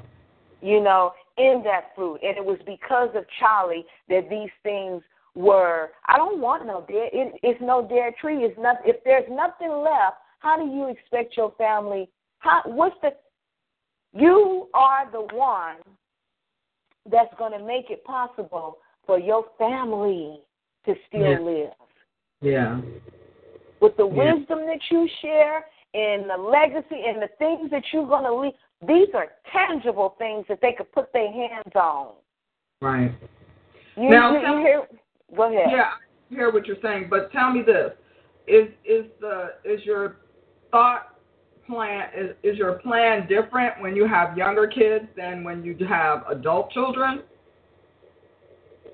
you 0.61 0.81
know, 0.81 1.15
in 1.39 1.63
that 1.65 1.95
fruit. 1.95 2.21
And 2.23 2.37
it 2.37 2.45
was 2.45 2.59
because 2.67 3.15
of 3.15 3.25
Charlie 3.39 3.87
that 4.09 4.29
these 4.29 4.51
things 4.63 5.03
were. 5.39 5.91
I 6.09 6.17
don't 6.17 6.41
want 6.41 6.67
no 6.67 6.85
dead. 6.89 7.11
It, 7.13 7.41
it's 7.43 7.61
no 7.63 7.87
dead 7.87 8.15
tree. 8.21 8.45
It's 8.45 8.59
not. 8.59 8.77
If 8.85 8.97
there's 9.05 9.29
nothing 9.31 9.71
left, 9.71 10.17
how 10.41 10.57
do 10.57 10.71
you 10.71 10.89
expect 10.89 11.37
your 11.37 11.53
family? 11.57 12.11
How? 12.41 12.63
What's 12.67 12.97
the? 13.03 13.11
You 14.13 14.69
are 14.75 15.11
the 15.11 15.23
one 15.35 15.77
that's 17.11 17.33
going 17.39 17.53
to 17.53 17.65
make 17.65 17.91
it 17.91 18.05
possible 18.05 18.79
for 19.07 19.19
your 19.19 19.45
family 19.59 20.41
to 20.87 20.95
still 21.07 21.31
Yeah. 21.31 21.39
live 21.39 21.75
Yeah. 22.41 22.81
with 23.81 23.97
the 23.97 24.07
Yeah. 24.07 24.35
wisdom 24.35 24.67
that 24.67 24.91
you 24.91 25.09
share 25.21 25.67
and 25.95 26.29
the 26.29 26.37
legacy 26.37 27.05
and 27.07 27.23
the 27.23 27.29
things 27.39 27.71
that 27.71 27.93
you're 27.93 28.07
going 28.07 28.25
to 28.25 28.35
leave. 28.35 28.55
These 28.83 29.15
are 29.15 29.33
tangible 29.53 30.11
things 30.19 30.47
that 30.49 30.61
they 30.61 30.73
could 30.73 30.91
put 30.93 31.13
their 31.13 31.31
hands 31.31 31.75
on. 31.75 32.15
Right. 32.81 33.13
You, 33.97 34.09
Now, 34.09 34.33
you, 34.33 34.41
you 34.47 34.59
hear? 34.59 34.89
Go 35.37 35.53
ahead. 35.53 35.69
Yeah, 35.71 35.91
I 36.31 36.35
hear 36.35 36.53
what 36.53 36.67
you're 36.67 36.77
saying, 36.83 37.09
but 37.11 37.31
tell 37.33 37.53
me 37.53 37.63
this: 37.63 37.93
is 38.47 38.69
is 38.85 39.07
the 39.21 39.55
is 39.65 39.85
your 39.85 40.17
thought 40.71 41.15
plan 41.67 42.09
is 42.17 42.37
is 42.43 42.57
your 42.57 42.75
plan 42.75 43.27
different 43.29 43.81
when 43.81 43.95
you 43.95 44.07
have 44.07 44.37
younger 44.37 44.67
kids 44.67 45.05
than 45.17 45.45
when 45.45 45.65
you 45.65 45.77
have 45.87 46.25
adult 46.29 46.71
children? 46.71 47.23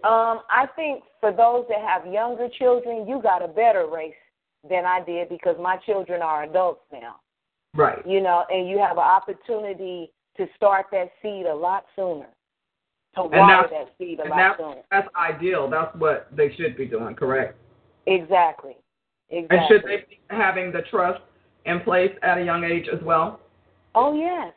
Um, 0.02 0.40
I 0.50 0.66
think 0.76 1.02
for 1.20 1.32
those 1.32 1.64
that 1.70 1.80
have 1.80 2.12
younger 2.12 2.48
children, 2.58 3.06
you 3.08 3.22
got 3.22 3.42
a 3.42 3.48
better 3.48 3.86
race 3.90 4.12
than 4.68 4.84
I 4.84 5.02
did 5.02 5.30
because 5.30 5.56
my 5.58 5.78
children 5.78 6.20
are 6.20 6.44
adults 6.44 6.82
now. 6.92 7.16
Right. 7.74 8.06
You 8.06 8.20
know, 8.20 8.44
and 8.50 8.68
you 8.68 8.78
have 8.78 8.98
an 8.98 9.04
opportunity 9.04 10.12
to 10.36 10.46
start 10.56 10.86
that 10.92 11.10
seed 11.22 11.46
a 11.46 11.54
lot 11.54 11.86
sooner. 11.96 12.28
To 13.16 13.22
And 13.22 13.30
water 13.32 13.68
that's- 13.70 13.86
that 13.86 13.98
seed 13.98 14.18
a 14.18 14.22
And 14.22 14.30
lot 14.30 14.36
that's, 14.36 14.58
sooner. 14.58 14.82
that's 14.90 15.08
ideal. 15.16 15.68
That's 15.68 15.94
what 15.96 16.26
they 16.34 16.52
should 16.54 16.76
be 16.76 16.86
doing, 16.86 17.14
correct? 17.14 17.56
Exactly. 18.06 18.76
Exactly. 19.30 19.58
And 19.58 19.68
should 19.68 19.82
they 19.84 20.04
be 20.08 20.20
having 20.30 20.72
the 20.72 20.82
trust 20.82 21.22
in 21.64 21.80
place 21.80 22.14
at 22.22 22.38
a 22.38 22.42
young 22.44 22.64
age 22.64 22.88
as 22.92 23.00
well? 23.02 23.40
Oh 23.94 24.14
yes. 24.14 24.52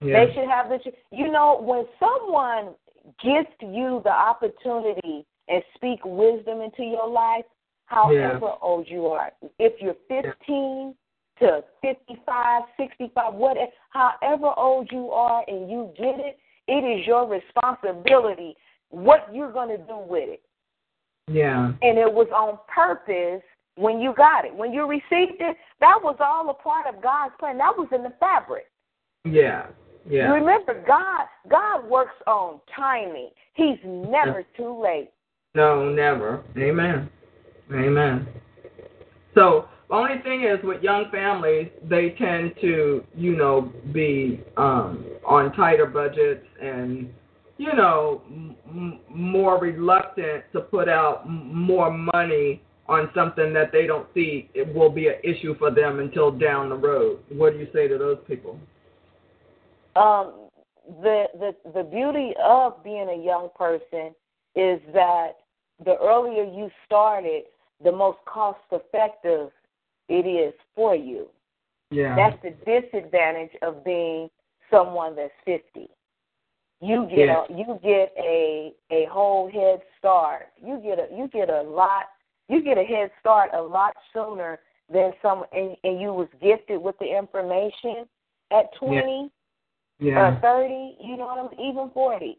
Yeah. 0.00 0.24
They 0.26 0.34
should 0.34 0.48
have 0.48 0.68
the. 0.68 0.78
You 1.10 1.30
know, 1.30 1.60
when 1.60 1.86
someone 1.98 2.74
gives 3.22 3.48
you 3.60 4.00
the 4.04 4.10
opportunity 4.12 5.26
and 5.48 5.62
speak 5.74 6.00
wisdom 6.04 6.60
into 6.60 6.82
your 6.84 7.08
life, 7.08 7.44
however 7.86 8.52
old 8.62 8.88
you 8.88 9.06
are, 9.06 9.32
if 9.58 9.80
you're 9.80 9.96
15 10.08 10.94
to 11.40 11.64
55, 11.82 12.62
65, 12.76 13.34
whatever, 13.34 13.70
however 13.90 14.52
old 14.56 14.90
you 14.92 15.10
are, 15.10 15.42
and 15.48 15.70
you 15.70 15.90
get 15.96 16.18
it, 16.20 16.38
it 16.68 16.84
is 16.84 17.06
your 17.06 17.28
responsibility 17.28 18.56
what 18.90 19.28
you're 19.32 19.52
going 19.52 19.68
to 19.68 19.78
do 19.78 19.98
with 20.08 20.28
it. 20.28 20.42
Yeah. 21.30 21.72
And 21.82 21.98
it 21.98 22.12
was 22.12 22.28
on 22.34 22.58
purpose 22.72 23.42
when 23.76 24.00
you 24.00 24.14
got 24.16 24.44
it. 24.44 24.54
When 24.54 24.72
you 24.72 24.86
received 24.86 25.40
it, 25.40 25.56
that 25.80 25.98
was 26.02 26.16
all 26.20 26.48
a 26.50 26.54
part 26.54 26.86
of 26.86 27.02
God's 27.02 27.34
plan. 27.38 27.58
That 27.58 27.76
was 27.76 27.88
in 27.92 28.02
the 28.02 28.12
fabric. 28.20 28.66
Yeah. 29.24 29.66
Yeah. 30.08 30.32
Remember, 30.32 30.84
God 30.86 31.26
God 31.48 31.88
works 31.88 32.14
on 32.26 32.60
timing. 32.76 33.30
He's 33.54 33.78
never 33.84 34.44
too 34.56 34.80
late. 34.82 35.10
No, 35.54 35.88
never. 35.88 36.42
Amen. 36.58 37.08
Amen. 37.72 38.28
So 39.34 39.66
only 39.90 40.20
thing 40.22 40.44
is 40.44 40.58
with 40.64 40.82
young 40.82 41.10
families, 41.10 41.68
they 41.88 42.10
tend 42.18 42.54
to, 42.60 43.04
you 43.14 43.36
know, 43.36 43.72
be 43.92 44.42
um, 44.56 45.04
on 45.26 45.52
tighter 45.52 45.86
budgets 45.86 46.46
and, 46.60 47.12
you 47.58 47.72
know, 47.74 48.22
m- 48.28 49.00
more 49.10 49.58
reluctant 49.58 50.44
to 50.52 50.60
put 50.60 50.88
out 50.88 51.22
m- 51.26 51.54
more 51.54 51.90
money 51.90 52.62
on 52.88 53.10
something 53.14 53.52
that 53.52 53.72
they 53.72 53.86
don't 53.86 54.06
see 54.14 54.48
it 54.54 54.74
will 54.74 54.90
be 54.90 55.08
an 55.08 55.14
issue 55.22 55.56
for 55.58 55.70
them 55.70 56.00
until 56.00 56.30
down 56.30 56.68
the 56.68 56.74
road. 56.74 57.18
What 57.30 57.52
do 57.52 57.58
you 57.58 57.68
say 57.72 57.88
to 57.88 57.98
those 57.98 58.18
people? 58.26 58.58
Um, 59.96 60.48
the 61.02 61.24
the 61.38 61.54
the 61.72 61.82
beauty 61.82 62.32
of 62.42 62.82
being 62.84 63.08
a 63.08 63.24
young 63.24 63.48
person 63.56 64.14
is 64.54 64.80
that 64.92 65.32
the 65.84 65.96
earlier 65.98 66.44
you 66.44 66.70
started, 66.84 67.44
the 67.82 67.92
most 67.92 68.18
cost 68.26 68.58
effective 68.70 69.50
it 70.08 70.26
is 70.26 70.54
for 70.74 70.94
you. 70.94 71.28
Yeah. 71.90 72.16
That's 72.16 72.42
the 72.42 72.50
disadvantage 72.64 73.52
of 73.62 73.84
being 73.84 74.28
someone 74.70 75.14
that's 75.16 75.32
fifty. 75.44 75.88
You 76.80 77.06
get 77.08 77.26
Yeah. 77.26 77.44
a 77.48 77.52
you 77.52 77.78
get 77.82 78.12
a 78.18 78.74
a 78.90 79.06
whole 79.06 79.50
head 79.50 79.80
start. 79.98 80.48
You 80.62 80.78
get 80.78 80.98
a 80.98 81.14
you 81.14 81.28
get 81.28 81.50
a 81.50 81.62
lot 81.62 82.06
you 82.48 82.62
get 82.62 82.78
a 82.78 82.84
head 82.84 83.10
start 83.20 83.50
a 83.54 83.62
lot 83.62 83.94
sooner 84.12 84.58
than 84.92 85.12
some 85.22 85.44
and, 85.52 85.76
and 85.84 86.00
you 86.00 86.12
was 86.12 86.28
gifted 86.42 86.82
with 86.82 86.98
the 86.98 87.06
information 87.06 88.06
at 88.50 88.74
twenty 88.78 89.30
yeah. 89.98 90.36
or 90.36 90.40
thirty, 90.40 90.96
you 91.00 91.16
know 91.16 91.26
what 91.26 91.38
I'm 91.38 91.60
even 91.60 91.90
forty. 91.90 92.36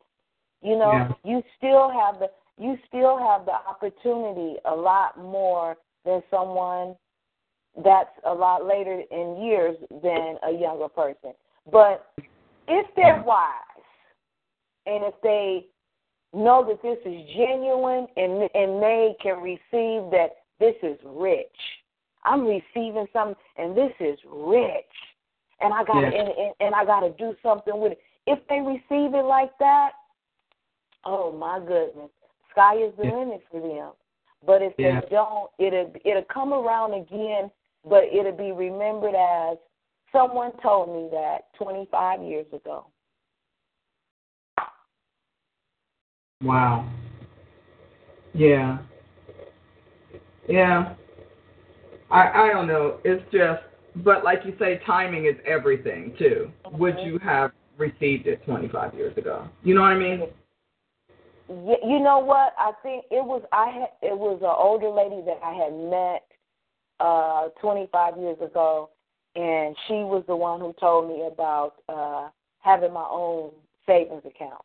You 0.61 0.77
know, 0.77 0.91
Yeah. 0.91 1.11
you 1.23 1.43
still 1.57 1.89
have 1.89 2.19
the 2.19 2.29
you 2.57 2.77
still 2.87 3.17
have 3.17 3.45
the 3.45 3.53
opportunity 3.53 4.57
a 4.65 4.75
lot 4.75 5.17
more 5.17 5.77
than 6.05 6.21
someone 6.29 6.95
that's 7.83 8.09
a 8.25 8.33
lot 8.33 8.65
later 8.65 9.01
in 9.11 9.43
years 9.43 9.75
than 10.03 10.37
a 10.47 10.51
younger 10.51 10.87
person. 10.87 11.31
But 11.71 12.11
if 12.67 12.87
they're 12.95 13.21
wise 13.23 13.51
and 14.85 15.03
if 15.03 15.13
they 15.21 15.65
know 16.35 16.65
that 16.67 16.81
this 16.81 16.99
is 17.05 17.21
genuine 17.35 18.07
and 18.17 18.49
and 18.53 18.81
they 18.81 19.15
can 19.21 19.41
receive 19.41 20.11
that 20.11 20.29
this 20.59 20.75
is 20.83 20.97
rich. 21.05 21.47
I'm 22.23 22.45
receiving 22.45 23.07
something 23.13 23.35
and 23.57 23.75
this 23.75 23.91
is 23.99 24.17
rich. 24.25 24.83
And 25.61 25.73
I 25.73 25.83
got 25.83 26.01
to 26.01 26.11
Yeah. 26.11 26.21
and, 26.21 26.29
and, 26.29 26.53
and 26.59 26.75
I 26.75 26.85
got 26.85 27.01
to 27.01 27.11
do 27.11 27.35
something 27.41 27.79
with 27.79 27.93
it. 27.93 27.99
If 28.27 28.39
they 28.47 28.59
receive 28.59 29.13
it 29.13 29.25
like 29.25 29.57
that, 29.59 29.91
oh 31.05 31.31
my 31.31 31.59
goodness, 31.59 32.09
sky 32.51 32.75
is 32.77 32.93
the 32.97 33.05
Yeah. 33.05 33.15
limit 33.15 33.43
for 33.49 33.61
them. 33.61 33.91
But 34.45 34.61
if 34.61 34.73
Yeah. 34.77 35.01
they 35.01 35.07
don't, 35.09 35.49
it'll 35.57 35.93
it'll 36.03 36.23
come 36.23 36.53
around 36.53 36.93
again, 36.93 37.49
but 37.87 38.03
it'll 38.11 38.31
be 38.31 38.51
remembered 38.51 39.15
as 39.15 39.57
someone 40.11 40.51
told 40.61 40.89
me 40.89 41.09
that 41.11 41.45
25 41.57 42.21
years 42.23 42.45
ago. 42.53 42.87
Wow. 46.41 46.89
Yeah. 48.33 48.79
Yeah. 50.47 50.93
I 52.11 52.43
I 52.49 52.49
don't 52.53 52.67
know. 52.67 52.99
It's 53.03 53.23
just 53.31 53.61
but 54.03 54.23
like 54.23 54.39
you 54.45 54.53
say, 54.59 54.81
timing 54.85 55.25
is 55.25 55.35
everything 55.45 56.13
too. 56.19 56.51
Would 56.73 56.97
Mhm. 56.97 57.05
you 57.05 57.19
have 57.19 57.51
received 57.77 58.27
it 58.27 58.43
twenty 58.45 58.67
five 58.67 58.93
years 58.93 59.17
ago? 59.17 59.47
You 59.63 59.73
know 59.75 59.81
what 59.81 59.91
I 59.93 59.97
mean? 59.97 60.27
Y- 61.47 61.79
You 61.83 61.99
know 61.99 62.19
what? 62.19 62.53
I 62.57 62.73
think 62.83 63.05
it 63.09 63.23
was 63.23 63.41
I 63.51 63.69
had 63.69 63.89
it 64.01 64.17
was 64.17 64.41
an 64.41 64.53
older 64.55 64.89
lady 64.89 65.21
that 65.21 65.39
I 65.41 65.53
had 65.53 65.73
met 65.73 66.24
uh 66.99 67.49
25 67.61 68.17
years 68.17 68.37
ago, 68.41 68.89
and 69.35 69.75
she 69.87 69.95
was 69.95 70.23
the 70.27 70.35
one 70.35 70.59
who 70.59 70.73
told 70.79 71.09
me 71.09 71.27
about 71.27 71.73
uh 71.89 72.29
having 72.59 72.93
my 72.93 73.07
own 73.09 73.51
savings 73.85 74.23
account. 74.25 74.61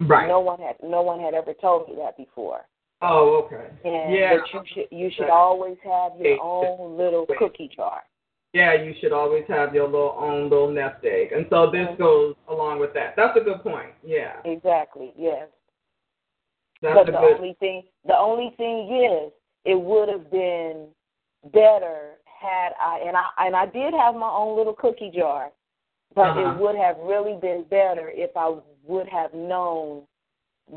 Right. 0.00 0.28
No 0.28 0.40
one 0.40 0.60
had 0.60 0.76
no 0.82 1.02
one 1.02 1.20
had 1.20 1.34
ever 1.34 1.54
told 1.54 1.88
me 1.88 1.96
that 1.96 2.16
before. 2.16 2.60
Oh, 3.00 3.44
okay. 3.44 3.68
And 3.84 4.14
yeah. 4.14 4.36
that 4.36 4.42
you 4.52 4.60
should 4.74 4.86
you 4.90 5.10
should 5.16 5.30
always 5.30 5.76
have 5.84 6.12
your 6.20 6.40
own 6.42 6.96
little 6.96 7.26
wait. 7.28 7.38
cookie 7.38 7.70
jar. 7.74 8.02
Yeah, 8.54 8.74
you 8.74 8.94
should 9.00 9.12
always 9.12 9.44
have 9.48 9.74
your 9.74 9.84
little 9.86 10.16
own 10.18 10.44
little 10.48 10.70
nest 10.70 11.04
egg. 11.04 11.32
And 11.32 11.46
so 11.50 11.70
this 11.70 11.86
Mhm. 11.88 11.98
goes 11.98 12.34
along 12.48 12.80
with 12.80 12.92
that. 12.94 13.14
That's 13.14 13.36
a 13.36 13.40
good 13.40 13.62
point. 13.62 13.92
Yeah. 14.02 14.40
Exactly. 14.44 15.12
Yes. 15.16 15.48
That's 16.80 16.94
but 16.94 17.06
the 17.06 17.12
good 17.12 17.36
only 17.36 17.54
thing 17.54 17.84
the 18.04 18.16
only 18.16 18.50
thing 18.56 19.04
is 19.04 19.32
it 19.64 19.74
would 19.74 20.08
have 20.08 20.30
been 20.30 20.88
better 21.52 22.16
had 22.24 22.72
I 22.80 23.00
and 23.06 23.16
I 23.16 23.46
and 23.46 23.56
I 23.56 23.66
did 23.66 23.94
have 23.94 24.14
my 24.14 24.28
own 24.30 24.56
little 24.56 24.74
cookie 24.74 25.10
jar, 25.14 25.50
but 26.14 26.30
Uh-huh. 26.30 26.40
it 26.40 26.56
would 26.60 26.76
have 26.76 26.96
really 26.98 27.36
been 27.40 27.64
better 27.64 28.10
if 28.10 28.36
I 28.36 28.56
would 28.84 29.08
have 29.08 29.34
known 29.34 30.06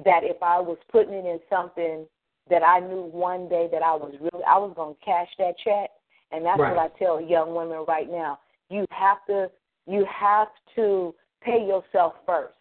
that 0.05 0.23
if 0.23 0.41
I 0.41 0.59
was 0.59 0.77
putting 0.91 1.13
it 1.13 1.25
in 1.25 1.39
something 1.49 2.07
that 2.49 2.63
I 2.63 2.79
knew 2.79 3.03
one 3.03 3.47
day 3.49 3.67
that 3.71 3.83
I 3.83 3.93
was 3.95 4.13
really 4.19 4.43
I 4.45 4.57
was 4.57 4.73
going 4.75 4.95
to 4.95 5.01
cash 5.05 5.29
that 5.37 5.57
check, 5.59 5.89
and 6.31 6.45
that's 6.45 6.59
Right. 6.59 6.75
what 6.75 6.79
I 6.79 6.97
tell 6.97 7.19
young 7.21 7.53
women 7.55 7.85
right 7.87 8.09
now. 8.09 8.39
You 8.69 8.85
have 8.91 9.25
to 9.27 9.49
you 9.87 10.05
have 10.05 10.47
to 10.75 11.13
pay 11.41 11.65
yourself 11.65 12.13
first 12.25 12.57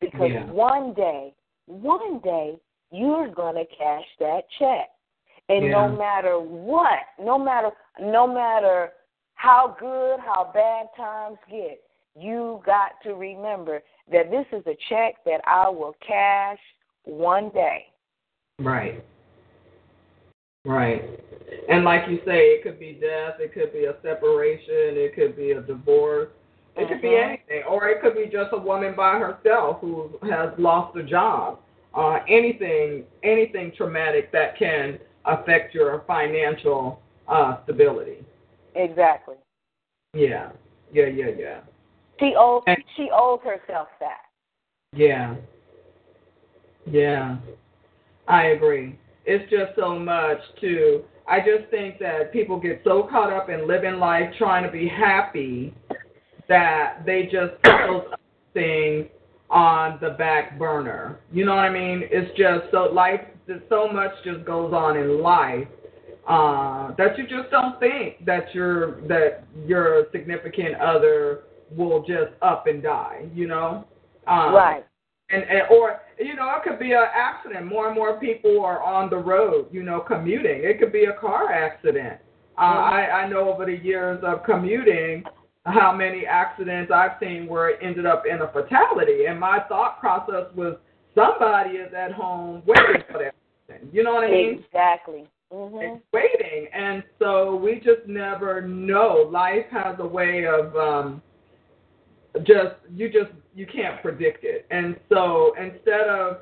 because 0.00 0.30
Yeah. 0.30 0.44
one 0.46 0.92
day, 0.92 1.34
one 1.66 2.18
day 2.20 2.58
you're 2.90 3.28
going 3.28 3.54
to 3.54 3.64
cash 3.66 4.06
that 4.18 4.48
check. 4.58 4.90
And 5.48 5.66
Yeah. 5.66 5.70
no 5.72 5.88
matter 5.88 6.38
what, 6.38 7.00
no 7.18 7.38
matter 7.38 7.70
no 7.98 8.26
matter 8.26 8.92
how 9.34 9.76
good, 9.78 10.20
how 10.20 10.50
bad 10.52 10.88
times 10.96 11.38
get, 11.50 11.82
you 12.14 12.60
got 12.64 13.00
to 13.02 13.14
remember 13.14 13.82
that 14.10 14.30
this 14.30 14.46
is 14.52 14.66
a 14.66 14.76
check 14.88 15.22
that 15.24 15.40
I 15.46 15.68
will 15.68 15.94
cash 16.00 16.58
one 17.04 17.48
day. 17.50 17.86
Right. 18.58 19.02
Right. 20.64 21.02
And 21.68 21.84
like 21.84 22.08
you 22.08 22.18
say, 22.26 22.48
it 22.48 22.62
could 22.62 22.78
be 22.78 22.92
death, 22.92 23.40
it 23.40 23.54
could 23.54 23.72
be 23.72 23.86
a 23.86 23.96
separation, 24.02 24.98
it 24.98 25.14
could 25.14 25.36
be 25.36 25.52
a 25.52 25.62
divorce, 25.62 26.28
it 26.76 26.88
could 26.88 27.00
be 27.00 27.08
Mhm. 27.08 27.24
anything, 27.24 27.62
or 27.64 27.88
it 27.88 28.00
could 28.00 28.14
be 28.14 28.26
just 28.26 28.52
a 28.52 28.58
woman 28.58 28.94
by 28.94 29.18
herself 29.18 29.80
who 29.80 30.18
has 30.28 30.56
lost 30.58 30.96
a 30.96 31.02
job. 31.02 31.60
Uh, 31.94 32.20
anything, 32.28 33.06
anything 33.22 33.72
traumatic 33.72 34.30
that 34.32 34.56
can 34.56 34.98
affect 35.28 35.74
your 35.74 36.04
financial 36.06 37.00
uh, 37.28 37.58
stability. 37.64 38.24
Exactly. 38.74 39.36
Yeah. 40.14 40.50
Yeah. 40.92 41.06
Yeah. 41.06 41.30
Yeah. 41.38 41.60
She 42.18 42.34
owes 42.36 42.62
And- 42.66 42.82
she 42.96 43.08
owes 43.12 43.40
herself 43.44 43.88
that. 44.00 44.22
Yeah. 44.92 45.36
Yeah. 46.86 47.36
I 48.26 48.46
agree. 48.46 48.98
It's 49.24 49.50
just 49.50 49.76
so 49.76 49.98
much 49.98 50.38
to 50.60 51.04
I 51.28 51.40
just 51.40 51.70
think 51.70 51.98
that 51.98 52.32
people 52.32 52.58
get 52.58 52.80
so 52.84 53.02
caught 53.02 53.32
up 53.32 53.50
in 53.50 53.68
living 53.68 53.98
life 53.98 54.32
trying 54.38 54.64
to 54.64 54.70
be 54.70 54.88
happy 54.88 55.74
that 56.48 57.02
they 57.04 57.24
just 57.24 57.62
put 57.62 57.86
those 57.86 58.04
things 58.54 59.06
on 59.50 59.98
the 60.00 60.10
back 60.10 60.58
burner. 60.58 61.20
You 61.30 61.44
know 61.44 61.54
what 61.54 61.60
I 61.66 61.70
mean? 61.70 62.02
It's 62.10 62.30
just 62.36 62.70
so 62.70 62.90
life 62.92 63.20
there's 63.48 63.62
so 63.68 63.88
much 63.88 64.12
just 64.24 64.44
goes 64.44 64.72
on 64.72 64.96
in 64.96 65.20
life 65.20 65.66
uh 66.28 66.94
that 66.98 67.16
you 67.16 67.24
just 67.24 67.50
don't 67.50 67.80
think 67.80 68.24
that 68.24 68.54
your 68.54 69.00
that 69.08 69.44
your 69.66 70.06
significant 70.12 70.76
other 70.76 71.44
will 71.76 72.00
just 72.00 72.32
up 72.42 72.66
and 72.66 72.82
die. 72.82 73.26
You 73.34 73.46
know. 73.48 73.86
Um, 74.26 74.54
right. 74.54 74.84
And, 75.30 75.42
and 75.44 75.62
or 75.70 76.00
you 76.18 76.34
know 76.34 76.50
it 76.56 76.68
could 76.68 76.78
be 76.78 76.92
an 76.92 77.04
accident. 77.14 77.66
More 77.66 77.86
and 77.86 77.94
more 77.94 78.18
people 78.18 78.64
are 78.64 78.82
on 78.82 79.10
the 79.10 79.16
road. 79.16 79.68
You 79.72 79.82
know, 79.82 80.00
commuting. 80.00 80.62
It 80.64 80.78
could 80.78 80.92
be 80.92 81.04
a 81.04 81.14
car 81.14 81.52
accident. 81.52 82.20
Uh, 82.56 82.62
mm-hmm. 82.62 82.94
I 82.94 83.10
I 83.10 83.28
know 83.28 83.52
over 83.52 83.64
the 83.64 83.76
years 83.76 84.22
of 84.24 84.44
commuting 84.44 85.24
how 85.64 85.94
many 85.94 86.24
accidents 86.24 86.90
I've 86.94 87.18
seen 87.20 87.46
where 87.46 87.70
it 87.70 87.78
ended 87.82 88.06
up 88.06 88.24
in 88.30 88.40
a 88.40 88.48
fatality. 88.48 89.26
And 89.28 89.38
my 89.38 89.60
thought 89.68 90.00
process 90.00 90.46
was 90.54 90.76
somebody 91.18 91.76
is 91.76 91.92
at 91.94 92.12
home 92.12 92.62
waiting 92.66 93.02
for 93.10 93.18
that 93.18 93.34
person. 93.66 93.88
You 93.92 94.04
know 94.04 94.14
what 94.14 94.24
I 94.24 94.30
mean? 94.30 94.64
Exactly. 94.64 95.26
Mm-hmm. 95.52 95.78
It's 95.80 96.04
waiting. 96.12 96.68
And 96.74 97.02
so 97.18 97.56
we 97.56 97.76
just 97.76 98.06
never 98.06 98.62
know. 98.62 99.28
Life 99.30 99.66
has 99.70 99.96
a 99.98 100.06
way 100.06 100.46
of 100.46 100.76
um 100.76 101.22
just 102.38 102.76
you 102.94 103.08
just 103.08 103.32
you 103.54 103.66
can't 103.66 104.00
predict 104.02 104.44
it. 104.44 104.66
And 104.70 104.96
so 105.08 105.54
instead 105.60 106.08
of 106.08 106.38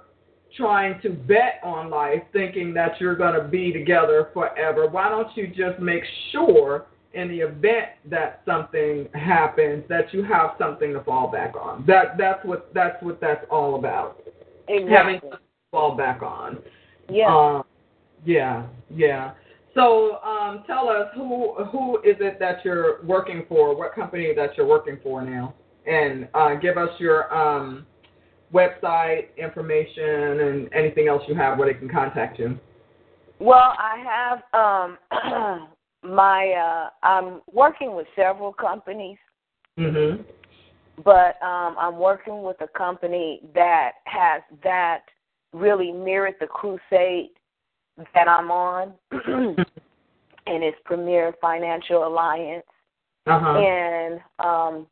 trying 0.57 1.01
to 1.03 1.11
bet 1.11 1.61
on 1.63 1.91
life 1.91 2.23
thinking 2.33 2.73
that 2.75 3.01
you're 3.01 3.17
going 3.17 3.35
to 3.35 3.47
be 3.47 3.73
together 3.73 4.31
forever, 4.33 4.89
why 4.89 5.09
don't 5.09 5.29
you 5.37 5.49
just 5.49 5.81
make 5.81 6.03
sure 6.33 6.87
in 7.15 7.29
the 7.29 7.41
event 7.41 7.89
that 8.05 8.43
something 8.45 9.09
happens 9.15 9.83
that 9.89 10.13
you 10.13 10.23
have 10.23 10.51
something 10.59 10.93
to 10.93 11.03
fall 11.03 11.31
back 11.31 11.55
on. 11.57 11.85
That 11.87 12.19
that's 12.19 12.45
what 12.45 12.73
that's 12.75 13.03
what 13.03 13.21
that's 13.21 13.45
all 13.51 13.77
about. 13.77 14.23
Exactly. 14.69 14.93
Having 14.95 15.21
to 15.21 15.39
fall 15.71 15.97
back 15.97 16.23
on. 16.23 16.59
Yeah. 17.09 17.35
Um, 17.35 17.65
yeah. 18.25 18.67
Yeah. 18.91 19.33
So 19.75 20.23
um, 20.23 20.65
tell 20.67 20.89
us 20.89 21.09
who 21.15 21.65
who 21.67 21.99
is 21.99 22.17
it 22.21 22.39
that 22.41 22.65
you're 22.65 23.03
working 23.05 23.45
for? 23.49 23.77
What 23.77 23.95
company 23.95 24.33
that 24.35 24.57
you're 24.57 24.67
working 24.67 24.99
for 25.03 25.23
now? 25.23 25.55
And 25.87 26.29
uh, 26.35 26.55
give 26.55 26.79
us 26.79 26.89
your 26.99 27.33
um, 27.33 27.87
website 28.53 29.37
information 29.37 30.41
and 30.41 30.73
anything 30.73 31.09
else 31.09 31.23
you 31.29 31.35
have 31.35 31.59
where 31.59 31.73
they 31.73 31.79
can 31.79 31.89
contact 31.89 32.39
you. 32.39 32.59
Well, 33.39 33.75
I 33.79 34.39
have 34.53 34.99
um, 35.13 35.69
my 36.15 36.53
uh 36.53 37.07
I'm 37.07 37.41
working 37.53 37.95
with 37.95 38.07
several 38.17 38.53
companies. 38.53 39.19
Mhm. 39.79 40.25
But 41.05 41.41
um 41.43 41.77
I'm 41.79 41.99
working 41.99 42.43
with 42.43 42.61
a 42.61 42.69
company 42.69 43.41
that 43.55 43.93
has 44.05 44.43
that 44.63 45.03
really 45.53 45.93
mirrored 45.93 46.35
the 46.41 46.47
crusade 46.47 47.31
that 48.15 48.29
I'm 48.29 48.51
on. 48.51 48.93
and 49.11 50.63
it's 50.63 50.79
Premier 50.85 51.35
Financial 51.41 52.07
Alliance. 52.07 52.65
Uh-huh. 53.27 53.59
And 53.59 54.21
um 54.39 54.87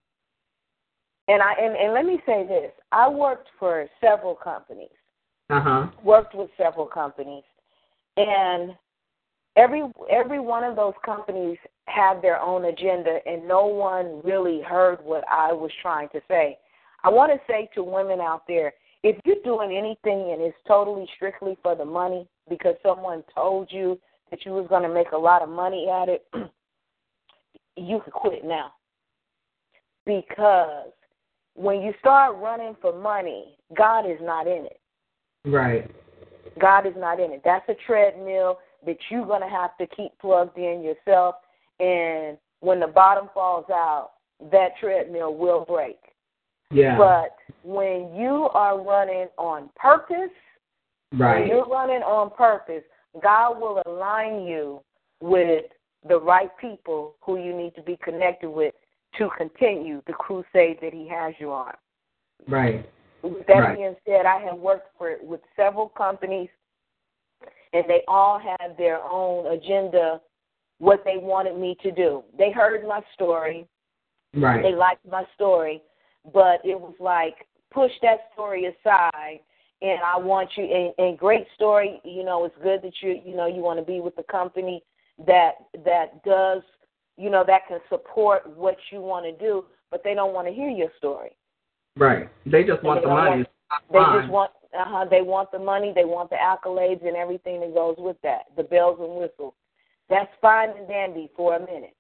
and 1.29 1.43
I 1.43 1.53
and, 1.61 1.77
and 1.77 1.95
let 1.95 2.05
me 2.05 2.21
say 2.27 2.47
this. 2.47 2.73
I 2.93 3.09
worked 3.09 3.49
for 3.59 3.87
several 4.01 4.35
companies. 4.35 4.89
Uh-huh. 5.51 5.89
Worked 6.03 6.35
with 6.35 6.51
several 6.57 6.87
companies. 6.87 7.45
And 8.17 8.75
every 9.57 9.83
every 10.11 10.41
one 10.41 10.65
of 10.65 10.77
those 10.77 10.95
companies 11.05 11.59
had 11.87 12.21
their 12.23 12.41
own 12.41 12.67
agenda 12.67 13.19
and 13.27 13.47
no 13.47 13.67
one 13.67 14.21
really 14.25 14.63
heard 14.63 14.99
what 15.03 15.25
I 15.31 15.53
was 15.53 15.71
trying 15.83 16.09
to 16.11 16.21
say. 16.29 16.59
I 17.03 17.11
want 17.11 17.33
to 17.33 17.39
say 17.47 17.69
to 17.75 17.83
women 17.83 18.21
out 18.21 18.43
there, 18.49 18.73
if 19.03 19.17
you're 19.25 19.37
doing 19.45 19.77
anything 19.77 20.33
and 20.33 20.41
it's 20.41 20.57
totally 20.67 21.07
strictly 21.15 21.59
for 21.63 21.75
the 21.75 21.85
money 21.85 22.27
because 22.49 22.75
someone 22.83 23.23
told 23.35 23.69
you 23.71 23.99
that 24.31 24.45
you 24.47 24.53
was 24.53 24.67
going 24.69 24.83
to 24.83 24.93
make 24.93 25.13
a 25.13 25.17
lot 25.17 25.43
of 25.43 25.49
money 25.51 25.89
at 25.91 26.09
it, 26.09 26.27
you 27.77 28.01
could 28.03 28.13
quit 28.15 28.45
now. 28.45 28.73
Because 30.07 30.93
when 31.55 31.83
you 31.83 31.93
start 32.01 32.37
running 32.39 32.75
for 32.81 32.99
money, 32.99 33.59
God 33.77 34.11
is 34.11 34.19
not 34.23 34.47
in 34.47 34.67
it. 34.67 34.81
Right. 35.45 35.91
God 36.59 36.87
is 36.87 36.95
not 36.97 37.21
in 37.21 37.33
it. 37.33 37.43
That's 37.45 37.69
a 37.69 37.75
treadmill 37.87 38.59
that 38.87 38.97
you're 39.11 39.27
going 39.27 39.43
to 39.43 39.49
have 39.49 39.77
to 39.79 39.87
keep 39.87 40.13
plugged 40.21 40.59
in 40.59 40.83
yourself. 40.83 41.37
And 41.81 42.39
when 42.61 42.81
the 42.81 42.87
bottom 42.87 43.29
falls 43.35 43.67
out, 43.71 44.13
that 44.51 44.71
treadmill 44.81 45.35
will 45.35 45.65
break. 45.65 45.99
Yeah. 46.71 46.99
But 46.99 47.37
when 47.63 48.15
you 48.15 48.49
are 48.53 48.81
running 48.81 49.29
on 49.39 49.71
purpose, 49.77 50.31
right. 51.13 51.41
when 51.41 51.49
you're 51.49 51.67
running 51.67 52.03
on 52.03 52.31
purpose, 52.37 52.83
God 53.23 53.61
will 53.61 53.83
align 53.87 54.45
you 54.45 54.81
with 55.21 55.65
the 56.09 56.21
right 56.21 56.51
people 56.61 57.17
who 57.21 57.39
you 57.39 57.57
need 57.57 57.75
to 57.77 57.83
be 57.83 57.99
connected 58.03 58.51
with 58.51 58.75
to 59.19 59.31
continue 59.39 60.03
the 60.07 60.13
crusade 60.13 60.79
that 60.83 60.93
He 60.93 61.09
has 61.09 61.35
you 61.39 61.53
on. 61.53 61.73
Right. 62.49 62.89
With 63.23 63.47
that 63.47 63.55
right. 63.55 63.77
being 63.77 63.97
said, 64.07 64.27
I 64.27 64.41
have 64.41 64.59
worked 64.59 64.89
for 64.99 65.17
with 65.23 65.41
several 65.57 65.89
companies 65.89 66.49
and 67.75 67.85
they 67.89 68.03
all 68.09 68.39
had 68.39 68.77
their 68.79 69.01
own 69.03 69.53
agenda, 69.53 70.21
what 70.79 71.03
they 71.05 71.17
wanted 71.17 71.59
me 71.59 71.77
to 71.83 71.91
do. 71.91 72.23
They 72.39 72.51
heard 72.51 72.87
my 72.87 73.01
story. 73.13 73.67
Right. 74.35 74.63
They 74.63 74.75
liked 74.75 75.07
my 75.11 75.25
story, 75.35 75.83
but 76.33 76.61
it 76.65 76.81
was 76.81 76.95
like 76.99 77.47
push 77.73 77.93
that 78.03 78.31
story 78.33 78.67
aside 78.67 79.41
and 79.83 79.99
I 80.03 80.17
want 80.17 80.51
you 80.57 80.65
and, 80.65 80.95
and 80.99 81.19
great 81.19 81.47
story, 81.55 82.01
you 82.05 82.25
know, 82.25 82.45
it's 82.45 82.55
good 82.63 82.81
that 82.83 82.95
you 83.01 83.21
you 83.25 83.37
know 83.37 83.47
you 83.47 83.61
want 83.61 83.79
to 83.79 83.85
be 83.85 84.01
with 84.01 84.17
the 84.17 84.23
company 84.25 84.83
that 85.27 85.53
that 85.85 86.25
does 86.25 86.63
you 87.17 87.31
know 87.31 87.45
that 87.47 87.63
can 87.69 87.81
support 87.89 88.47
what 88.57 88.77
you 88.91 89.01
want 89.01 89.27
to 89.27 89.45
do, 89.45 89.65
but 89.91 90.03
they 90.03 90.15
don't 90.15 90.33
want 90.33 90.49
to 90.49 90.55
hear 90.55 90.71
your 90.71 90.89
story. 90.99 91.37
Right. 91.97 92.29
They 92.47 92.65
just 92.65 92.83
want 92.83 93.03
the 93.03 93.09
money. 93.09 93.45
Want, 93.45 93.49
they 93.93 94.21
just 94.21 94.33
want 94.33 94.51
uh-huh, 94.75 95.07
they 95.11 95.23
want 95.23 95.51
the 95.53 95.59
money, 95.59 95.93
they 95.95 96.05
want 96.05 96.31
the 96.31 96.37
accolades 96.37 97.07
and 97.07 97.17
everything 97.17 97.61
that 97.61 97.75
goes 97.75 97.97
with 97.99 98.17
that, 98.23 98.45
the 98.57 98.63
bells 98.63 98.99
and 99.01 99.17
whistles. 99.17 99.55
That's 100.09 100.31
fine 100.41 100.71
and 100.71 100.89
dandy 100.89 101.31
for 101.37 101.57
a 101.57 101.61
minute. 101.61 101.97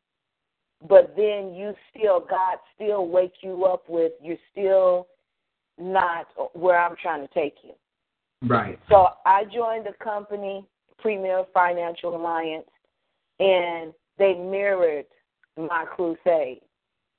But 0.86 1.14
then 1.16 1.54
you 1.54 1.74
still, 1.90 2.20
God 2.20 2.58
still 2.74 3.08
wakes 3.08 3.38
you 3.40 3.64
up 3.64 3.84
with, 3.88 4.12
you're 4.22 4.36
still 4.52 5.08
not 5.78 6.26
where 6.52 6.78
I'm 6.78 6.96
trying 7.00 7.26
to 7.26 7.32
take 7.32 7.54
you. 7.62 7.72
Right. 8.46 8.78
So 8.90 9.08
I 9.24 9.44
joined 9.44 9.86
the 9.86 9.94
company, 10.04 10.66
Premier 10.98 11.44
Financial 11.54 12.14
Alliance, 12.14 12.68
and 13.40 13.92
they 14.18 14.34
mirrored 14.34 15.06
my 15.56 15.84
crusade. 15.86 16.60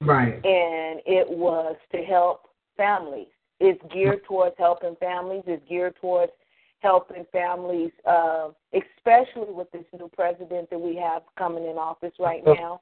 Right. 0.01 0.36
And 0.36 1.01
it 1.06 1.28
was 1.28 1.76
to 1.91 1.97
help 2.03 2.43
families. 2.78 3.28
It's 3.60 3.82
geared 3.93 4.24
towards 4.26 4.56
helping 4.58 4.95
families. 4.97 5.43
It's 5.47 5.64
geared 5.68 5.95
towards 6.01 6.32
helping 6.80 7.26
families, 7.32 7.91
uh, 8.08 8.49
especially 8.74 9.53
with 9.53 9.72
this 9.72 9.86
new 9.97 10.10
president 10.16 10.70
that 10.70 10.80
we 10.80 10.95
have 10.97 11.24
coming 11.38 11.66
in 11.66 11.78
office 11.78 12.14
right 12.20 12.43
now. 12.45 12.82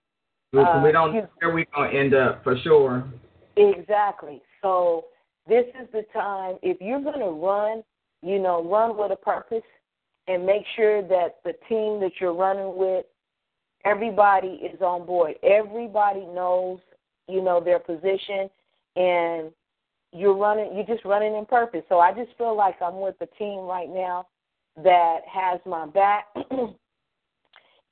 Uh, 0.55 0.81
we 0.83 0.91
don't 0.91 1.13
know 1.13 1.27
where 1.39 1.53
we're 1.53 1.65
going 1.75 1.91
to 1.91 1.99
end 1.99 2.13
up 2.13 2.43
for 2.43 2.57
sure. 2.63 3.05
Exactly. 3.55 4.41
So 4.61 5.05
this 5.47 5.65
is 5.81 5.87
the 5.91 6.03
time. 6.13 6.57
If 6.61 6.79
you're 6.81 7.01
going 7.01 7.19
to 7.19 7.31
run, 7.31 7.83
you 8.21 8.39
know, 8.39 8.63
run 8.63 8.97
with 8.97 9.11
a 9.11 9.15
purpose 9.15 9.63
and 10.27 10.45
make 10.45 10.63
sure 10.75 11.01
that 11.01 11.37
the 11.43 11.53
team 11.67 11.99
that 12.01 12.11
you're 12.19 12.33
running 12.33 12.75
with, 12.77 13.05
everybody 13.85 14.59
is 14.63 14.81
on 14.81 15.05
board. 15.05 15.35
Everybody 15.43 16.21
knows, 16.21 16.79
you 17.27 17.41
know, 17.41 17.59
their 17.63 17.79
position 17.79 18.49
and 18.95 19.51
you're 20.13 20.35
running 20.35 20.75
you're 20.75 20.85
just 20.85 21.05
running 21.05 21.35
in 21.35 21.45
purpose. 21.45 21.83
So 21.89 21.99
I 21.99 22.13
just 22.13 22.37
feel 22.37 22.55
like 22.55 22.81
I'm 22.81 22.99
with 22.99 23.15
a 23.21 23.27
team 23.37 23.59
right 23.59 23.89
now 23.89 24.27
that 24.83 25.19
has 25.31 25.59
my 25.65 25.85
back 25.87 26.25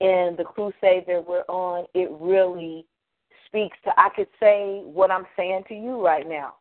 and 0.02 0.38
the 0.38 0.44
crusade 0.44 1.06
that 1.08 1.24
we're 1.28 1.46
on, 1.48 1.86
it 1.94 2.10
really 2.20 2.86
speaks 3.48 3.78
to 3.84 3.92
I 3.98 4.10
could 4.16 4.28
say 4.40 4.82
what 4.84 5.12
I'm 5.12 5.26
saying 5.36 5.64
to 5.70 5.76
you 5.76 6.04
right 6.04 6.28
now. 6.28 6.56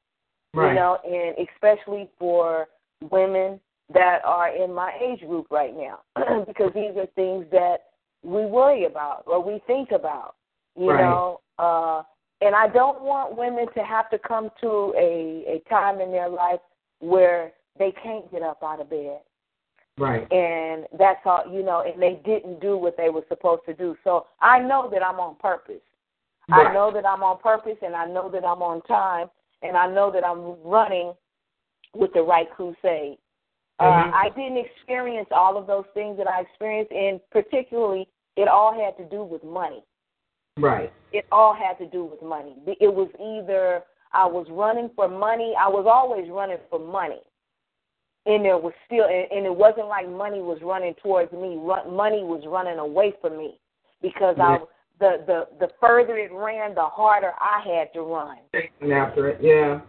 Right. 0.53 0.71
You 0.71 0.75
know, 0.75 0.99
and 1.05 1.49
especially 1.49 2.09
for 2.19 2.67
women 3.11 3.61
that 3.93 4.21
are 4.25 4.55
in 4.55 4.73
my 4.73 4.93
age 5.03 5.21
group 5.21 5.47
right 5.51 5.75
now. 5.77 6.01
because 6.47 6.73
these 6.75 6.97
are 6.97 7.07
things 7.15 7.47
that 7.51 7.79
we 8.23 8.45
worry 8.45 8.85
about 8.85 9.25
or 9.27 9.43
we 9.43 9.61
think 9.67 9.91
about. 9.93 10.35
You 10.77 10.91
right. 10.91 11.03
know, 11.03 11.41
uh 11.59 12.03
and 12.41 12.55
I 12.55 12.69
don't 12.69 13.03
want 13.03 13.37
women 13.37 13.67
to 13.75 13.85
have 13.85 14.11
to 14.11 14.19
come 14.19 14.51
to 14.61 14.95
a 14.97 15.45
a 15.47 15.63
time 15.69 16.01
in 16.01 16.11
their 16.11 16.29
life 16.29 16.61
where 17.01 17.53
they 17.79 17.93
can't 18.03 18.31
get 18.31 18.43
up 18.43 18.63
out 18.63 18.81
of 18.81 18.91
bed. 18.91 19.21
Right. 19.99 20.31
And 20.33 20.87
that's 20.99 21.21
all, 21.27 21.45
you 21.51 21.63
know, 21.63 21.83
and 21.83 22.01
they 22.01 22.21
didn't 22.25 22.61
do 22.61 22.77
what 22.77 22.97
they 22.97 23.11
were 23.11 23.25
supposed 23.29 23.63
to 23.67 23.75
do. 23.75 23.97
So 24.03 24.27
I 24.41 24.59
know 24.59 24.89
that 24.93 25.03
I'm 25.03 25.21
on 25.21 25.37
purpose. 25.37 25.83
Right. 26.49 26.69
I 26.69 26.75
know 26.75 26.91
that 26.93 27.05
I'm 27.05 27.23
on 27.23 27.39
purpose 27.39 27.77
and 27.83 27.95
I 27.95 28.07
know 28.07 28.31
that 28.31 28.45
I'm 28.45 28.63
on 28.63 28.81
time 28.83 29.29
and 29.63 29.77
I 29.77 29.87
know 29.93 30.11
that 30.11 30.25
I'm 30.25 30.57
running 30.63 31.13
with 31.95 32.13
the 32.15 32.23
right 32.23 32.51
crusade. 32.51 33.19
Mm-hmm. 33.81 34.11
Uh, 34.11 34.13
I 34.17 34.29
didn't 34.37 34.59
experience 34.59 35.29
all 35.33 35.57
of 35.57 35.67
those 35.67 35.85
things 35.95 36.17
that 36.19 36.29
I 36.29 36.43
experienced, 36.43 36.93
and 36.93 37.21
particularly, 37.31 38.09
it 38.37 38.49
all 38.49 38.75
had 38.75 38.97
to 39.03 39.09
do 39.09 39.25
with 39.25 39.43
money. 39.43 39.83
Right. 40.61 40.93
It 41.13 41.27
all 41.33 41.55
had 41.55 41.79
to 41.85 41.91
do 41.91 42.05
with 42.05 42.23
money. 42.23 42.55
It 42.67 42.93
was 42.93 43.09
either 43.19 43.83
I 44.13 44.27
was 44.27 44.47
running 44.51 44.91
for 44.95 45.09
money. 45.09 45.55
I 45.59 45.69
was 45.69 45.87
always 45.89 46.31
running 46.31 46.59
for 46.69 46.79
money, 46.79 47.21
and 48.27 48.45
there 48.45 48.59
was 48.59 48.73
still, 48.87 49.05
and 49.05 49.47
it 49.47 49.55
wasn't 49.55 49.89
like 49.89 50.09
money 50.09 50.41
was 50.41 50.59
running 50.63 50.95
towards 51.03 51.33
me. 51.33 51.57
Money 51.57 52.23
was 52.23 52.43
running 52.47 52.79
away 52.79 53.15
from 53.21 53.39
me 53.39 53.59
because 54.03 54.37
yeah. 54.39 54.45
I 54.45 54.59
the 55.01 55.25
the 55.27 55.67
the 55.67 55.69
further 55.81 56.17
it 56.17 56.31
ran, 56.33 56.75
the 56.75 56.83
harder 56.83 57.33
I 57.41 57.63
had 57.67 57.93
to 57.95 58.03
run. 58.03 58.37
And 58.81 58.93
After 58.93 59.29
it, 59.29 59.39
yeah. 59.43 59.81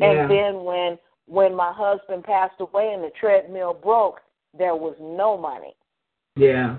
And 0.00 0.30
then 0.30 0.64
when 0.64 0.98
when 1.26 1.54
my 1.54 1.72
husband 1.74 2.24
passed 2.24 2.60
away 2.60 2.92
and 2.94 3.02
the 3.02 3.10
treadmill 3.18 3.74
broke, 3.74 4.20
there 4.56 4.76
was 4.76 4.94
no 5.00 5.36
money. 5.36 5.74
Yeah. 6.36 6.76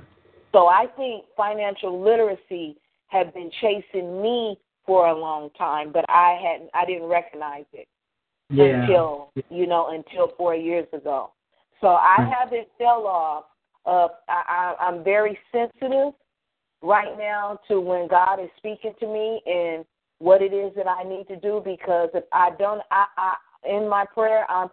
So 0.51 0.67
I 0.67 0.85
think 0.95 1.25
financial 1.35 2.01
literacy 2.01 2.77
had 3.15 3.33
been 3.33 3.51
chasing 3.61 4.21
me 4.21 4.57
for 4.85 5.07
a 5.07 5.17
long 5.17 5.49
time, 5.57 5.91
but 5.91 6.05
I 6.09 6.39
hadn't 6.41 6.69
I 6.73 6.85
didn't 6.85 7.07
recognize 7.07 7.65
it 7.73 7.87
yeah. 8.49 8.81
until 8.81 9.31
you 9.49 9.67
know 9.67 9.89
until 9.89 10.33
four 10.37 10.55
years 10.55 10.87
ago. 10.93 11.31
So 11.81 11.87
I 11.87 12.17
mm. 12.19 12.33
haven't 12.33 12.67
fell 12.77 13.07
off. 13.07 13.45
Uh, 13.85 14.07
I, 14.27 14.73
I, 14.79 14.85
I'm 14.87 15.03
very 15.03 15.37
sensitive 15.51 16.13
right 16.81 17.17
now 17.17 17.59
to 17.67 17.79
when 17.79 18.07
God 18.07 18.39
is 18.39 18.49
speaking 18.57 18.93
to 18.99 19.07
me 19.07 19.41
and 19.45 19.85
what 20.19 20.41
it 20.41 20.53
is 20.53 20.71
that 20.75 20.87
I 20.87 21.03
need 21.03 21.27
to 21.27 21.35
do 21.35 21.61
because 21.63 22.09
if 22.13 22.23
I 22.31 22.51
don't, 22.57 22.81
I, 22.89 23.05
I 23.17 23.35
in 23.67 23.89
my 23.89 24.05
prayer, 24.05 24.49
I'm, 24.49 24.69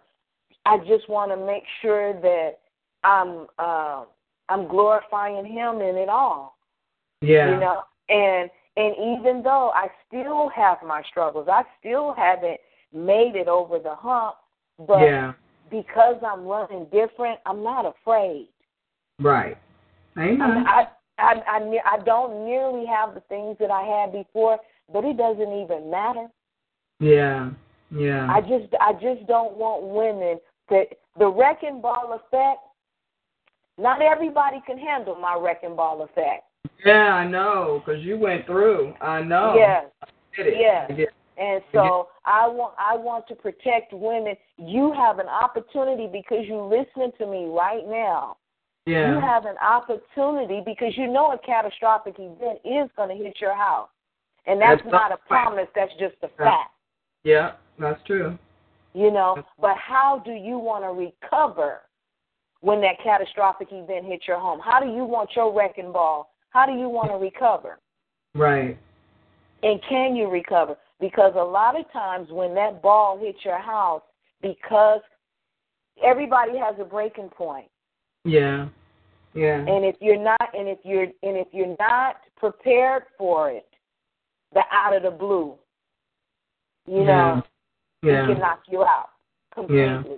I 0.65 0.77
just 0.79 1.09
want 1.09 1.31
to 1.31 1.45
make 1.45 1.63
sure 1.81 2.13
that 2.21 2.59
I'm 3.03 3.47
uh, 3.59 4.05
I'm 4.49 4.67
glorifying 4.67 5.45
Him 5.45 5.81
in 5.81 5.95
it 5.95 6.09
all. 6.09 6.57
Yeah. 7.21 7.51
You 7.51 7.59
know, 7.59 7.83
and 8.09 8.49
and 8.75 8.95
even 8.97 9.43
though 9.43 9.71
I 9.75 9.87
still 10.07 10.49
have 10.49 10.77
my 10.85 11.03
struggles, 11.09 11.47
I 11.49 11.63
still 11.79 12.13
haven't 12.17 12.59
made 12.91 13.35
it 13.35 13.47
over 13.47 13.77
the 13.79 13.95
hump. 13.95 14.35
But 14.79 15.01
yeah. 15.01 15.33
because 15.69 16.15
I'm 16.25 16.45
running 16.45 16.85
different, 16.85 17.39
I'm 17.45 17.63
not 17.63 17.85
afraid. 17.85 18.49
Right. 19.19 19.57
Amen. 20.17 20.65
I, 20.67 20.87
I 21.19 21.33
I 21.47 21.79
I 21.85 22.03
don't 22.03 22.45
nearly 22.45 22.85
have 22.85 23.13
the 23.13 23.21
things 23.21 23.57
that 23.59 23.69
I 23.69 23.83
had 23.83 24.11
before, 24.11 24.59
but 24.91 25.03
it 25.05 25.17
doesn't 25.17 25.53
even 25.53 25.91
matter. 25.91 26.27
Yeah. 26.99 27.51
Yeah. 27.91 28.27
I 28.31 28.41
just 28.41 28.73
I 28.81 28.93
just 28.93 29.27
don't 29.27 29.55
want 29.55 29.83
women 29.83 30.39
to 30.69 30.85
the 31.19 31.27
wrecking 31.27 31.81
ball 31.81 32.13
effect. 32.13 32.61
Not 33.77 34.01
everybody 34.01 34.61
can 34.65 34.77
handle 34.77 35.15
my 35.15 35.37
wrecking 35.39 35.75
ball 35.75 36.03
effect. 36.03 36.43
Yeah, 36.85 37.13
I 37.13 37.27
know, 37.27 37.81
because 37.85 38.03
you 38.03 38.17
went 38.17 38.45
through. 38.45 38.93
I 39.01 39.21
know. 39.21 39.53
Yes. 39.55 39.85
Yes. 40.37 40.91
yes. 40.95 41.09
And 41.37 41.61
so 41.73 42.09
I 42.25 42.47
want 42.47 42.75
I 42.77 42.95
want 42.95 43.27
to 43.27 43.35
protect 43.35 43.91
women. 43.91 44.35
You 44.57 44.93
have 44.93 45.19
an 45.19 45.27
opportunity 45.27 46.07
because 46.11 46.45
you're 46.47 46.63
listening 46.63 47.11
to 47.17 47.25
me 47.25 47.45
right 47.45 47.87
now. 47.87 48.37
Yeah. 48.85 49.13
You 49.13 49.21
have 49.21 49.45
an 49.45 49.55
opportunity 49.57 50.61
because 50.65 50.93
you 50.97 51.07
know 51.07 51.31
a 51.31 51.37
catastrophic 51.37 52.15
event 52.19 52.59
is 52.65 52.89
going 52.95 53.17
to 53.17 53.23
hit 53.23 53.37
your 53.39 53.55
house. 53.55 53.89
And 54.45 54.61
that's, 54.61 54.81
that's 54.83 54.91
not 54.91 55.11
a 55.11 55.17
promise, 55.27 55.67
that's 55.73 55.93
just 55.99 56.15
a 56.21 56.27
fact. 56.37 56.71
Yeah, 57.23 57.53
that's 57.79 58.01
true. 58.05 58.37
You 58.93 59.09
know, 59.09 59.41
but 59.59 59.77
how 59.77 60.21
do 60.25 60.31
you 60.31 60.57
want 60.57 60.83
to 60.83 60.89
recover 60.89 61.81
when 62.59 62.81
that 62.81 63.01
catastrophic 63.01 63.69
event 63.71 64.05
hits 64.05 64.27
your 64.27 64.39
home? 64.39 64.59
How 64.63 64.81
do 64.81 64.87
you 64.87 65.05
want 65.05 65.29
your 65.35 65.55
wrecking 65.57 65.93
ball 65.93 66.32
how 66.53 66.67
do 66.67 66.73
you 66.73 66.87
want 66.87 67.09
to 67.09 67.17
recover? 67.17 67.79
Right. 68.35 68.77
And 69.63 69.81
can 69.89 70.15
you 70.15 70.29
recover? 70.29 70.75
Because 70.99 71.33
a 71.35 71.43
lot 71.43 71.77
of 71.77 71.91
times 71.91 72.29
when 72.29 72.53
that 72.55 72.81
ball 72.81 73.19
hits 73.19 73.39
your 73.43 73.59
house, 73.59 74.03
because 74.41 75.01
everybody 76.03 76.57
has 76.57 76.75
a 76.79 76.85
breaking 76.85 77.29
point. 77.29 77.67
Yeah. 78.23 78.67
Yeah. 79.33 79.57
And 79.57 79.83
if 79.83 79.95
you're 79.99 80.21
not 80.21 80.49
and 80.53 80.67
if 80.69 80.77
you're 80.83 81.03
and 81.03 81.37
if 81.37 81.47
you're 81.51 81.75
not 81.79 82.17
prepared 82.37 83.03
for 83.17 83.49
it, 83.49 83.67
the 84.53 84.61
out 84.71 84.95
of 84.95 85.03
the 85.03 85.11
blue, 85.11 85.55
you 86.87 86.99
yeah. 86.99 87.05
know, 87.05 87.43
yeah. 88.03 88.23
it 88.23 88.27
can 88.27 88.39
knock 88.39 88.61
you 88.69 88.83
out 88.83 89.09
completely. 89.53 89.81
Yeah. 89.81 90.17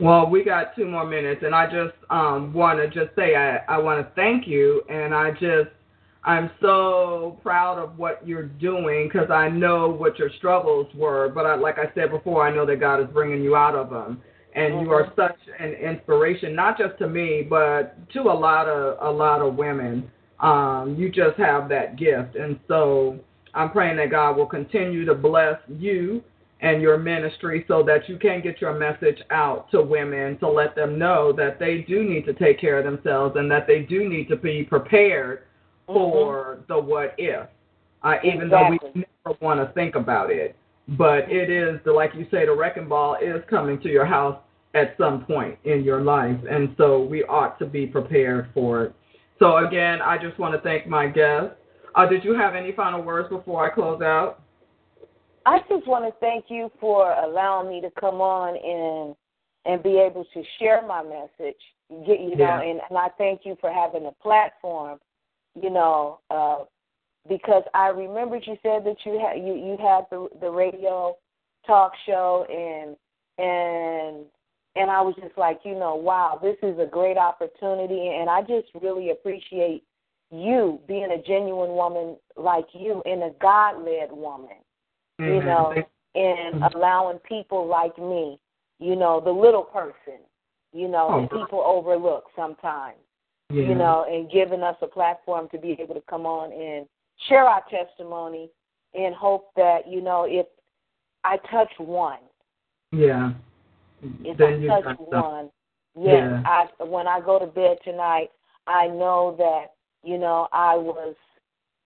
Well, 0.00 0.28
we 0.28 0.42
got 0.42 0.74
two 0.74 0.86
more 0.86 1.06
minutes, 1.06 1.42
and 1.44 1.54
I 1.54 1.66
just 1.66 1.94
um, 2.10 2.52
want 2.52 2.80
to 2.80 2.88
just 2.88 3.14
say 3.14 3.36
I, 3.36 3.58
I 3.68 3.78
want 3.78 4.04
to 4.04 4.12
thank 4.16 4.44
you, 4.44 4.82
and 4.88 5.14
I 5.14 5.30
just 5.30 5.70
I'm 6.24 6.50
so 6.60 7.38
proud 7.44 7.78
of 7.78 7.96
what 7.96 8.26
you're 8.26 8.42
doing 8.42 9.08
because 9.08 9.30
I 9.30 9.48
know 9.48 9.88
what 9.88 10.18
your 10.18 10.30
struggles 10.38 10.88
were, 10.96 11.28
but 11.28 11.46
I, 11.46 11.54
like 11.54 11.78
I 11.78 11.94
said 11.94 12.10
before, 12.10 12.44
I 12.44 12.52
know 12.52 12.66
that 12.66 12.80
God 12.80 13.00
is 13.00 13.06
bringing 13.12 13.44
you 13.44 13.54
out 13.54 13.76
of 13.76 13.88
them, 13.88 14.20
and 14.56 14.74
mm-hmm. 14.74 14.86
you 14.86 14.90
are 14.90 15.12
such 15.14 15.38
an 15.60 15.74
inspiration, 15.74 16.56
not 16.56 16.76
just 16.76 16.98
to 16.98 17.08
me, 17.08 17.46
but 17.48 17.96
to 18.14 18.22
a 18.22 18.34
lot 18.34 18.66
of 18.66 18.98
a 19.00 19.16
lot 19.16 19.42
of 19.42 19.54
women. 19.54 20.10
Um, 20.40 20.96
you 20.98 21.08
just 21.08 21.38
have 21.38 21.68
that 21.68 21.96
gift, 21.96 22.34
and 22.34 22.58
so 22.66 23.20
I'm 23.54 23.70
praying 23.70 23.98
that 23.98 24.10
God 24.10 24.36
will 24.36 24.46
continue 24.46 25.04
to 25.04 25.14
bless 25.14 25.60
you 25.68 26.24
and 26.64 26.80
your 26.80 26.96
ministry 26.96 27.62
so 27.68 27.82
that 27.82 28.08
you 28.08 28.16
can 28.16 28.40
get 28.40 28.58
your 28.58 28.72
message 28.72 29.18
out 29.30 29.70
to 29.70 29.82
women 29.82 30.38
to 30.38 30.48
let 30.48 30.74
them 30.74 30.98
know 30.98 31.30
that 31.30 31.58
they 31.58 31.84
do 31.86 32.02
need 32.02 32.24
to 32.24 32.32
take 32.32 32.58
care 32.58 32.78
of 32.78 32.84
themselves 32.86 33.36
and 33.36 33.50
that 33.50 33.66
they 33.66 33.80
do 33.80 34.08
need 34.08 34.28
to 34.30 34.36
be 34.36 34.64
prepared 34.64 35.40
mm-hmm. 35.86 35.92
for 35.92 36.60
the 36.68 36.78
what 36.78 37.14
if, 37.18 37.46
uh, 38.02 38.14
even 38.24 38.44
exactly. 38.44 38.78
though 38.82 38.90
we 38.94 39.04
never 39.26 39.38
want 39.42 39.60
to 39.60 39.72
think 39.74 39.94
about 39.94 40.30
it. 40.30 40.56
But 40.88 41.30
it 41.30 41.50
is, 41.50 41.80
the, 41.84 41.92
like 41.92 42.14
you 42.14 42.26
say, 42.30 42.46
the 42.46 42.54
wrecking 42.54 42.88
ball 42.88 43.18
is 43.22 43.42
coming 43.48 43.78
to 43.82 43.88
your 43.90 44.06
house 44.06 44.38
at 44.74 44.94
some 44.98 45.24
point 45.26 45.58
in 45.64 45.84
your 45.84 46.00
life, 46.00 46.38
and 46.50 46.74
so 46.78 47.02
we 47.02 47.24
ought 47.24 47.58
to 47.58 47.66
be 47.66 47.86
prepared 47.86 48.48
for 48.54 48.84
it. 48.84 48.94
So 49.38 49.66
again, 49.66 50.00
I 50.02 50.16
just 50.16 50.38
want 50.38 50.54
to 50.54 50.60
thank 50.60 50.86
my 50.86 51.06
guests. 51.08 51.56
Uh, 51.94 52.06
did 52.06 52.24
you 52.24 52.34
have 52.34 52.54
any 52.54 52.72
final 52.72 53.02
words 53.02 53.28
before 53.28 53.70
I 53.70 53.72
close 53.72 54.02
out? 54.02 54.40
I 55.46 55.58
just 55.68 55.86
want 55.86 56.04
to 56.06 56.20
thank 56.20 56.46
you 56.48 56.70
for 56.80 57.12
allowing 57.12 57.68
me 57.68 57.80
to 57.82 57.90
come 58.00 58.20
on 58.20 58.56
and 58.56 59.14
and 59.66 59.82
be 59.82 59.98
able 59.98 60.26
to 60.34 60.42
share 60.58 60.86
my 60.86 61.02
message. 61.02 61.60
Get 62.06 62.20
you 62.20 62.36
know, 62.36 62.44
yeah. 62.44 62.62
and, 62.62 62.80
and 62.88 62.98
I 62.98 63.08
thank 63.18 63.42
you 63.44 63.56
for 63.60 63.72
having 63.72 64.06
a 64.06 64.22
platform. 64.22 64.98
You 65.60 65.70
know, 65.70 66.20
uh, 66.30 66.64
because 67.28 67.62
I 67.74 67.88
remembered 67.88 68.42
you 68.46 68.56
said 68.62 68.84
that 68.84 68.96
you 69.04 69.18
had 69.18 69.38
you 69.38 69.54
you 69.54 69.76
had 69.80 70.04
the 70.10 70.28
the 70.40 70.50
radio 70.50 71.16
talk 71.66 71.92
show 72.06 72.46
and 72.50 72.96
and 73.38 74.24
and 74.76 74.90
I 74.90 75.00
was 75.02 75.14
just 75.22 75.38
like, 75.38 75.60
you 75.64 75.74
know, 75.74 75.94
wow, 75.94 76.38
this 76.42 76.56
is 76.62 76.78
a 76.80 76.86
great 76.86 77.16
opportunity, 77.16 78.08
and 78.08 78.28
I 78.28 78.40
just 78.40 78.68
really 78.82 79.10
appreciate 79.10 79.84
you 80.30 80.80
being 80.88 81.12
a 81.12 81.22
genuine 81.22 81.76
woman 81.76 82.16
like 82.36 82.66
you 82.72 83.02
and 83.04 83.22
a 83.22 83.30
God 83.40 83.84
led 83.84 84.10
woman 84.10 84.56
you 85.18 85.42
know, 85.42 85.74
and 86.14 86.62
allowing 86.74 87.18
people 87.20 87.66
like 87.66 87.96
me, 87.98 88.38
you 88.78 88.96
know, 88.96 89.20
the 89.20 89.30
little 89.30 89.62
person, 89.62 90.20
you 90.72 90.88
know, 90.88 91.28
oh, 91.32 91.38
people 91.38 91.62
overlook 91.64 92.24
sometimes, 92.36 92.98
yeah. 93.50 93.62
you 93.62 93.74
know, 93.74 94.06
and 94.08 94.30
giving 94.30 94.62
us 94.62 94.76
a 94.82 94.86
platform 94.86 95.48
to 95.52 95.58
be 95.58 95.76
able 95.80 95.94
to 95.94 96.02
come 96.08 96.26
on 96.26 96.52
and 96.52 96.86
share 97.28 97.44
our 97.44 97.62
testimony 97.70 98.50
and 98.94 99.14
hope 99.14 99.50
that, 99.56 99.88
you 99.88 100.00
know, 100.00 100.26
if 100.28 100.46
I 101.24 101.36
touch 101.50 101.72
one. 101.78 102.18
Yeah. 102.92 103.32
If 104.22 104.36
then 104.36 104.70
I 104.70 104.80
touch 104.82 104.98
one, 104.98 105.50
yes, 105.96 106.14
yeah. 106.14 106.42
I 106.44 106.84
when 106.84 107.08
I 107.08 107.20
go 107.20 107.38
to 107.38 107.46
bed 107.46 107.78
tonight, 107.84 108.28
I 108.66 108.86
know 108.88 109.34
that, 109.38 109.72
you 110.02 110.18
know, 110.18 110.48
I 110.52 110.76
was 110.76 111.14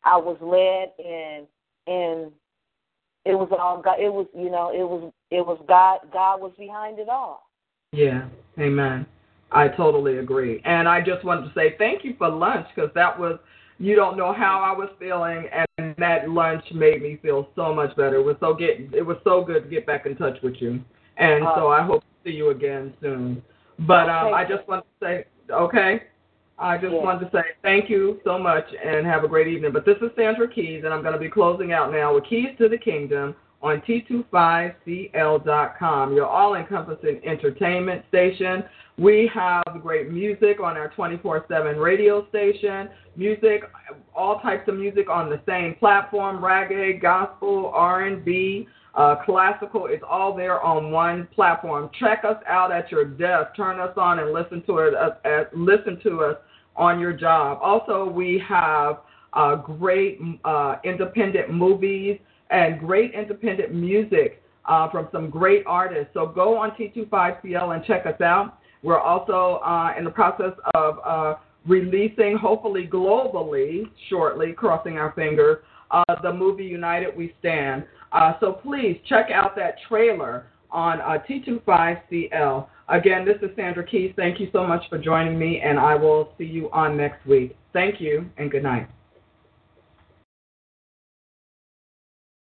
I 0.04 0.16
was 0.16 0.36
led 0.40 1.06
and 1.06 1.46
and 1.86 2.32
it 3.28 3.34
was 3.34 3.48
all 3.52 3.80
God. 3.82 4.00
It 4.00 4.12
was 4.12 4.26
you 4.34 4.50
know 4.50 4.70
it 4.72 4.88
was 4.88 5.12
it 5.30 5.46
was 5.46 5.62
God. 5.68 6.00
God 6.12 6.40
was 6.40 6.52
behind 6.58 6.98
it 6.98 7.08
all. 7.08 7.50
Yeah, 7.92 8.28
Amen. 8.58 9.06
I 9.52 9.68
totally 9.68 10.18
agree, 10.18 10.60
and 10.64 10.88
I 10.88 11.00
just 11.00 11.24
wanted 11.24 11.48
to 11.48 11.54
say 11.54 11.74
thank 11.78 12.04
you 12.04 12.14
for 12.18 12.28
lunch 12.28 12.66
because 12.74 12.90
that 12.94 13.18
was 13.18 13.38
you 13.78 13.94
don't 13.94 14.16
know 14.16 14.32
how 14.32 14.60
I 14.60 14.76
was 14.76 14.88
feeling, 14.98 15.46
and 15.78 15.94
that 15.98 16.28
lunch 16.28 16.64
made 16.74 17.02
me 17.02 17.18
feel 17.22 17.48
so 17.54 17.74
much 17.74 17.94
better. 17.96 18.16
It 18.16 18.24
was 18.24 18.36
so 18.40 18.54
get 18.54 18.92
it 18.94 19.04
was 19.06 19.18
so 19.24 19.44
good 19.44 19.64
to 19.64 19.68
get 19.68 19.86
back 19.86 20.06
in 20.06 20.16
touch 20.16 20.38
with 20.42 20.54
you, 20.60 20.80
and 21.16 21.46
uh, 21.46 21.54
so 21.54 21.68
I 21.68 21.82
hope 21.84 22.02
to 22.02 22.08
see 22.24 22.34
you 22.34 22.50
again 22.50 22.94
soon. 23.00 23.42
But 23.86 24.08
um, 24.08 24.34
I 24.34 24.44
just 24.48 24.66
want 24.68 24.84
to 24.84 25.06
say 25.06 25.24
okay. 25.50 26.02
I 26.58 26.76
just 26.76 26.92
yeah. 26.92 27.02
wanted 27.02 27.26
to 27.26 27.36
say 27.36 27.42
thank 27.62 27.88
you 27.88 28.20
so 28.24 28.38
much 28.38 28.64
and 28.84 29.06
have 29.06 29.24
a 29.24 29.28
great 29.28 29.46
evening. 29.46 29.72
But 29.72 29.84
this 29.84 29.96
is 30.02 30.10
Sandra 30.16 30.52
Keyes, 30.52 30.82
and 30.84 30.92
I'm 30.92 31.02
going 31.02 31.14
to 31.14 31.20
be 31.20 31.30
closing 31.30 31.72
out 31.72 31.92
now 31.92 32.14
with 32.14 32.24
Keyes 32.24 32.56
to 32.58 32.68
the 32.68 32.78
Kingdom 32.78 33.36
on 33.60 33.82
T25CL.com, 33.82 36.14
your 36.14 36.26
all 36.26 36.54
encompassing 36.54 37.20
entertainment 37.24 38.04
station 38.08 38.62
We 38.98 39.28
have 39.34 39.64
great 39.82 40.12
music 40.12 40.60
on 40.60 40.76
our 40.76 40.90
24 40.90 41.46
7 41.48 41.76
radio 41.76 42.28
station, 42.28 42.88
music, 43.16 43.62
all 44.14 44.38
types 44.40 44.68
of 44.68 44.76
music 44.76 45.10
on 45.10 45.28
the 45.28 45.40
same 45.46 45.74
platform 45.76 46.38
reggae, 46.38 47.00
gospel, 47.00 47.72
R&B. 47.74 48.68
Uh, 48.94 49.16
classical 49.24 49.86
It's 49.86 50.04
all 50.08 50.34
there 50.34 50.60
on 50.60 50.90
one 50.90 51.28
platform. 51.32 51.88
Check 52.00 52.24
us 52.24 52.42
out 52.48 52.72
at 52.72 52.90
your 52.90 53.04
desk. 53.04 53.54
Turn 53.54 53.78
us 53.78 53.92
on 53.96 54.18
and 54.18 54.32
listen 54.32 54.60
to 54.66 54.78
it. 54.78 54.94
Uh, 54.94 55.10
uh, 55.24 55.44
listen 55.54 56.00
to 56.02 56.24
us 56.24 56.36
on 56.78 56.98
your 57.00 57.12
job. 57.12 57.58
Also, 57.60 58.08
we 58.08 58.42
have 58.48 59.00
uh, 59.34 59.56
great 59.56 60.18
uh, 60.44 60.76
independent 60.84 61.52
movies 61.52 62.18
and 62.50 62.78
great 62.80 63.12
independent 63.12 63.74
music 63.74 64.42
uh, 64.64 64.88
from 64.90 65.08
some 65.12 65.28
great 65.28 65.64
artists. 65.66 66.10
So 66.14 66.26
go 66.26 66.56
on 66.56 66.70
T25CL 66.72 67.74
and 67.74 67.84
check 67.84 68.06
us 68.06 68.20
out. 68.20 68.58
We're 68.82 69.00
also 69.00 69.60
uh, 69.64 69.92
in 69.98 70.04
the 70.04 70.10
process 70.10 70.52
of 70.74 70.98
uh, 71.04 71.34
releasing, 71.66 72.38
hopefully 72.38 72.88
globally, 72.90 73.82
shortly, 74.08 74.52
crossing 74.52 74.98
our 74.98 75.12
fingers, 75.12 75.58
uh, 75.90 76.02
the 76.22 76.32
movie 76.32 76.64
United 76.64 77.16
We 77.16 77.34
Stand. 77.40 77.84
So 78.40 78.52
please 78.52 78.98
check 79.08 79.30
out 79.30 79.56
that 79.56 79.76
trailer 79.88 80.46
on 80.70 81.00
uh, 81.00 81.18
T25CL. 81.28 82.66
Again, 82.90 83.26
this 83.26 83.36
is 83.42 83.54
Sandra 83.54 83.86
Keyes. 83.86 84.14
Thank 84.16 84.40
you 84.40 84.48
so 84.50 84.66
much 84.66 84.82
for 84.88 84.96
joining 84.96 85.38
me, 85.38 85.60
and 85.60 85.78
I 85.78 85.94
will 85.94 86.32
see 86.38 86.44
you 86.44 86.70
on 86.70 86.96
next 86.96 87.26
week. 87.26 87.54
Thank 87.74 88.00
you, 88.00 88.30
and 88.38 88.50
good 88.50 88.62
night. 88.62 88.88